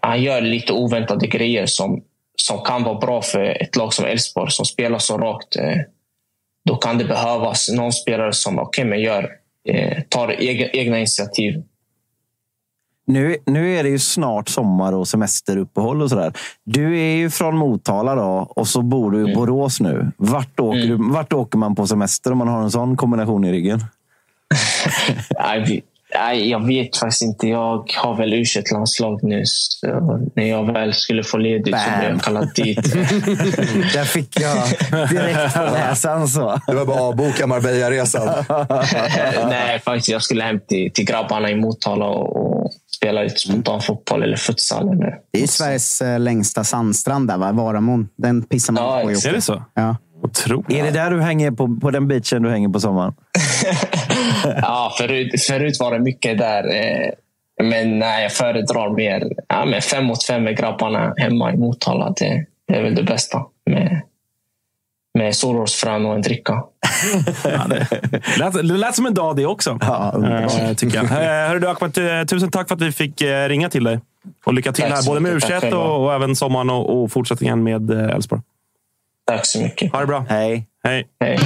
[0.01, 2.03] Han gör lite oväntade grejer som,
[2.35, 5.55] som kan vara bra för ett lag som Elfsborg som spelar så rakt.
[5.55, 5.77] Eh.
[6.65, 9.31] Då kan det behövas någon spelare som okay, men gör,
[9.67, 10.41] eh, tar
[10.75, 11.63] egna initiativ.
[13.07, 16.33] Nu, nu är det ju snart sommar och semesteruppehåll och sådär.
[16.63, 20.11] Du är ju från Motala då och så bor du i Borås nu.
[20.17, 23.51] Vart åker, du, vart åker man på semester om man har en sån kombination i
[23.51, 23.83] ryggen?
[26.13, 27.47] Nej, jag vet faktiskt inte.
[27.47, 29.41] Jag har väl u landslag nu.
[29.45, 29.87] Så
[30.35, 32.93] när jag väl skulle få ledigt så blev jag kallad dit.
[33.93, 34.57] Där fick jag
[35.09, 36.27] direkt på näsan.
[36.27, 36.59] Så.
[36.67, 38.45] Du var bara avboka Marbella-resan.
[39.49, 40.09] Nej, faktiskt.
[40.09, 42.54] Jag skulle hem till, till grabbarna i Motala och,
[42.97, 44.93] spela lite spontan fotboll eller futsal.
[44.93, 45.17] Eller.
[45.31, 47.51] Det är Sveriges eh, längsta sandstrand där, va?
[47.51, 48.09] Varamon.
[48.17, 49.11] Den pissar man Ja, på.
[49.11, 49.25] ihop.
[49.25, 49.63] Är det så?
[49.73, 49.95] Ja.
[50.23, 50.71] Otroligt.
[50.79, 53.13] Är det där du hänger på, på den beachen du hänger på sommaren?
[54.61, 56.63] Ja, förut, förut var det mycket där.
[56.75, 57.09] eh,
[57.63, 62.13] Men nej, jag föredrar mer ja, men fem mot fem med grabbarna hemma i Motala.
[62.17, 63.41] Det, det är väl det bästa.
[63.69, 64.01] Med,
[65.15, 66.63] med solrosfrön och en dricka.
[68.39, 69.79] lät, det lät som en dag det också.
[70.61, 71.05] eh, tycker jag.
[71.05, 73.99] Eh, Hörru du eh, tusen tack för att vi fick eh, ringa till dig.
[74.45, 77.91] Och lycka till här, både med u och, och även sommaren och, och fortsättningen med
[77.91, 78.41] Elfsborg.
[79.27, 79.91] Tack så mycket.
[79.91, 80.25] Ha det bra.
[80.29, 80.67] Hej.
[80.83, 81.07] Hej.
[81.19, 81.39] Hej.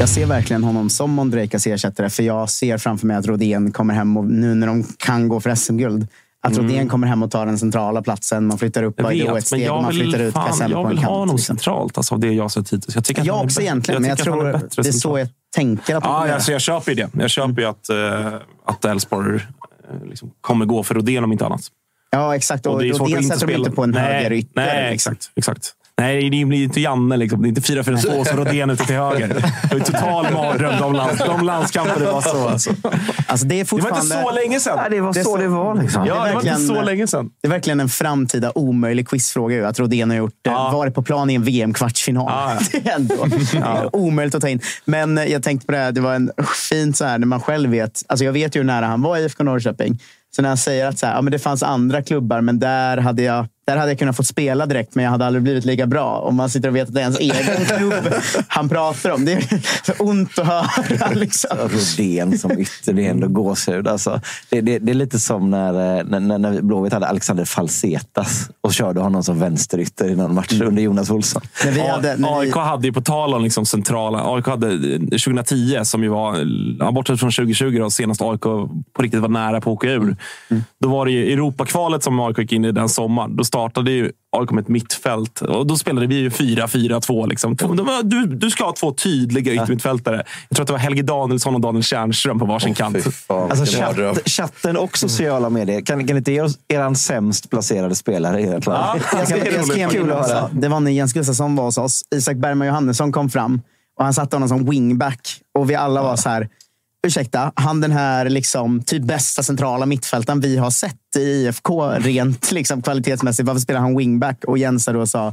[0.00, 3.94] Jag ser verkligen honom som Ondrejkas ersättare, för jag ser framför mig att Rodén kommer
[3.94, 6.06] hem och nu när de kan gå för SM-guld,
[6.44, 6.64] att Mm.
[6.66, 8.46] Rodén kommer hem och tar den centrala platsen.
[8.46, 10.76] Man flyttar upp Jag Baidoo ett men steg och jag man flyttar ut Kassem på
[10.76, 11.10] jag en vill ha kant.
[11.18, 11.56] honom liksom.
[11.56, 12.94] centralt alltså, av det jag sett hittills.
[12.94, 14.54] Jag tycker att Jag han är också bä- egentligen, men jag tycker att han tror
[14.60, 15.18] är det är så centralt.
[15.18, 17.08] jag tänker att de Ja, alltså, jag köper ju det.
[17.22, 18.34] Jag köper ju att, eh,
[18.66, 19.40] att Elfsborg eh,
[20.08, 21.60] liksom kommer gå för Rodén om inte annat.
[22.10, 22.66] Ja, exakt.
[22.66, 24.50] Och, det är svårt Rodén sätter de inte på en nej, höger ytter.
[24.54, 25.12] Nej, liksom.
[25.12, 25.32] exakt.
[25.36, 25.72] exakt.
[26.00, 27.16] Nej, det blir inte Janne.
[27.16, 27.42] Liksom.
[27.42, 29.28] Det är inte 4-4-2 som Rodén ute till höger.
[29.28, 32.48] Det var total mardröm, de, lands, de landskamper det var så.
[32.48, 32.70] Alltså.
[33.26, 34.22] Alltså, det, är Det var inte fortfarande...
[34.22, 34.78] så länge sedan.
[34.82, 35.74] Ja, det var så det var.
[35.82, 36.06] Liksom.
[36.06, 37.30] Ja, det var inte så länge sedan.
[37.42, 39.56] Det är verkligen en framtida omöjlig quizfråga.
[39.56, 40.70] ju, Att Rodén har gjort, Ja.
[40.72, 42.26] varit på plan i en VM-kvartsfinal.
[42.28, 42.66] Ja, ja.
[42.82, 43.14] Det är ändå
[43.66, 44.60] är omöjligt att ta in.
[44.84, 46.30] Men eh, jag tänkte på det här, det var en
[46.70, 48.02] fint så här när man själv vet.
[48.08, 49.98] Alltså jag vet ju hur nära han var i IFK Norrköping.
[50.36, 52.96] Så när han säger att så här, ja, men det fanns andra klubbar, men där
[52.96, 55.86] hade jag där hade jag kunnat få spela direkt, men jag hade aldrig blivit lika
[55.86, 56.18] bra.
[56.18, 58.14] Om man sitter och vet att det är ens egen klubb
[58.48, 59.24] han pratar om.
[59.24, 61.10] Det är så ont att höra.
[61.14, 61.50] Liksom.
[61.58, 63.88] Rodén som ytter, det är ändå gåshud.
[63.88, 64.20] Alltså,
[64.50, 68.50] det, det, det är lite som när, eh, när, när- när Blåvitt hade Alexander Falsetas
[68.60, 71.42] och körde honom som vänsterytter i någon match under Jonas Olsson.
[71.64, 75.00] När vi hade, vi, AIK hade ju, på tal om liksom centrala, AIK hade eh,
[75.00, 79.70] 2010, som ju var, bortsett från 2020, då, senast AIK på riktigt var nära på
[79.70, 80.16] att åka ur.
[80.80, 83.36] Då var det ju Europakvalet som AIK gick in i den sommaren.
[83.36, 85.40] Då startade ju AIK med ett mittfält.
[85.40, 87.28] Och då spelade vi ju 4-4-2.
[87.28, 87.56] Liksom.
[88.04, 90.24] Du, du ska ha två tydliga yttermittfältare.
[90.48, 92.96] Jag tror att det var Helge Danielsson och Daniel Tjärnström på varsin kant.
[93.04, 95.80] Fy fan, Alltså, chatt, chatten och sociala medier.
[95.80, 99.00] Kan, kan inte ge oss er sämst placerade spelare i ert lag?
[100.52, 102.02] Det var när Jens Gustafsson var hos oss.
[102.14, 103.62] Isak Bergman Johannesson kom fram
[103.98, 105.40] och han satte honom som wingback.
[105.58, 106.48] Och vi alla var så här
[107.04, 112.52] ursäkta, han den här liksom, typ bästa centrala mittfältaren vi har sett i IFK rent
[112.52, 113.46] liksom, kvalitetsmässigt.
[113.46, 114.44] Varför spelar han wingback?
[114.44, 115.26] Och Jensa då sa,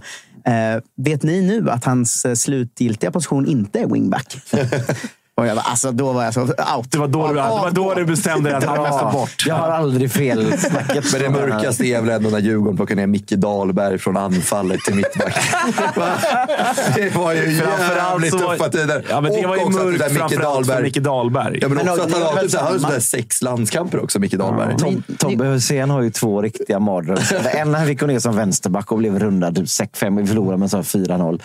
[0.46, 4.38] eh, vet ni nu att hans eh, slutgiltiga position inte är wingback?
[5.42, 6.92] Och jag bara, alltså, då var jag så out.
[6.92, 9.46] Det var då du, det var då du bestämde dig att han måste bort.
[9.48, 11.12] Jag har aldrig fel snacket.
[11.12, 14.96] Men det mörkaste är väl ändå när Djurgården plockar ner Micke Dahlberg från anfallet till
[14.96, 15.36] mittback.
[16.96, 19.06] det var ju jävligt tuffa tider.
[19.10, 21.60] Ja, men det Och var ju mörkt framförallt för Micke Dahlberg.
[21.62, 24.78] Ja, men, Men också då- att han har typ, sådär sex landskamper också, Micke Dahlberg.
[24.78, 27.22] Tom, Tobbe Hysén har ju två riktiga mardrömmar.
[27.56, 30.22] En han fick gå ner som vänsterback och blev rundad typ 6-5.
[30.22, 31.42] Vi förlorade med så 4-0.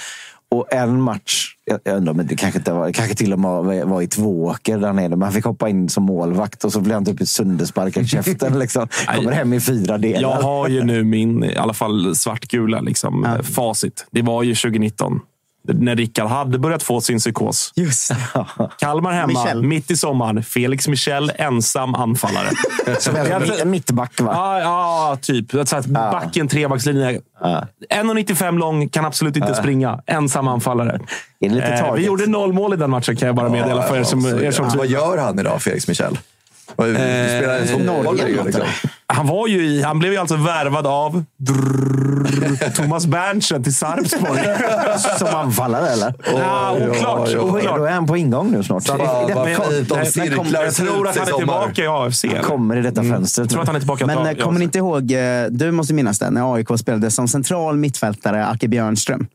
[0.50, 1.54] Och en match,
[1.84, 4.92] jag undrar men det kanske, inte var, kanske till och med var, i Tvååker där
[4.92, 5.08] nere.
[5.08, 8.58] Men han fick hoppa in som målvakt och så blev han typ söndersparkad i käften.
[8.58, 8.88] Liksom.
[9.16, 10.20] Kommer hem i fyra delar.
[10.20, 14.06] Jag har ju nu min, i alla fall svartgula, liksom, facit.
[14.10, 15.20] Det var ju 2019.
[15.68, 17.72] När Rickard hade börjat få sin psykos.
[17.74, 18.12] Just
[18.78, 19.62] Kalmar hemma, Michel.
[19.62, 20.42] mitt i sommaren.
[20.42, 22.50] Felix Michel, ensam anfallare.
[22.98, 24.30] Som en mittback va?
[24.32, 25.50] Ja, ja typ.
[25.68, 27.20] Så att backen, trebackslinje.
[27.94, 30.02] 1,95 lång, kan absolut inte springa.
[30.06, 31.00] Ensam anfallare.
[31.40, 34.26] Eh, vi gjorde noll mål i den matchen kan jag bara meddela för er som,
[34.26, 36.18] er som Vad gör han idag, Felix Michel?
[36.76, 38.04] Vad- Spelar en fotboll?
[38.16, 38.62] Norge, liksom.
[39.06, 44.40] Han, var ju i, han blev ju alltså värvad av drrrr, Thomas Berntsen till Sarpsborg.
[45.18, 46.14] Som anfallare eller?
[46.32, 47.34] Ja, oklart.
[47.34, 47.76] Och oklart.
[47.78, 48.84] då är han på ingång nu snart.
[48.86, 52.24] Fan, I vad fint kom- cirklar Jag tror att han är tillbaka i AFC.
[52.34, 53.44] Han kommer i detta fönstret.
[53.44, 55.94] Jag tror att han är tillbaka Men eh, kommer ni inte ihåg, eh, du måste
[55.94, 59.26] minnas det, när AIK spelade som central mittfältare, Acke Björnström.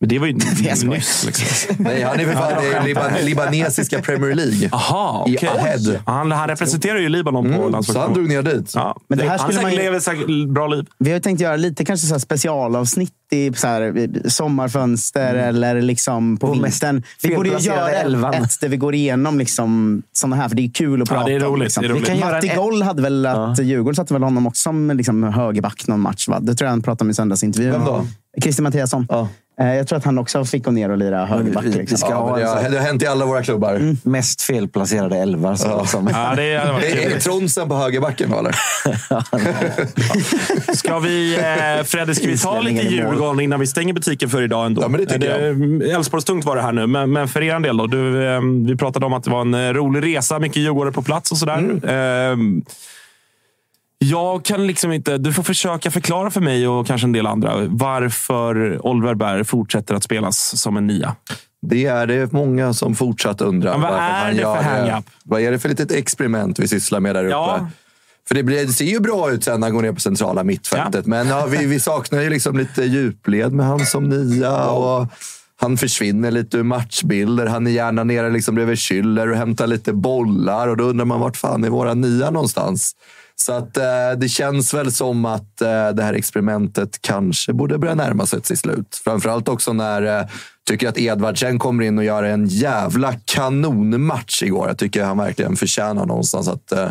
[0.00, 0.32] Men det var ju
[0.88, 1.24] nyss.
[1.26, 1.76] Liksom.
[1.84, 4.68] Nej, han är för fan det är liban, libanesiska Premier League.
[4.72, 5.48] Aha, I okej.
[5.48, 6.00] Ahed.
[6.06, 8.14] Han, han representerar ju Libanon på Mm, så han landslagsnivå.
[8.14, 8.72] drog ner dit.
[8.74, 10.86] Ja, Men det det här han skulle man ju- lever säkert bra liv.
[10.98, 15.34] Vi har ju tänkt göra lite kanske så här specialavsnitt i så här, i sommarfönster
[15.34, 17.02] eller liksom på På vintern.
[17.22, 18.34] Vi borde ju göra elvan.
[18.34, 21.28] ett där vi går igenom liksom såna här, för det är kul att Ja, prata
[21.28, 21.52] det är om.
[21.52, 21.82] roligt, Liksom.
[21.82, 22.02] det är roligt.
[22.02, 25.22] Vi kan göra Matti Goll hade väl att Djurgården satte väl honom också som liksom
[25.22, 26.28] högerback någon match.
[26.28, 26.40] Va?
[26.40, 27.72] Det tror jag han pratade om i söndagsintervjun.
[27.72, 28.06] Vem då?
[28.42, 29.06] Christer Mattiasson.
[29.10, 29.28] Ja.
[29.60, 31.64] Eh, Jag tror att han också fick gå ner och lira högerback.
[31.64, 31.98] vi- vi Liksom.
[31.98, 33.96] ska Ja, ha det, har, det har hänt i alla våra klubbar.
[34.08, 35.54] Mest felplacerade elvar.
[35.54, 37.24] Så, Ja, det hade varit Det är, är det trevligt.
[37.24, 38.54] Tronsen på högerbacken då, eller?
[40.76, 42.82] Ska vi, eh, Fredde, ska vi ta lite.
[42.86, 44.66] Djurgården innan vi stänger butiken för idag?
[44.66, 44.82] Ändå?
[44.82, 45.82] Ja, men det tycker jag.
[45.90, 47.86] Älvsborgstungt var det här nu, men, men för er del då?
[47.86, 51.02] Du, eh, vi pratade om att det var en eh, rolig resa, mycket djurgårdare på
[51.02, 51.58] plats och sådär.
[51.58, 52.58] Mm.
[52.58, 52.62] Eh,
[54.10, 55.18] jag kan liksom inte...
[55.18, 59.94] Du får försöka förklara för mig och kanske en del andra varför Oliver Berg fortsätter
[59.94, 61.16] att spelas som en nia.
[61.62, 63.72] Det är det många som fortsatt undrar.
[63.72, 65.04] Men vad är det för hang-up?
[65.24, 67.30] Vad är det för litet experiment vi sysslar med där uppe?
[67.30, 67.68] Ja.
[68.28, 70.44] För det, blir, det ser ju bra ut sen när han går ner på centrala
[70.44, 71.06] mittfältet.
[71.06, 74.66] Men ja, vi, vi saknar ju liksom lite djupled med han som nia.
[74.66, 75.06] Och
[75.60, 77.46] han försvinner lite ur matchbilder.
[77.46, 80.68] Han är gärna nere liksom bredvid Schüller och hämtar lite bollar.
[80.68, 82.96] Och då undrar man vart fan är våra nia någonstans?
[83.36, 87.94] Så att, eh, det känns väl som att eh, det här experimentet kanske borde börja
[87.94, 89.00] närma sig sitt slut.
[89.04, 90.26] Framförallt också när eh,
[90.68, 94.68] tycker att Edvardsen kommer in och gör en jävla kanonmatch igår.
[94.68, 96.88] Jag tycker han verkligen förtjänar någonstans att eh,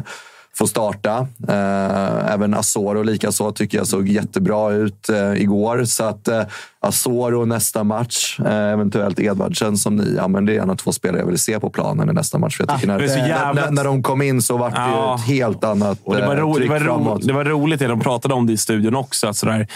[0.54, 1.28] eh, få starta.
[1.48, 5.84] Eh, även Asoro likaså tycker jag såg jättebra ut eh, igår.
[5.86, 6.42] Så att eh,
[6.80, 10.28] Asoro nästa match, eventuellt Edvardsen som nia.
[10.28, 12.58] Men det är en av två spelare jag vill se på planen i nästa match.
[12.58, 14.58] För jag tycker när, det är så när, jävla- när, när de kom in så
[14.58, 15.16] var det Ja.
[15.16, 17.28] ett helt annat Och det, var ro, det, tryck var ro, framåt.
[17.28, 19.28] det var roligt det de pratade om det i studion också.
[19.28, 19.68] Att sådär,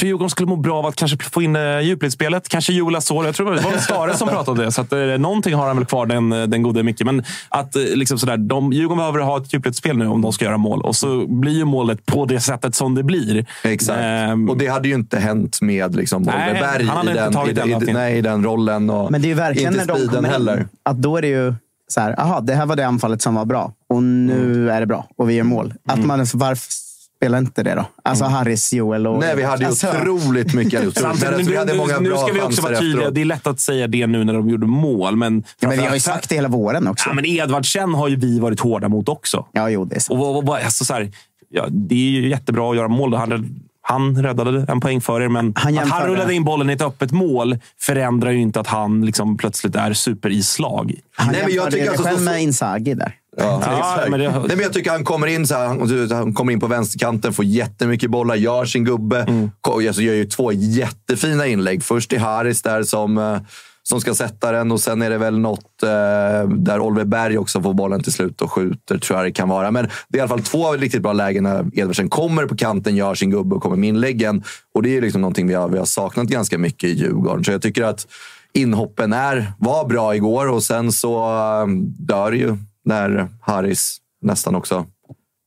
[0.00, 2.48] tror Djurgården skulle må bra av att kanske få in uh, djupledsspelet.
[2.48, 3.24] Kanske Joel Asoro.
[3.24, 4.72] Jag tror det var Stare som pratade om det.
[4.72, 7.04] Så att, uh, någonting har han väl kvar, den, eh, den gode Micke.
[7.04, 10.44] Men att uh, liksom sådär, de, Djurgården behöver ha ett djupledsspel nu om de ska
[10.44, 10.82] göra mål.
[10.82, 13.46] Och så blir ju målet på det sättet som det blir.
[13.64, 13.98] Exakt.
[14.02, 17.12] Ehm, och det hade ju inte hänt med liksom, Nej, Oliver Berg han hade i,
[17.12, 18.90] inte den, tagit i, den i, nej, i den rollen.
[18.90, 20.60] Och Men det är ju verkligen inte när de kommer heller.
[20.60, 21.54] in, att då är det ju
[21.88, 24.68] så här, aha, det här var det anfallet som var bra och nu Mm.
[24.68, 25.74] är det bra och vi gör mål.
[25.88, 26.89] Att man, varför
[27.20, 27.84] spelar inte det då?
[28.04, 29.14] Alltså Harris, Joel och...
[29.14, 29.26] Mm.
[29.26, 30.86] Nej, vi hade ju alltså, otroligt mycket.
[30.86, 31.20] otroligt.
[31.30, 32.96] Men nu, vi hade många nu, nu bra ska vi också vara tydliga.
[32.98, 33.14] efteråt.
[33.14, 35.16] Det är lätt att säga det nu när de gjorde mål.
[35.16, 37.08] Men, Ja, men vi har ju sagt det hela våren också.
[37.08, 39.46] Ja, men Edvardsen har ju vi varit hårda mot också.
[39.52, 40.20] Ja, jo, det är sant.
[40.20, 41.12] Och, och, och, alltså, så här,
[41.48, 43.14] ja, det är ju jättebra att göra mål.
[43.14, 46.72] Han, han räddade en poäng för er, men Han att han rullade in bollen i
[46.72, 50.94] ett öppet mål förändrar ju inte att han liksom plötsligt är super i slag.
[51.16, 53.14] Han Nej, men jag tycker det alltså själv så- med Inzaghi där.
[53.44, 56.34] Ja, Ja, men det- Nej, men jag tycker han kommer in så här, han, han
[56.34, 59.20] kommer in på vänsterkanten, får jättemycket bollar, gör sin gubbe.
[59.22, 59.50] Mm.
[59.86, 61.82] Alltså, gör ju två jättefina inlägg.
[61.84, 63.36] Först till Haris där som, eh,
[63.82, 67.62] som ska sätta den och sen är det väl något eh, där Oliver Berg också
[67.62, 69.70] får bollen till slut och skjuter, tror jag det kan vara.
[69.70, 72.96] Men det är i alla fall två riktigt bra lägen när Edvardsen kommer på kanten,
[72.96, 74.42] gör sin gubbe och kommer med inläggen.
[74.74, 77.44] Och det är liksom någonting vi har, vi har saknat ganska mycket i Djurgården.
[77.44, 78.06] Så jag tycker att
[78.52, 81.66] inhoppen är, var bra igår och sen så eh,
[81.98, 84.86] dör ju när Harris nästan också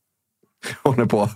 [0.82, 1.28] håller på.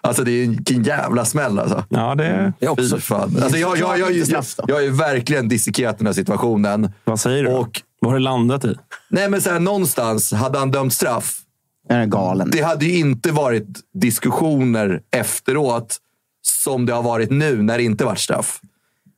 [0.00, 1.84] Alltså det är en jävla smäll alltså.
[1.88, 2.96] Ja, det är också...
[2.96, 3.36] Fy fan.
[3.42, 6.92] Alltså, jag, jag, jag, jag, jag har ju verkligen dissekerat den här situationen.
[7.04, 7.50] Vad säger du?
[7.50, 8.76] Och, Vad har det landat i?
[9.10, 11.40] nej, men så här, någonstans hade han dömt straff.
[11.88, 12.50] är galen.
[12.52, 15.96] Det hade ju inte varit diskussioner efteråt
[16.42, 18.60] som det har varit nu när det inte varit straff.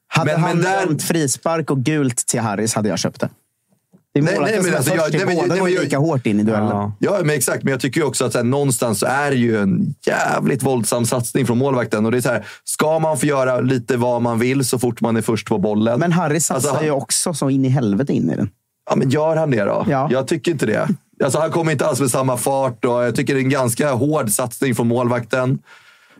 [0.09, 3.29] Hade Men- han men där- dömt frispark och gult till Harris hade jag köpt det.
[4.15, 5.83] Det är Nej, målvakten nej, men som alltså, först jag- nej, men- båda nej, går
[5.83, 6.93] lika hårt in i duellen.
[6.99, 7.63] Ja, men exakt.
[7.65, 11.07] Men jag tycker också att så här, någonstans så är det ju en jävligt våldsam
[11.07, 12.05] satsning från målvakten.
[12.07, 15.01] Och det är så här, ska man få göra lite vad man vill så fort
[15.01, 16.01] man är först på bollen?
[16.01, 18.51] Men Harris satsar Alltså, han- ju också så in i helvete in i den.
[18.91, 19.87] Ja, men gör han det då?
[19.89, 20.09] Ja.
[20.11, 20.89] Jag tycker inte det.
[21.25, 23.93] Alltså, han kommer inte alls med samma fart och jag tycker det är en ganska
[23.93, 25.59] hård satsning från målvakten.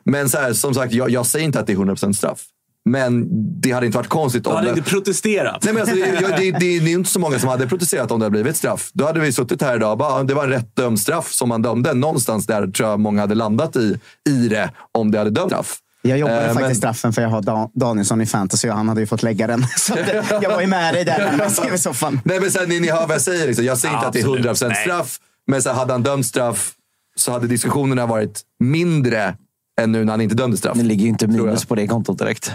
[0.05, 2.41] Men så här, som sagt, jag, jag säger inte att det är 100% straff.
[2.85, 3.27] Men
[3.61, 4.79] det hade inte varit konstigt Du om hade det...
[4.79, 5.65] inte protesterat.
[5.65, 8.21] Nej, men alltså, det, det, det, det är inte så många som hade protesterat om
[8.21, 8.91] det hade blivit straff.
[8.95, 11.49] Då hade vi suttit här idag och bara, det var en rätt dömd straff som
[11.49, 11.95] man dömde.
[11.95, 13.99] Någonstans där tror jag många hade landat i,
[14.29, 15.77] i det om det hade dömt straff.
[16.05, 18.89] Jag jobbade Eh, faktiskt men- straffen för jag har Dan- Danielsson i fantasy och han
[18.89, 19.67] hade ju fått lägga den.
[19.77, 22.21] Så att, jag var ju med dig där hemma i tv-soffan.
[22.25, 23.47] Nej, men sen, ni, ni hör vad jag säger.
[23.47, 23.65] Liksom.
[23.65, 24.47] Jag säger inte att det är Absolut.
[24.61, 24.77] 100% Nej.
[24.77, 26.73] straff, men så här, hade han dömt straff
[27.17, 29.35] så hade diskussionerna varit mindre
[29.81, 30.77] än nu när han inte dömde straff.
[30.77, 32.53] Det ligger ju inte minus på det kontot direkt.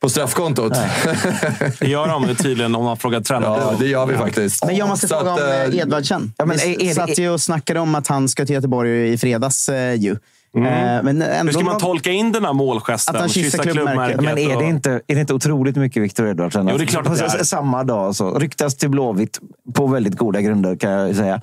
[0.00, 0.72] På straffkontot?
[1.80, 3.60] Det gör de tydligen om man frågar tränaren.
[3.60, 4.64] Ja, det gör vi faktiskt.
[4.66, 6.32] Men jag måste Så fråga att, om eh, eh, Edvardsen.
[6.36, 8.54] ja, men Vi är- är det- satt ju och snackade om att han ska till
[8.54, 10.16] Göteborg i fredags eh, ju.
[10.56, 11.04] Mm.
[11.04, 13.14] Men ändå Hur ska man tolka in den här målgesten?
[13.14, 14.20] Att han kysser klubbmärket.
[14.20, 16.68] Men är det, inte, är det inte otroligt mycket Victor Edvardsen?
[16.70, 17.44] Jo, det är klart att det På är.
[17.44, 19.38] Samma dag så ryktas till Blåvitt
[19.74, 21.40] på väldigt goda grunder kan jag säga.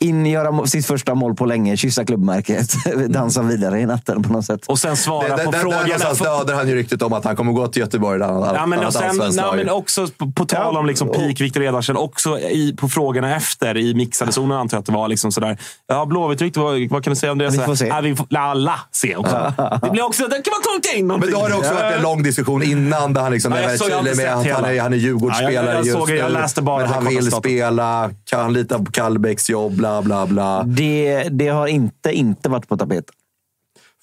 [0.00, 2.70] In, göra sitt första mål på länge, kyssa klubbmärket,
[3.08, 4.60] dansa vidare i natten på något sätt.
[4.66, 5.82] Och sen svara där, på där, där frågan.
[5.82, 8.18] någonstans dödar han ju ryktet om att han kommer gå till Göteborg.
[8.18, 11.08] Där han, Ja, men, han och sen, nej, men också på, på tal om liksom
[11.08, 14.92] peak Victor Edvardsen, också i, på frågorna efter i mixade zonen antar jag att det
[14.92, 15.08] var.
[15.08, 15.58] Liksom sådär.
[15.86, 17.48] Ja, Blåvitt-rykte, vad, vad kan du säga om det?
[17.50, 17.86] Vi får se.
[17.86, 19.52] Ja, vi får alla se också.
[19.82, 21.30] Det blir också, där kan man tolka in Men någonting.
[21.32, 23.68] då har det också varit en lång diskussion innan där han liksom Ja, är jag
[23.68, 26.10] väldigt jag tydlig med att han är, han är Djurgårdsspelare Ja, jag- jag just såg-
[26.10, 30.02] jag läste bara men det han vill spela, kan han lita på Kallbäcks jobb, bla
[30.02, 30.62] bla bla.
[30.62, 33.14] Det, det har inte, inte varit på tapeten.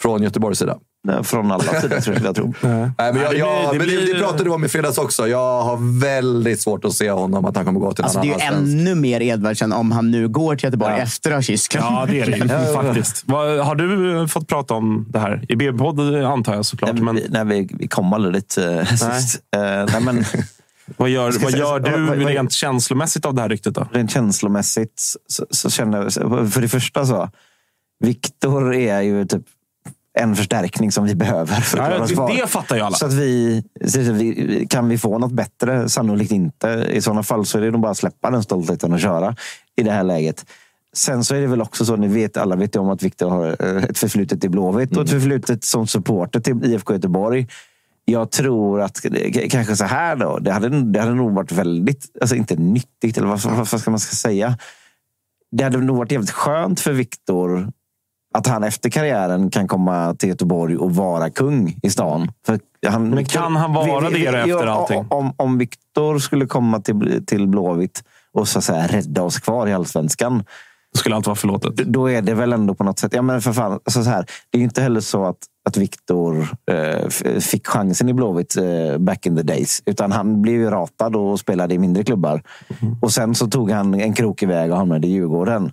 [0.01, 0.77] Från Göteborgs sida.
[1.07, 2.53] Nej, Från alla sidor skulle jag tro.
[2.61, 4.67] Nej, men jag, det blir- jag, det men det, blir- det pratade du om i
[4.67, 5.27] fredags också.
[5.27, 8.47] Jag har väldigt svårt att se honom att han kommer gå till Alltså, det är
[8.51, 11.03] annan ju ännu mer Edvardsen om han nu går till Göteborg Ja.
[11.03, 12.37] efter att ha kysst Ja, det är det
[12.67, 13.23] ju faktiskt.
[13.27, 15.45] Vad, har du fått prata om det här?
[15.49, 16.93] I BB-podd antar jag såklart.
[16.93, 19.39] Nej, Men vi, nej, vi, vi kom aldrig dit eh, sist.
[19.55, 20.25] Eh, nej, men,
[20.97, 23.75] vad gör, vad gör du vad- vad- rent känslomässigt av det här ryktet?
[23.75, 23.87] Då?
[23.91, 26.13] rent känslomässigt så, så känner jag...
[26.53, 27.29] För det första så,
[27.99, 29.43] Viktor är ju typ
[30.19, 32.95] en förstärkning som vi behöver för att oss det, det fattar ju alla.
[32.95, 33.63] Så att vi,
[34.69, 35.89] kan vi få något bättre?
[35.89, 36.87] Sannolikt inte.
[36.91, 39.35] I sådana fall så är det nog bara att släppa den stoltheten och köra
[39.75, 40.45] i det här läget.
[40.93, 43.29] Sen så är det väl också så, ni vet, alla vet ju om att Viktor
[43.29, 47.47] har eh, ett förflutet i Blåvitt och ett förflutet som supporter till IFK Göteborg.
[48.05, 50.39] Jag tror att det- kanske så här då.
[50.39, 53.99] Det hade, det hade nog varit väldigt, alltså inte nyttigt, eller vad, vad, ska man
[53.99, 54.57] ska säga?
[55.51, 57.71] Det hade nog varit jävligt skönt för Viktor
[58.33, 62.31] att han efter karriären kan komma till Göteborg och vara kung i stan.
[62.45, 65.05] För han, Men kan han vara det då efter allting?
[65.09, 68.03] Om, om Viktor skulle komma till, till Blåvitt
[68.33, 70.43] och så att säga rädda oss kvar i allsvenskan.
[70.95, 71.75] Då skulle allt vara förlåtet.
[71.75, 73.13] Då är det väl ändå på något sätt...
[73.13, 75.77] Ja, men för fan, alltså så här, det är ju inte heller så att, att
[75.77, 77.09] Viktor eh,
[77.39, 79.83] fick chansen i Blåvitt eh, back in the days.
[79.85, 82.43] Utan han blev ju ratad och spelade i mindre klubbar.
[82.81, 82.95] Mm.
[83.01, 85.71] Och sen så tog han en krokig väg och hamnade i Djurgården.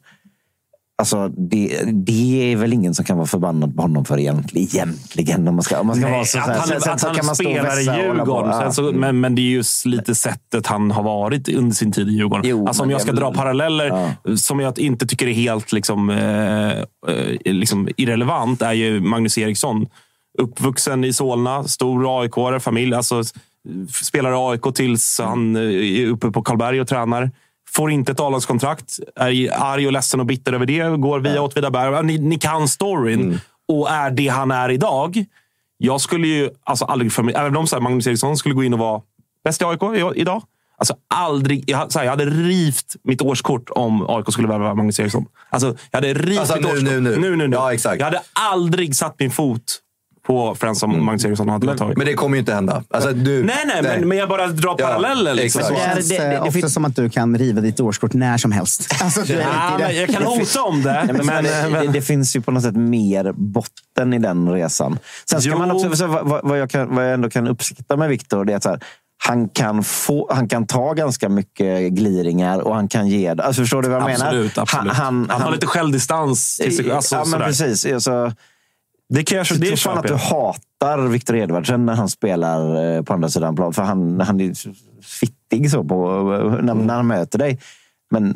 [1.03, 4.89] Alltså, det, det är väl ingen som kan vara förbannad på honom för egentligen.
[4.89, 7.03] egentligen om man ska, om man ska Nej, vara så, att han, Sen- sen att
[7.03, 7.83] han och spelar i.
[7.83, 8.51] Djurgården.
[8.51, 8.61] Ja.
[8.61, 12.09] Sen så, men, men det är ju lite sättet han har varit under sin tid
[12.09, 12.47] i Djurgården.
[12.47, 16.71] Jo, alltså, om jag ska dra paralleller som jag inte tycker är helt liksom, eh,
[16.73, 16.85] eh,
[17.45, 19.87] liksom irrelevant är ju Magnus Eriksson.
[20.39, 22.95] Uppvuxen i Solna, stor aik familj.
[22.95, 23.23] Alltså,
[24.03, 27.31] spelar i AIK tills han eh, är uppe på Karlberg och tränar.
[27.75, 28.99] Får inte ett A-lagskontrakt.
[29.17, 30.97] Är arg och ledsen och bitter över det.
[31.01, 32.05] Går via Åtvidaberg.
[32.07, 33.41] Ni, ni kan storyn.
[33.69, 35.25] Och är det han är idag.
[35.79, 38.65] Jag skulle ju alltså aldrig för mig, även om så här, Magnus Eriksson skulle gå
[38.65, 39.03] in och vara
[39.45, 39.81] bäst i AIK
[40.15, 40.43] idag.
[40.79, 45.01] Alltså aldrig, jag, så här, jag hade rivt mitt årskort om AIK skulle värva Magnus
[45.01, 45.27] Eriksson.
[45.51, 46.89] Alltså, jag hade rivit Alltså, mitt nu, årskort.
[46.89, 47.17] nu, nu.
[47.17, 47.57] nu, nu, nu.
[47.57, 47.99] Ja, exakt.
[47.99, 49.79] Jag hade aldrig satt min fot
[50.27, 51.93] på Friends som Magnus Eriksson hade velat ha.
[51.97, 52.83] Men det kommer ju inte hända.
[52.91, 55.35] Alltså, du, Nej, nej, Men, men jag bara drar Ja, paralleller.
[55.35, 55.61] Liksom.
[55.61, 55.81] exakt.
[55.97, 58.95] Det känns eh, ofta som att du kan riva ditt årskort när som helst.
[59.03, 59.93] Alltså, Ja, men det.
[59.93, 60.93] jag kan hota om det.
[60.93, 64.53] Nej, men, men, men, det, det finns ju på något sätt mer botten i den
[64.53, 64.99] resan.
[65.31, 65.59] Sen ska Jo.
[65.59, 68.53] man också, så vad, vad, jag kan, vad jag ändå kan uppskatta med Viktor, det
[68.53, 68.81] är att så här,
[69.25, 73.43] han kan, få, han kan ta ganska mycket gliringar och han kan ge det.
[73.43, 74.63] Alltså, förstår du vad jag absolut, menar?
[74.63, 74.93] Absolut.
[74.93, 76.57] Han, han, har lite självdistans.
[76.57, 77.47] Till sig, alltså, ja, men sådär.
[77.47, 77.87] precis.
[77.93, 78.33] Alltså,
[79.13, 83.13] det jag det tror fan att du hatar Victor Edvardsen när han spelar eh, på
[83.15, 83.73] andra sidan plan.
[83.73, 84.53] För han, han är
[85.03, 86.23] fittig så på,
[86.63, 87.59] när, när han möter dig.
[88.11, 88.35] Men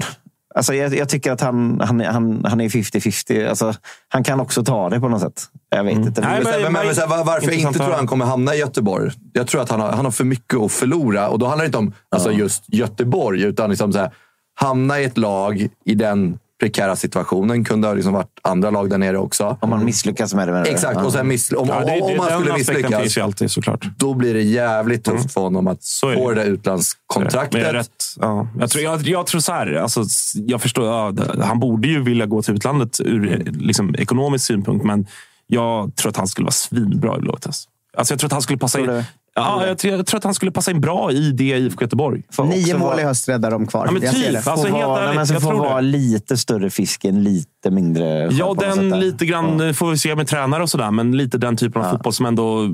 [0.55, 3.49] alltså, jag, jag tycker att han, han, han, han är 50-50.
[3.49, 3.75] Alltså,
[4.09, 5.43] han kan också ta det på något sätt.
[5.71, 6.21] Jag vet inte.
[6.21, 9.11] Men, men, men, men, var- varför jag inte tror han kommer hamna i Göteborg?
[9.33, 11.29] Jag tror att han har, han har för mycket att förlora.
[11.29, 14.11] Och då handlar det inte om alltså, just Göteborg, utan liksom så här,
[14.55, 17.65] hamna i ett lag i den prekära situationen.
[17.65, 19.57] Kunde ha liksom varit andra lag där nere också.
[19.61, 20.53] Om man misslyckas med det.
[20.53, 20.71] menar du?
[20.71, 21.01] Exakt.
[21.01, 23.51] Och sen miss, om, Ja, det- om, om det- man skulle misslyckas, finns ju alltid
[23.51, 23.85] såklart.
[23.97, 26.15] då blir det jävligt tufft för honom att det.
[26.15, 27.53] få det där utlandskontraktet.
[27.53, 28.49] Men jag, är rätt, ja.
[28.59, 29.73] jag, tror, jag, jag tror så här.
[29.75, 30.05] Alltså,
[30.35, 33.55] jag förstår, ja, det- han borde ju vilja gå till utlandet ur Mm.
[33.61, 35.07] liksom, ekonomisk synpunkt, men
[35.47, 37.47] jag tror att han skulle vara svinbra i Blåvitt.
[37.47, 37.69] Alltså.
[37.97, 39.05] Alltså, jag tror att han skulle passa in.
[39.37, 42.23] Ja, jag, tror, jag tror att han skulle passa in bra i det IFK Göteborg.
[42.45, 43.87] Nio mål i höst räddar de kvar.
[43.87, 44.33] Ja, men Jag ser typ.
[44.45, 44.51] det.
[44.51, 45.69] Alltså, Får helt vara, ärligt, men så jag får tror det.
[45.69, 50.27] vara lite större fisk än lite mindre Ja, den lite grann får vi se med
[50.29, 50.91] tränare och sådär.
[50.91, 52.69] Men lite den typen av fotboll som ändå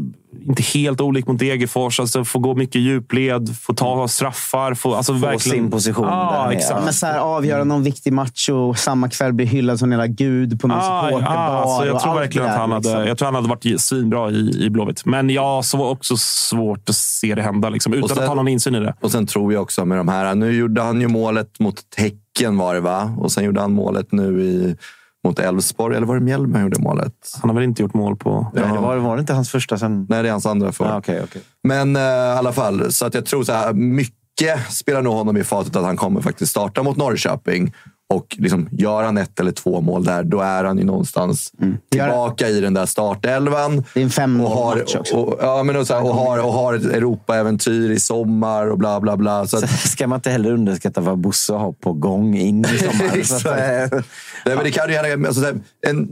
[0.49, 2.01] inte helt olik mot Degerfors.
[2.01, 4.75] Alltså, får gå mycket djupled, får ta straffar.
[4.75, 6.85] Får, alltså, Få verkligen, sin position Ja, där, exakt.
[6.85, 10.07] Men så här, avgöra någon viktig match och samma kväll bli hyllad som en jävla
[10.15, 11.37] gud på någon Ah, supporterbar.
[11.37, 13.07] ah, så jag tror verkligen att han hade, liksom.
[13.07, 15.05] jag tror han hade varit svinbra i, i Blåvitt.
[15.05, 18.35] Men jag har så också svårt att se det hända liksom, utan sen- att ha
[18.35, 18.95] någon insyn i det.
[19.01, 20.35] Och sen tror jag också med de här.
[20.35, 22.19] Nu gjorde han ju målet mot Häcken
[22.51, 23.15] var det va?
[23.19, 24.77] Och sen gjorde han målet nu i,
[25.25, 25.97] mot Elfsborg.
[25.97, 27.15] Eller var det Mjällby han gjorde målet?
[27.41, 28.47] Han har väl inte gjort mål på...
[28.55, 30.07] Nej, det var, var det inte hans första sen?
[30.09, 30.85] Nej, det är hans andra för.
[30.85, 31.43] Ah, okej, okej.
[31.63, 35.37] Men eh, i alla fall, så att jag tror så här, mycket spelar nog honom
[35.37, 37.75] i fatet att han kommer faktiskt starta mot Norrköping.
[38.13, 41.53] Och liksom, gör han ett eller två mål där, då är han ju någonstans
[41.91, 43.85] tillbaka i den där startelvan.
[43.95, 45.17] Det är en och femmålsmatch har, också.
[45.17, 48.79] och, ja, men och, så här, och, har, och har ett Europaäventyr i sommar och
[48.79, 49.47] bla bla bla.
[49.47, 53.23] Så att, Ska man inte heller underskatta vad Bosse har på gång in i sommar.
[53.39, 54.05] så att,
[54.47, 55.53] Nej, men det kan ju gärna, alltså, så
[55.87, 56.09] en,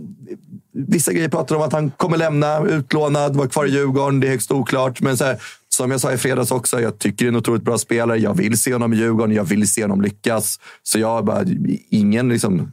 [0.73, 4.21] vissa grejer pratar om att han kommer lämna, utlånad, vara kvar i Djurgården.
[4.21, 5.01] Det är högst oklart.
[5.01, 5.39] Men så här,
[5.75, 8.19] som jag sa i fredags också, jag tycker det är en otroligt bra spelare.
[8.19, 10.61] Jag vill se honom i Djurgården, jag vill se honom lyckas.
[10.83, 11.45] Så jag bara,
[11.91, 12.73] ingen liksom,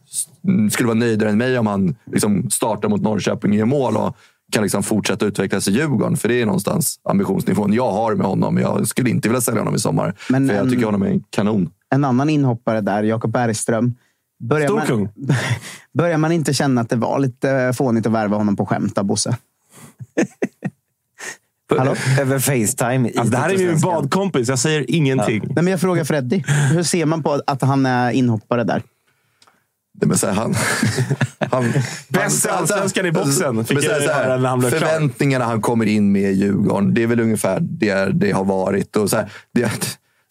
[0.72, 3.98] skulle vara nöjdare än mig om han liksom, startar mot Norrköping och gör mål.
[3.98, 4.15] Och,
[4.52, 6.18] kan liksom fortsätta utvecklas i Djurgården.
[6.18, 8.57] För det är någonstans ambitionsnivån jag har med honom.
[8.57, 10.14] Jag skulle inte vilja sälja honom i sommar.
[10.30, 11.69] Men för jag en- tycker honom är en kanon.
[11.90, 13.95] En annan inhoppare där, Jakob Bergström.
[14.40, 15.10] Börjar man, Storkung.
[15.94, 19.06] börjar man inte känna att det var lite fånigt att värva honom på skämt av
[19.06, 19.38] Bosse?
[21.77, 21.95] Hallå?
[22.19, 23.11] Över Facetime.
[23.15, 24.49] Alltså, det här är min badkompis.
[24.49, 25.44] Jag säger ingenting.
[25.44, 26.44] Nej, men jag frågar Freddy.
[26.73, 28.81] Hur ser man på att han är inhoppare där?
[29.99, 30.56] Det vill säga, han,
[31.52, 31.73] han,
[32.10, 34.49] Bäst i han- Allsvenskan i boxen, fick Men så här, jag så här, höra när
[34.49, 34.80] han blev klar.
[34.80, 38.95] Förväntningarna han kommer in med i Djurgården, det är väl ungefär det det har varit.
[38.95, 39.72] Och så här, det,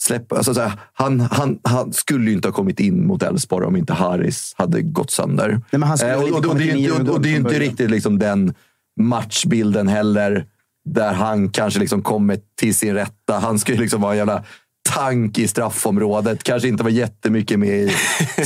[0.02, 3.66] släpp, alltså så här, han, han, han skulle ju inte ha kommit in mot Elfsborg
[3.66, 5.48] om inte Harris hade gått sönder.
[5.48, 7.58] Nej, men han skulle Eh, och, inte och, och, och, och det är ju inte
[7.58, 8.54] riktigt liksom den
[9.00, 10.44] matchbilden heller.
[10.86, 13.38] Där han kanske liksom kommer till sin rätta.
[13.38, 14.42] Han ska ju liksom vara en jävla
[14.94, 16.42] tank i straffområdet.
[16.42, 17.88] Kanske inte vara jättemycket med i
[18.36, 18.44] Ser,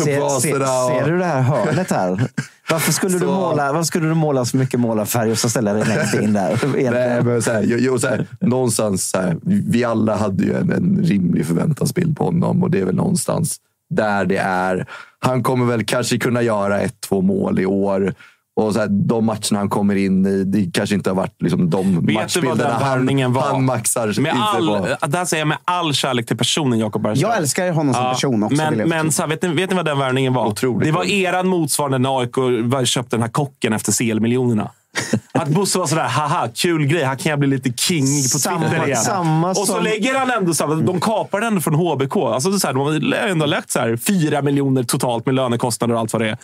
[0.00, 2.28] ser, och- ser du det här hörnet här?
[2.70, 5.72] Varför skulle, du Så- måla, varför skulle du måla så mycket målarfärg och så ställa
[5.72, 6.58] dig längst in där?
[6.90, 10.54] Nej, men så här, jo, jo, så här, någonstans, så här, vi alla hade ju
[10.56, 13.56] en, en rimlig förväntansbild på honom och det är väl någonstans
[13.94, 14.86] där det är.
[15.18, 18.14] Han kommer väl kanske kunna göra ett, två mål i år.
[18.60, 21.70] Och så här, de matcherna han kommer in i, det kanske inte har varit liksom,
[21.70, 23.42] de Vet du vad matchbilderna den han, var?
[23.42, 24.22] han maxar med sig
[24.66, 24.96] på.
[25.00, 27.30] all, Där säger jag med all kärlek till personen Jakob Bergström.
[27.30, 28.56] Jag älskar honom som person också.
[28.56, 30.46] Men, men så här, vet, ni, vet ni vad den värvningen var?
[30.46, 34.70] Otroligt det var eran motsvarande när AIK köpte den här kocken efter CL-miljonerna.
[35.32, 37.04] Att Bosse var sådär, haha, kul grej.
[37.04, 38.96] Här kan jag bli lite kingig på Samma- Twitter igen.
[39.02, 40.74] samma och så som- lägger han ändå samma.
[40.74, 42.16] De kapar den från HBK.
[42.16, 42.80] Alltså, så här, de
[43.12, 46.38] har ändå lagt så här, fyra miljoner totalt med lönekostnader och allt vad det är.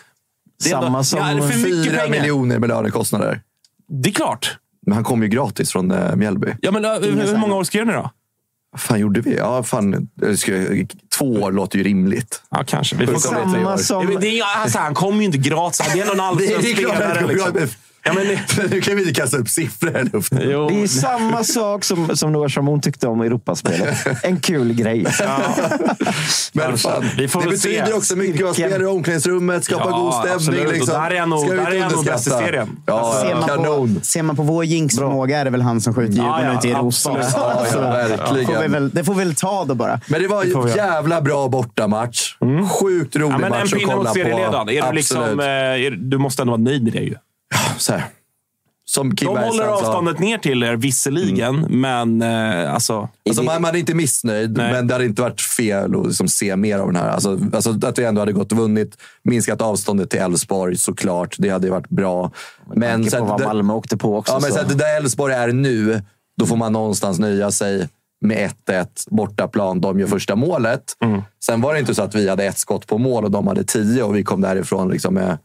[0.64, 2.20] Det är ändå, Samma som ja, för mycket Fyra pengar.
[2.20, 3.40] miljoner med lönekostnader.
[3.88, 4.58] Det är klart.
[4.86, 6.54] Men han kom ju gratis från äh, Mjällby.
[6.60, 8.10] Ja, men, hur, hur många år skrev ni då?
[8.72, 9.36] Vad fan gjorde vi?
[9.36, 10.52] Ja, fan, ska,
[11.18, 12.42] två år låter ju rimligt.
[12.50, 12.96] Ja, kanske.
[12.96, 13.52] Vi får Samma.
[13.52, 14.16] Samma som...
[14.20, 15.86] Det är, alltså, han kommer ju inte gratis.
[15.94, 17.26] Det är någon allsvensk spelare.
[17.26, 17.68] Liksom.
[18.04, 18.26] Ja, men,
[18.70, 20.38] Nu kan vi inte kasta upp siffror här i luften.
[20.38, 20.52] Det
[20.82, 24.06] är samma sak som, som Noah Chamon tyckte om Europaspelet.
[24.22, 25.06] En kul grej.
[26.52, 27.92] Men fan, Vi får det väl betyder se.
[27.92, 30.66] också mycket att spela i omklädningsrummet, skapa Ja, god stämning.
[30.66, 30.94] Liksom.
[30.94, 32.68] där är han nog- där är nog bäst i serien.
[32.86, 33.94] Ja, Ser man, kanon.
[33.94, 36.58] på, ser man på vår jinxförmåga är det väl han som skjuter Djurgården Ja, ja,
[36.58, 37.26] ut i Europa.
[37.34, 38.46] Ja, ja, verkligen.
[38.46, 40.00] får vi väl, det får vi väl ta då bara.
[40.06, 42.34] Men det var en jävla bra bortamatch.
[42.80, 44.14] Sjukt rolig Ja, men en match att pinne kolla mot på.
[44.14, 44.68] serieledaren.
[44.68, 45.92] Är du, liksom, Absolut.
[45.92, 47.14] eh, du måste ändå vara nöjd med det ju.
[47.78, 48.04] Så här.
[48.84, 49.86] som Kim De håller Bergstrand sa.
[49.88, 53.08] avståndet ner till er visserligen, men eh, alltså...
[53.28, 54.72] Alltså man, man är inte missnöjd, Nej.
[54.72, 57.08] men det hade inte varit fel att liksom se mer av den här.
[57.08, 61.36] Alltså, alltså att vi ändå hade gått och vunnit, minskat avståndet till Elfsborg såklart.
[61.38, 62.30] Det hade ju varit bra.
[62.74, 64.32] Men så på att vad det- Malmö åkte på också.
[64.32, 64.56] Ja, men så.
[64.56, 66.02] så att det där Elfsborg är nu,
[66.38, 67.88] då får man någonstans nöja sig
[68.20, 69.80] med 1-1 bortaplan.
[69.80, 70.82] De gör första målet.
[71.44, 73.64] Sen var det inte så att vi hade ett skott på mål och de hade
[73.64, 75.38] tio och vi kom därifrån liksom med,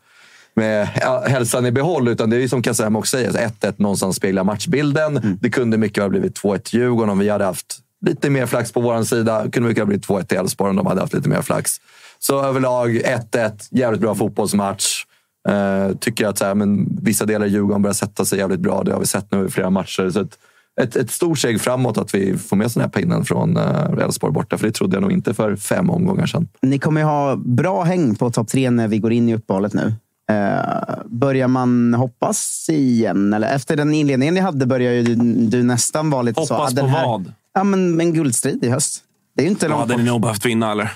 [0.57, 0.88] med
[1.25, 2.07] hälsan i behåll.
[2.07, 5.38] Utan det är som Kassem också säger, så 1-1 någonstans speglar matchbilden.
[5.41, 8.71] Det kunde mycket ha blivit 2-1 till Djurgården om vi hade haft lite mer flax
[8.71, 9.43] på vår sida.
[9.43, 11.71] Det kunde mycket ha blivit 2-1 till Elfsborg om de hade haft lite mer flax.
[12.19, 15.03] Så överlag 1-1, jävligt bra fotbollsmatch.
[15.49, 18.84] Eh, tycker att så här, men vissa delar i Djurgården börjar sätta sig jävligt bra.
[18.84, 20.09] Det har vi sett nu i flera matcher.
[20.09, 20.38] Så ett,
[20.81, 24.03] ett, ett stort steg framåt att vi får med oss den här pinnen från eh,
[24.03, 24.57] Elfsborg borta.
[24.57, 26.47] För det trodde jag nog inte för fem omgångar sedan.
[26.61, 29.73] Ni kommer ju ha bra häng på topp tre när vi går in i uppehållet
[29.73, 29.93] nu.
[30.31, 33.33] Eh, börjar man hoppas igen?
[33.33, 35.15] Eller efter den inledningen ni hade börjar ju du,
[35.47, 36.53] du nästan vara lite så.
[36.53, 37.33] Hoppas ah, på här, vad?
[37.53, 39.03] Ja, men en guldstrid i höst.
[39.35, 40.01] Det är ju inte Ja, långt hade bort.
[40.03, 40.91] ni nog behövt vinna, eller?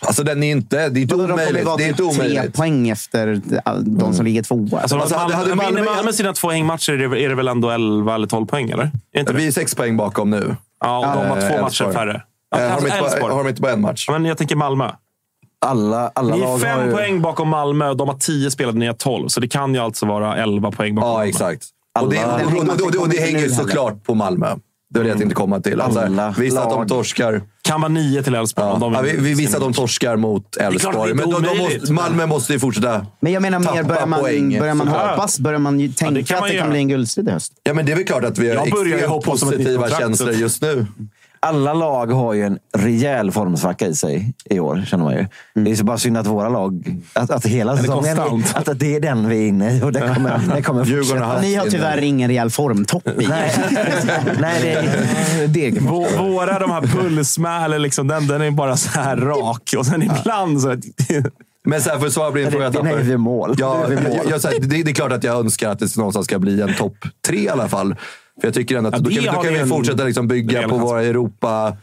[0.00, 1.64] Alltså den är inte, det är inte De kommer omöjligt.
[1.66, 2.54] vara Det är inte tre omöjligt.
[2.54, 3.40] poäng efter
[3.84, 4.80] de som ligger tvåa.
[4.80, 7.48] Alltså, Alltså, hade- hade Malmö, Malmö- Malmö sina två hängmatcher är det, är det väl
[7.48, 8.90] ändå 11 eller 12 poäng, eller?
[9.12, 9.32] Är?
[9.32, 10.56] Vi är sex poäng bakom nu.
[10.80, 11.94] Ja, och de har två matcher Elfsborg.
[11.94, 12.22] färre.
[12.50, 14.08] Ja, har, de alltså inte bara, har de inte bara en match?
[14.10, 14.90] Men jag tänker Malmö.
[15.64, 16.92] Alla, alla Ni är lag fem ju...
[16.92, 19.28] poäng bakom Malmö och de har 10 spelade, ni har 12.
[19.28, 21.28] Så det kan ju alltså vara 11 poäng bakom Ja, Malmö.
[21.28, 21.64] exakt.
[22.00, 24.46] Och det, Alla- och, och, och, och, och det hänger såklart på Malmö.
[24.90, 25.80] Det är det jag tänkte komma till.
[25.80, 26.88] Alltså, Alla visst att de lag.
[26.88, 27.42] torskar.
[27.62, 28.68] Kan vara 9 till Elfsborg.
[28.80, 28.90] Ja.
[28.94, 31.14] Ja, vi, vi visste sin att de torskar mot det Elfsborg.
[31.14, 34.58] Men de, de måste, Malmö måste ju fortsätta Men jag menar mer, börjar man, poäng.
[34.58, 35.10] börjar man Ja.
[35.10, 36.62] hoppas, börjar man ju tänka kan man att det göra.
[36.64, 37.52] kan bli en guldstrid i höst.
[37.62, 40.86] Ja, men det är väl klart att vi har extremt positiva känslor just nu.
[41.44, 45.26] Alla lag har ju en rejäl formsvacka i sig i år, känner man ju.
[45.64, 48.18] Det är så bara synd att våra lag, att, att hela säsongen,
[48.54, 51.40] att, att det är den vi är inne i och det kommer, det kommer fortsätta.
[51.40, 53.26] Ni har tyvärr ingen rejäl formtopp i.
[53.26, 53.52] Nej,
[54.40, 54.88] nej
[55.48, 55.80] det är...
[56.18, 59.74] Våra de här pulsmä, eller liksom, den, den är bara så här rak.
[59.78, 60.76] Och sen ibland så...
[61.66, 62.70] Men så här, för att svara på din Det- fråga.
[62.70, 63.02] det är Tapper.
[63.02, 63.54] vid mål.
[63.58, 64.12] Ja, Det är mål.
[64.22, 66.38] jag, jag, så här, det, det är klart att jag önskar att det någonstans ska
[66.38, 66.96] bli en topp
[67.26, 67.96] tre i alla fall.
[68.40, 70.28] För jag tycker ändå att Ja, då kan, vi- då kan vi en fortsätta liksom
[70.28, 71.76] bygga på våra Europa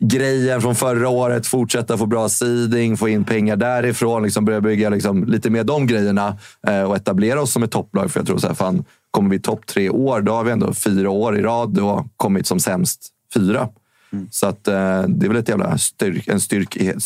[0.00, 4.88] grejen från förra året, fortsätta få bra seeding, få in pengar därifrån, liksom börja bygga
[4.88, 8.10] liksom lite mer de grejerna eh, och etablera oss som ett topplag.
[8.10, 10.74] För jag tror så här, fan, kommer vi topp tre år, då har vi ändå
[10.74, 13.00] fyra år i rad och kommit som sämst
[13.34, 13.68] fyra.
[14.12, 14.28] Mm.
[14.30, 16.96] Så att, eh, det är väl ett jävla styrk, en styrk, eh,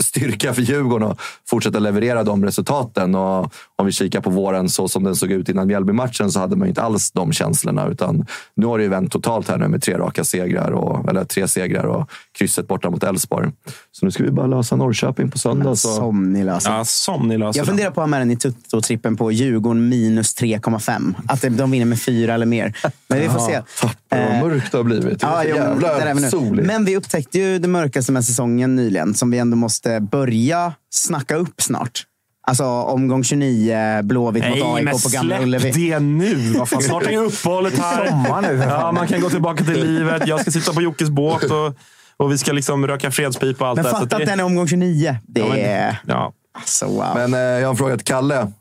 [0.00, 3.14] styrka för Djurgården att fortsätta leverera de resultaten.
[3.14, 6.56] Och om vi kikar på våren så som den såg ut innan Mjällby-matchen så hade
[6.56, 7.88] man ju inte alls de känslorna.
[7.88, 11.24] Utan nu har det ju vänt totalt här nu med tre raka segrar, och, eller
[11.24, 13.50] tre segrar och krysset borta mot Elfsborg.
[13.98, 15.76] Så nu ska vi bara lösa Norrköping på söndag.
[15.76, 15.88] Så.
[15.94, 16.70] Som ni löser.
[16.70, 17.68] Ja, som ni löser Jag det.
[17.70, 21.14] funderar på att ha med den i Tutto-trippen på Djurgården minus 3,5.
[21.28, 22.76] Att de vinner med fyra eller mer.
[23.08, 23.60] Men vi får se.
[24.08, 24.20] Vad
[24.50, 25.20] mörkt det har blivit.
[25.20, 26.30] Det Ja, jo, jävla nu.
[26.30, 26.66] soligt.
[26.66, 31.36] Men vi upptäckte ju det mörkaste med säsongen nyligen som vi ändå måste börja snacka
[31.36, 32.04] upp snart.
[32.46, 35.70] Alltså omgång 29, Blåvitt mot Nej, AIK men på Gamla släpp Ullevi.
[35.90, 36.34] det nu!
[36.58, 38.06] Vad fan, snart är ju uppehållet här.
[38.08, 40.26] Sommar nu, Ja, man kan gå tillbaka till livet.
[40.26, 41.74] Jag ska sitta på Jockes båt och,
[42.18, 43.90] och vi ska liksom röka fredspipa och allt Men det.
[43.90, 45.16] Fatta det- att den är omgång 29.
[45.26, 46.00] Det Ja, men- är...
[46.06, 46.32] Ja.
[46.52, 47.06] Alltså, wow.
[47.14, 48.52] Men eh, jag har en fråga till Kalle.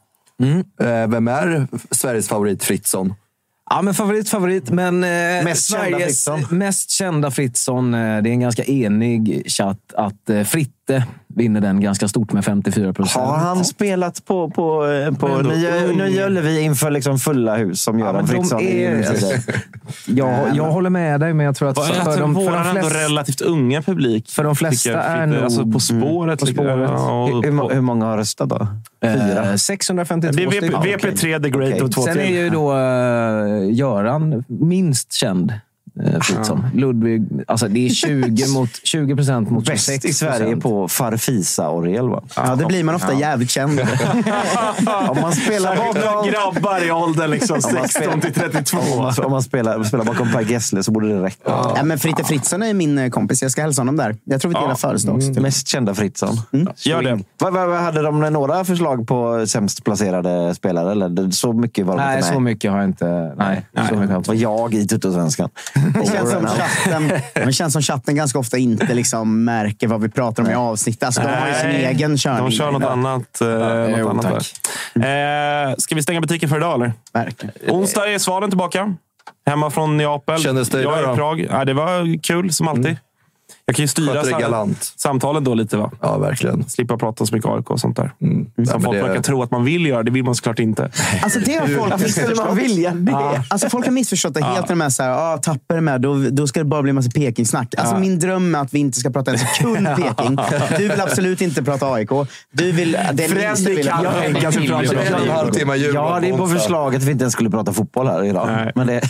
[0.44, 0.60] Mm.
[0.82, 3.14] Eh, vem är Sveriges favorit Fritzson?
[3.70, 4.70] Ja, men favorit, favorit.
[4.70, 5.10] Men eh,
[5.44, 6.46] Mest kända Sveriges Fritzson.
[6.58, 7.94] mest kända Fritzson.
[7.94, 10.44] Eh, det är en ganska enig chatt att eh,
[10.88, 13.26] Fritte vinner den ganska stort med 54 procent.
[13.26, 15.88] Har han spelat på, på, eh, på ändå Nya.
[15.88, 19.44] Nya Ullevi inför liksom fulla hus som Ja, Göran de Fritzson är-
[20.18, 23.00] jag, jag håller med dig, men jag tror att för, tror de, för, de flesta,
[23.00, 24.30] relativt unga publik.
[24.30, 25.44] för de flesta jag är nog...
[25.44, 26.40] Alltså på spåret.
[26.40, 26.90] På spåret.
[26.90, 28.68] Ja, Hur, hur många har röstat då?
[29.02, 29.50] Fyra?
[29.52, 30.82] Eh, 652 Det är VP, stycken.
[30.84, 31.82] VP3 The Great Okej.
[31.82, 35.54] och två Sen är ju då uh, Göran minst känd.
[36.06, 36.66] Uh, Fritzson.
[36.74, 42.10] Ludvig, alltså det är 20 mot 20 procent mot 26 Bäst i Sverige på Farfisa-orgel,
[42.10, 42.24] va?
[42.36, 43.80] Ja, det blir man ofta jävligt känd.
[45.10, 46.32] Om man spelar bakom...
[46.32, 48.78] grabbar i åldern liksom Om man 16 till 32.
[48.96, 51.38] Om man, om man spelar, spelar bakom Per Gessle så borde det räcka.
[51.46, 53.42] ja, men Fritte Fritzson är min eh, kompis.
[53.42, 54.16] Jag ska hälsa honom där.
[54.24, 54.76] Jag tror vi delar Ja.
[54.76, 55.34] födelsedag också.
[55.34, 55.42] till.
[55.42, 56.36] Mest kända Fritzson.
[56.78, 57.20] Gör det.
[57.40, 60.92] Vad, vad, vad, hade de några förslag på sämst placerade spelare?
[60.92, 61.10] Eller?
[61.10, 62.36] Det- Så mycket var de Nej, inte med.
[62.36, 63.34] så mycket har jag inte.
[63.38, 64.30] Nej, så mycket Det inte.
[64.30, 65.50] var jag i Tuttosvenskan.
[65.94, 70.10] Det känns som chatten, det känns som chatten ganska ofta inte liksom märker vad vi
[70.10, 71.04] pratar om i avsnitt.
[71.04, 72.50] Alltså, de har ju sin egen körning.
[72.50, 73.42] De kör något annat.
[73.42, 74.54] Eh, något jo, annat tack.
[74.94, 75.70] där.
[75.70, 76.94] Eh, ska vi stänga butiken för idag eller?
[77.14, 77.54] Verkligen.
[77.68, 78.96] Onsdag är Svanen tillbaka.
[79.46, 80.40] Hemma från Neapel.
[80.40, 81.16] Kändes det Jag är i?
[81.16, 81.48] Prag.
[81.52, 82.98] Ja, det var kul som alltid.
[83.70, 84.94] Jag kan ju styra det sam- galant.
[84.96, 85.78] samtalen då lite.
[85.78, 85.92] va?
[86.02, 86.70] Ja, verkligen.
[86.70, 88.12] Slippa prata så mycket AIK och sånt där.
[88.20, 90.04] Ja, Som men folk det- verkar tro att man vill göra.
[90.04, 90.92] Det vill man såklart inte.
[91.24, 93.12] Alltså det har folk skulle man vilja det?
[93.12, 93.44] Ja.
[93.50, 96.48] Alltså folk har missförstått det helt när de är ah, tappar det med, då, då
[96.48, 97.76] ska det bara bli en massa Peking-snack.
[97.78, 100.38] Alltså min dröm är att vi inte ska prata en sekund Peking.
[100.78, 102.10] Du vill absolut inte prata AIK.
[102.52, 102.98] Du vill...
[103.14, 106.18] Den Fredrik vill- kan Ja, tänka sig prata En och en halv timme jul Ja,
[106.22, 108.48] det är på förslaget att vi inte ens skulle prata fotboll här idag.
[108.48, 108.72] Nej.
[108.76, 109.02] Men det,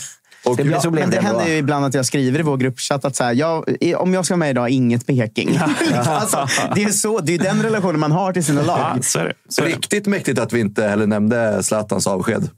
[0.55, 2.57] det blir Ja, så blev men det händer ju ibland att jag skriver i vår
[2.57, 3.65] gruppchatt att så här, jag,
[3.97, 5.59] om jag ska vara med idag, inget Peking.
[6.05, 8.79] alltså, det, är så, det är den relationen man har till sina lag.
[8.79, 9.33] Ja, så är det.
[9.49, 9.71] Så är det.
[9.71, 12.49] Riktigt mäktigt att vi inte heller nämnde Zlatans avsked.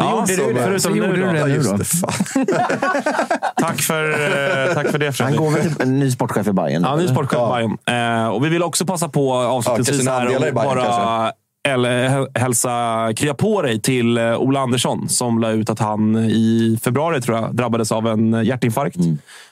[0.00, 0.62] Ja, gjorde du det?
[0.62, 1.26] Förutom nu gjorde då.
[1.26, 1.76] du det Ja, nu just då?
[1.76, 2.46] det.
[3.60, 5.38] Tack för, eh, tack för det Han Fredrik.
[5.38, 6.82] går väl till en ny sportchef i Bayern?
[6.82, 7.52] Ja, ny sportchef i
[7.86, 8.22] Bayern.
[8.24, 11.32] Eh, och vi vill också passa på avslutningsvis Ja, kanske här och bara
[11.68, 16.16] eller, hä- hälsa krya på dig till eh, Ola Andersson som la ut att han
[16.16, 18.96] i februari tror jag drabbades av en hjärtinfarkt.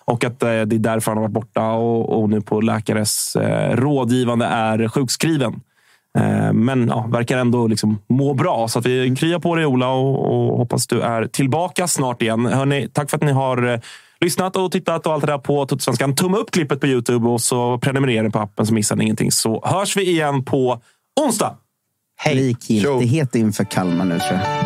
[0.05, 3.37] Och att eh, det är därför han har varit borta och, och nu på läkares
[3.37, 5.61] eh, rådgivande är sjukskriven.
[6.19, 8.69] Eh, men ja, verkar ändå liksom må bra.
[8.69, 12.47] Så att vi kryar på dig Ola och, och hoppas du är tillbaka snart igen.
[12.47, 13.81] Hörrni, tack för att ni har eh,
[14.21, 16.15] lyssnat och tittat och allt det där på Tuttosvenskan.
[16.15, 19.33] Tumma upp klippet på Youtube och så prenumerera på appen så missar ni ingenting.
[19.33, 20.81] Så hörs vi igen på
[21.21, 21.57] onsdag.
[22.35, 24.66] Likgiltighet inför Kalmar nu tror jag.